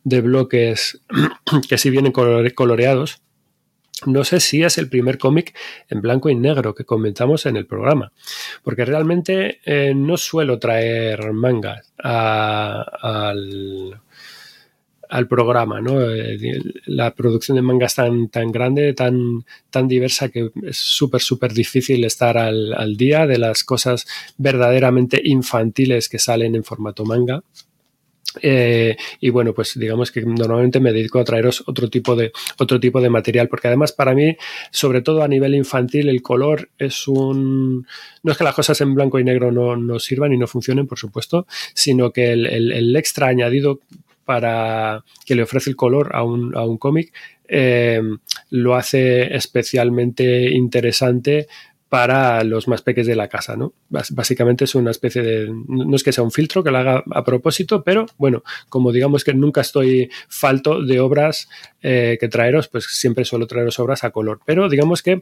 [0.06, 1.02] de bloques
[1.70, 3.22] que sí vienen coloreados,
[4.06, 5.54] no sé si es el primer cómic
[5.90, 8.14] en blanco y negro que comentamos en el programa,
[8.64, 14.00] porque realmente eh, no suelo traer mangas al
[15.10, 16.02] al programa, ¿no?
[16.02, 21.22] Eh, la producción de manga es tan, tan grande, tan, tan diversa que es súper,
[21.22, 24.06] súper difícil estar al, al, día de las cosas
[24.38, 27.44] verdaderamente infantiles que salen en formato manga.
[28.42, 32.80] Eh, y bueno, pues digamos que normalmente me dedico a traeros otro tipo de otro
[32.80, 34.36] tipo de material, porque además para mí,
[34.72, 37.88] sobre todo a nivel infantil, el color es un
[38.24, 40.88] no es que las cosas en blanco y negro no, no sirvan y no funcionen,
[40.88, 43.80] por supuesto, sino que el, el, el extra añadido
[44.26, 47.14] para que le ofrece el color a un, a un cómic,
[47.48, 48.02] eh,
[48.50, 51.48] lo hace especialmente interesante
[51.96, 53.74] para los más pequeños de la casa, ¿no?
[53.90, 57.24] Básicamente es una especie de, no es que sea un filtro que lo haga a
[57.24, 61.48] propósito, pero bueno, como digamos que nunca estoy falto de obras
[61.82, 64.42] eh, que traeros, pues siempre suelo traeros obras a color.
[64.46, 65.22] Pero digamos que,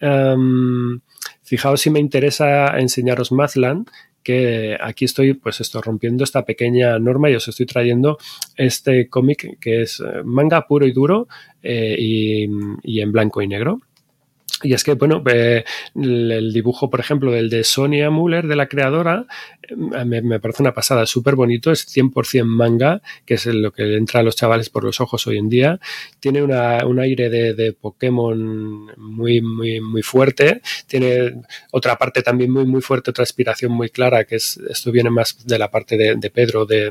[0.00, 1.00] um,
[1.42, 3.88] fijaos si me interesa enseñaros Mathland,
[4.24, 8.18] que aquí estoy, pues esto, rompiendo esta pequeña norma y os estoy trayendo
[8.56, 11.28] este cómic que es manga puro y duro
[11.62, 12.48] eh, y,
[12.82, 13.80] y en blanco y negro.
[14.64, 15.22] Y es que, bueno,
[15.94, 19.26] el dibujo, por ejemplo, del de Sonia Muller, de la creadora,
[19.62, 23.94] eh, me, me parece una pasada, súper bonito, es 100% manga, que es lo que
[23.94, 25.78] entra a los chavales por los ojos hoy en día.
[26.18, 30.62] Tiene una, un aire de, de, Pokémon muy, muy, muy fuerte.
[30.86, 35.10] Tiene otra parte también muy, muy fuerte, otra inspiración muy clara, que es, esto viene
[35.10, 36.90] más de la parte de, de Pedro, de,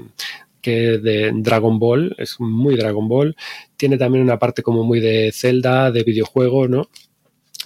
[0.63, 3.35] que de Dragon Ball, es muy Dragon Ball.
[3.77, 6.89] Tiene también una parte como muy de Zelda, de videojuego, ¿no?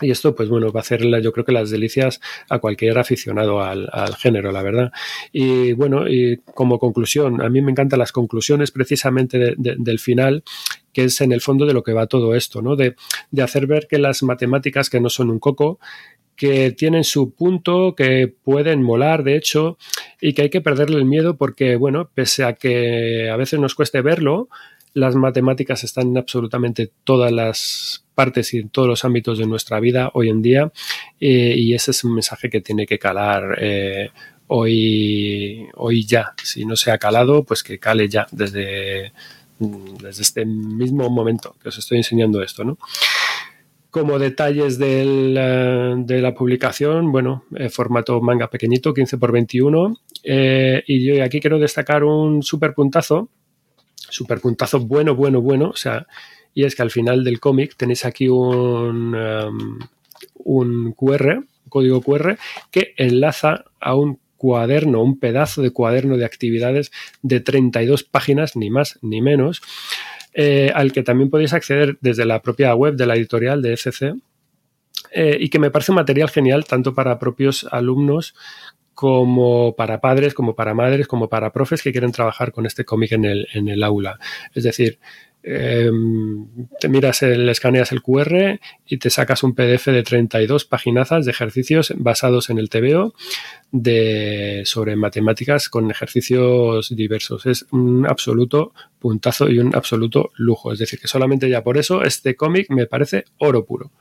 [0.01, 2.19] Y esto, pues bueno, va a hacer yo creo que las delicias
[2.49, 4.91] a cualquier aficionado al, al, género, la verdad.
[5.31, 9.99] Y bueno, y como conclusión, a mí me encantan las conclusiones precisamente de, de, del
[9.99, 10.43] final,
[10.93, 12.75] que es en el fondo de lo que va todo esto, ¿no?
[12.75, 12.95] De,
[13.31, 15.79] de hacer ver que las matemáticas, que no son un coco,
[16.37, 19.77] que tienen su punto, que pueden molar, de hecho,
[20.21, 23.73] y que hay que perderle el miedo porque, bueno, pese a que a veces nos
[23.73, 24.47] cueste verlo,
[24.97, 29.79] las matemáticas están en absolutamente todas las partes y en todos los ámbitos de nuestra
[29.79, 30.71] vida hoy en día
[31.19, 34.09] eh, y ese es un mensaje que tiene que calar eh,
[34.47, 36.33] hoy, hoy ya.
[36.43, 39.11] Si no se ha calado, pues que cale ya desde,
[39.59, 42.77] desde este mismo momento que os estoy enseñando esto, ¿no?
[43.89, 49.95] Como detalles uh, de la publicación, bueno, eh, formato manga pequeñito, 15 x 21.
[50.23, 53.29] Eh, y yo aquí quiero destacar un super puntazo
[54.09, 55.69] super puntazo bueno, bueno, bueno.
[55.69, 56.07] O sea,
[56.53, 59.79] y es que al final del cómic tenéis aquí un, um,
[60.35, 62.37] un QR, un código QR,
[62.71, 68.69] que enlaza a un cuaderno, un pedazo de cuaderno de actividades de 32 páginas, ni
[68.69, 69.61] más ni menos,
[70.33, 74.15] eh, al que también podéis acceder desde la propia web de la editorial de ECC
[75.11, 78.35] eh, y que me parece un material genial tanto para propios alumnos
[78.97, 83.11] como para padres, como para madres, como para profes que quieren trabajar con este cómic
[83.11, 84.17] en el, en el aula.
[84.55, 84.97] Es decir,
[85.43, 86.47] em,
[86.79, 91.31] te miras, el, escaneas el QR y te sacas un PDF de 32 paginazas de
[91.31, 93.13] ejercicios basados en el TVO
[94.65, 97.45] sobre matemáticas con ejercicios diversos.
[97.45, 100.73] Es un absoluto puntazo y un absoluto lujo.
[100.73, 103.91] Es decir, que solamente ya por eso este cómic me parece oro puro.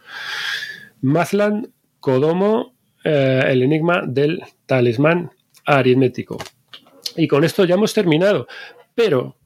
[1.03, 1.69] Mathland,
[2.01, 2.76] Kodomo,
[3.09, 5.31] eh, el enigma del talismán
[5.65, 6.39] aritmético.
[7.17, 8.49] Y con esto ya hemos terminado.
[8.97, 9.37] Pero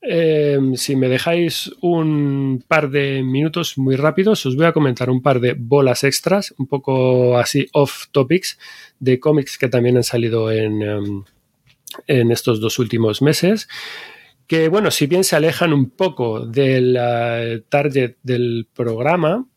[0.00, 5.22] eh, si me dejáis un par de minutos muy rápidos, os voy a comentar un
[5.22, 8.60] par de bolas extras, un poco así off topics,
[9.00, 11.24] de cómics que también han salido en, em,
[12.06, 13.66] en estos dos últimos meses.
[14.46, 16.94] Que bueno, si bien se alejan un poco del
[17.68, 19.49] target del programa,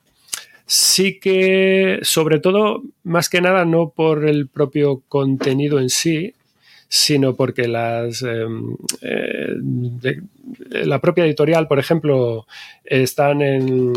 [0.74, 6.34] sí que, sobre todo, más que nada, no por el propio contenido en sí,
[6.88, 9.50] sino porque las em, eh,
[10.86, 12.48] la propia editorial, por ejemplo,
[12.86, 13.94] están en,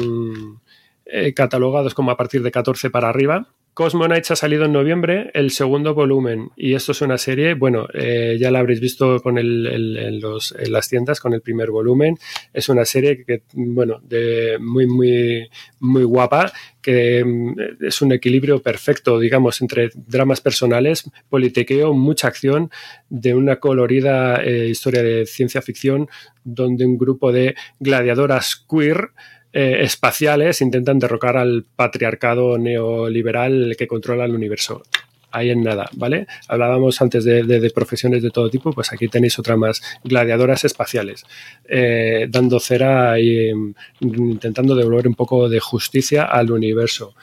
[1.07, 5.31] eh, catalogados como a partir de 14 para arriba Cosmo Nights ha salido en noviembre,
[5.35, 9.36] el segundo volumen, y esto es una serie, bueno, eh, ya la habréis visto con
[9.36, 12.16] el, en, las tiendas con el primer volumen,
[12.55, 15.51] es una serie que, bueno, de muy, muy,
[15.81, 16.51] muy guapa,
[16.81, 22.70] que mm, es un equilibrio perfecto, digamos, entre dramas personales, politiqueo, mucha acción,
[23.11, 26.09] de una colorida eh, historia de ciencia ficción,
[26.44, 29.11] donde un grupo de gladiadoras queer
[29.59, 34.83] eh, espaciales intentan derrocar al patriarcado neoliberal que controla el universo.
[35.31, 36.27] Ahí en nada, ¿vale?
[36.47, 41.24] Hablábamos antes de, profesiones de todo tipo, pues aquí tenéis otra más, gladiadoras espaciales,
[41.66, 47.15] eh, dando cera y mm, intentando devolver un poco de justicia al universo.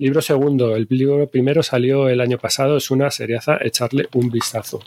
[0.00, 4.82] Libro segundo, el libro primero salió el año pasado, es una seriaza, echarle un vistazo.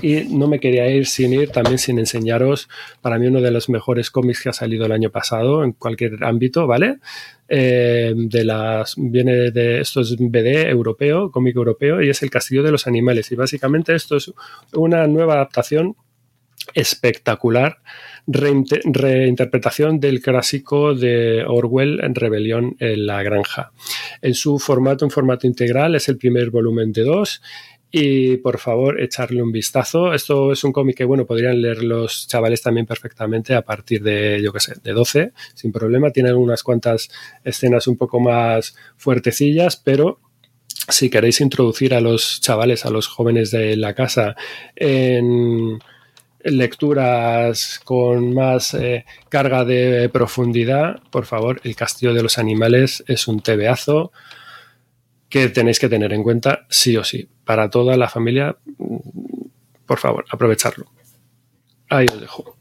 [0.00, 2.68] Y no me quería ir sin ir también sin enseñaros,
[3.02, 6.24] para mí uno de los mejores cómics que ha salido el año pasado en cualquier
[6.24, 6.98] ámbito, ¿vale?
[7.48, 12.62] Eh, de las viene de esto es BD europeo, cómic europeo y es El Castillo
[12.62, 14.32] de los Animales y básicamente esto es
[14.72, 15.94] una nueva adaptación
[16.74, 17.78] espectacular
[18.26, 23.72] reinterpretación del clásico de Orwell en Rebelión en la Granja.
[24.20, 27.42] En su formato, un formato integral, es el primer volumen de dos
[27.94, 30.14] y por favor echarle un vistazo.
[30.14, 34.40] Esto es un cómic que, bueno, podrían leer los chavales también perfectamente a partir de,
[34.42, 36.10] yo qué sé, de 12, sin problema.
[36.10, 37.10] Tiene unas cuantas
[37.44, 40.20] escenas un poco más fuertecillas, pero
[40.88, 44.36] si queréis introducir a los chavales, a los jóvenes de la casa
[44.74, 45.78] en
[46.44, 53.28] lecturas con más eh, carga de profundidad, por favor, El Castillo de los Animales es
[53.28, 54.12] un tebeazo
[55.28, 57.28] que tenéis que tener en cuenta sí o sí.
[57.44, 58.56] Para toda la familia,
[59.86, 60.86] por favor, aprovecharlo.
[61.88, 62.56] Ahí os dejo.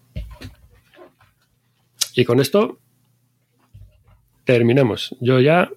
[2.16, 2.80] Y con esto
[4.44, 5.16] terminamos.
[5.22, 5.70] Yo ya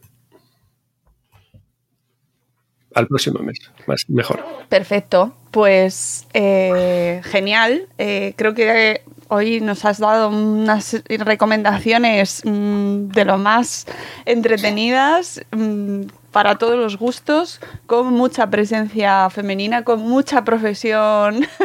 [2.94, 4.44] al próximo mes, más mejor.
[4.68, 7.88] Perfecto, pues eh, genial.
[7.98, 13.86] Eh, creo que hoy nos has dado unas recomendaciones mm, de lo más
[14.24, 15.40] entretenidas.
[15.50, 16.02] Mm,
[16.34, 21.46] para todos los gustos, con mucha presencia femenina, con mucha profesión.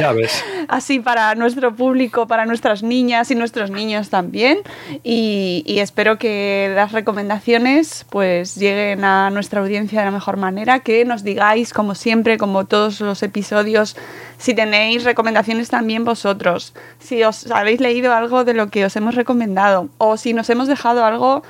[0.00, 0.44] Ya ves.
[0.68, 4.58] Así para nuestro público, para nuestras niñas y nuestros niños también.
[5.02, 11.04] Y, espero que las recomendaciones pues lleguen a nuestra audiencia de la mejor manera, que
[11.04, 13.96] nos digáis, como siempre, como todos los episodios,
[14.38, 19.16] si tenéis recomendaciones también vosotros, si os habéis leído algo de lo que os hemos
[19.16, 21.42] recomendado o si nos hemos dejado algo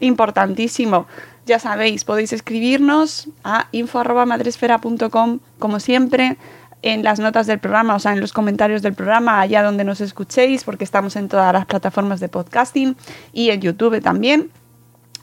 [0.00, 1.06] importantísimo.
[1.46, 6.36] Ya sabéis, podéis escribirnos a info.madresfera.com como siempre
[6.82, 10.00] en las notas del programa, o sea, en los comentarios del programa, allá donde nos
[10.00, 12.96] escuchéis, porque estamos en todas las plataformas de podcasting
[13.32, 14.50] y en YouTube también.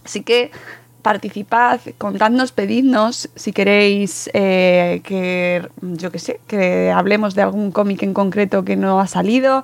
[0.03, 0.51] Así que
[1.01, 8.03] participad, contadnos, pedidnos si queréis eh, que, yo qué sé, que hablemos de algún cómic
[8.03, 9.63] en concreto que no ha salido.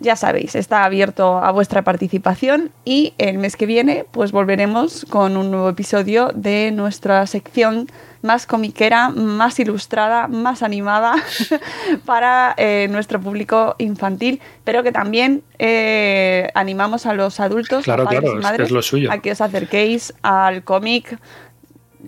[0.00, 5.36] Ya sabéis, está abierto a vuestra participación y el mes que viene pues volveremos con
[5.36, 7.86] un nuevo episodio de nuestra sección
[8.22, 11.14] más comiquera, más ilustrada, más animada
[12.04, 18.20] para eh, nuestro público infantil, pero que también eh, animamos a los adultos, Claro, padres
[18.20, 19.12] claro, y es que madres, es lo suyo.
[19.12, 21.18] a que os acerquéis al cómic,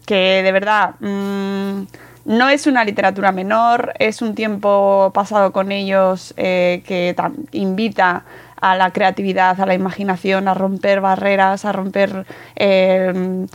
[0.06, 1.82] que de verdad mm,
[2.24, 7.14] no es una literatura menor, es un tiempo pasado con ellos eh, que
[7.52, 8.24] invita
[8.60, 12.24] a la creatividad, a la imaginación, a romper barreras, a romper
[12.54, 13.46] eh,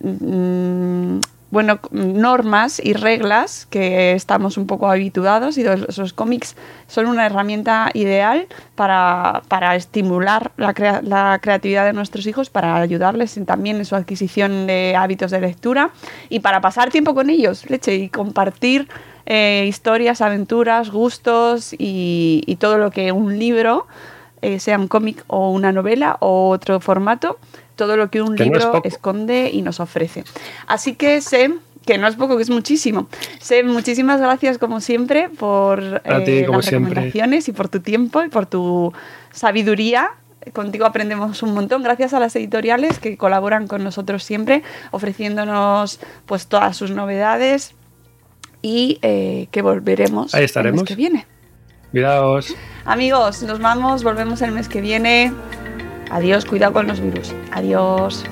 [0.00, 1.20] mm,
[1.50, 6.56] bueno, normas y reglas que estamos un poco habituados y los cómics
[6.88, 12.76] son una herramienta ideal para, para estimular la, crea- la creatividad de nuestros hijos, para
[12.76, 15.90] ayudarles en- también en su adquisición de hábitos de lectura
[16.28, 18.88] y para pasar tiempo con ellos, leche, y compartir
[19.24, 23.86] eh, historias, aventuras, gustos y, y todo lo que un libro,
[24.42, 27.38] eh, sea un cómic o una novela o otro formato,
[27.76, 28.88] todo lo que un Que no libro poco.
[28.88, 30.24] esconde y nos ofrece.
[30.66, 31.52] Así que sé
[31.84, 33.06] que no es poco, que es muchísimo.
[33.38, 36.90] Sé, muchísimas gracias como siempre por A ti, eh, como las siempre.
[36.90, 38.92] recomendaciones y por tu tiempo y por tu
[39.30, 40.10] sabiduría.
[40.52, 44.62] Contigo aprendemos un montón, gracias a las editoriales que colaboran con nosotros siempre,
[44.92, 47.74] ofreciéndonos pues todas sus novedades
[48.62, 50.82] y eh, que volveremos Ahí el estaremos.
[50.82, 51.26] mes que viene.
[51.90, 52.54] Cuidaos.
[52.84, 55.32] Amigos, nos vamos, volvemos el mes que viene.
[56.10, 57.34] Adiós, cuidado con los virus.
[57.52, 58.24] Adiós.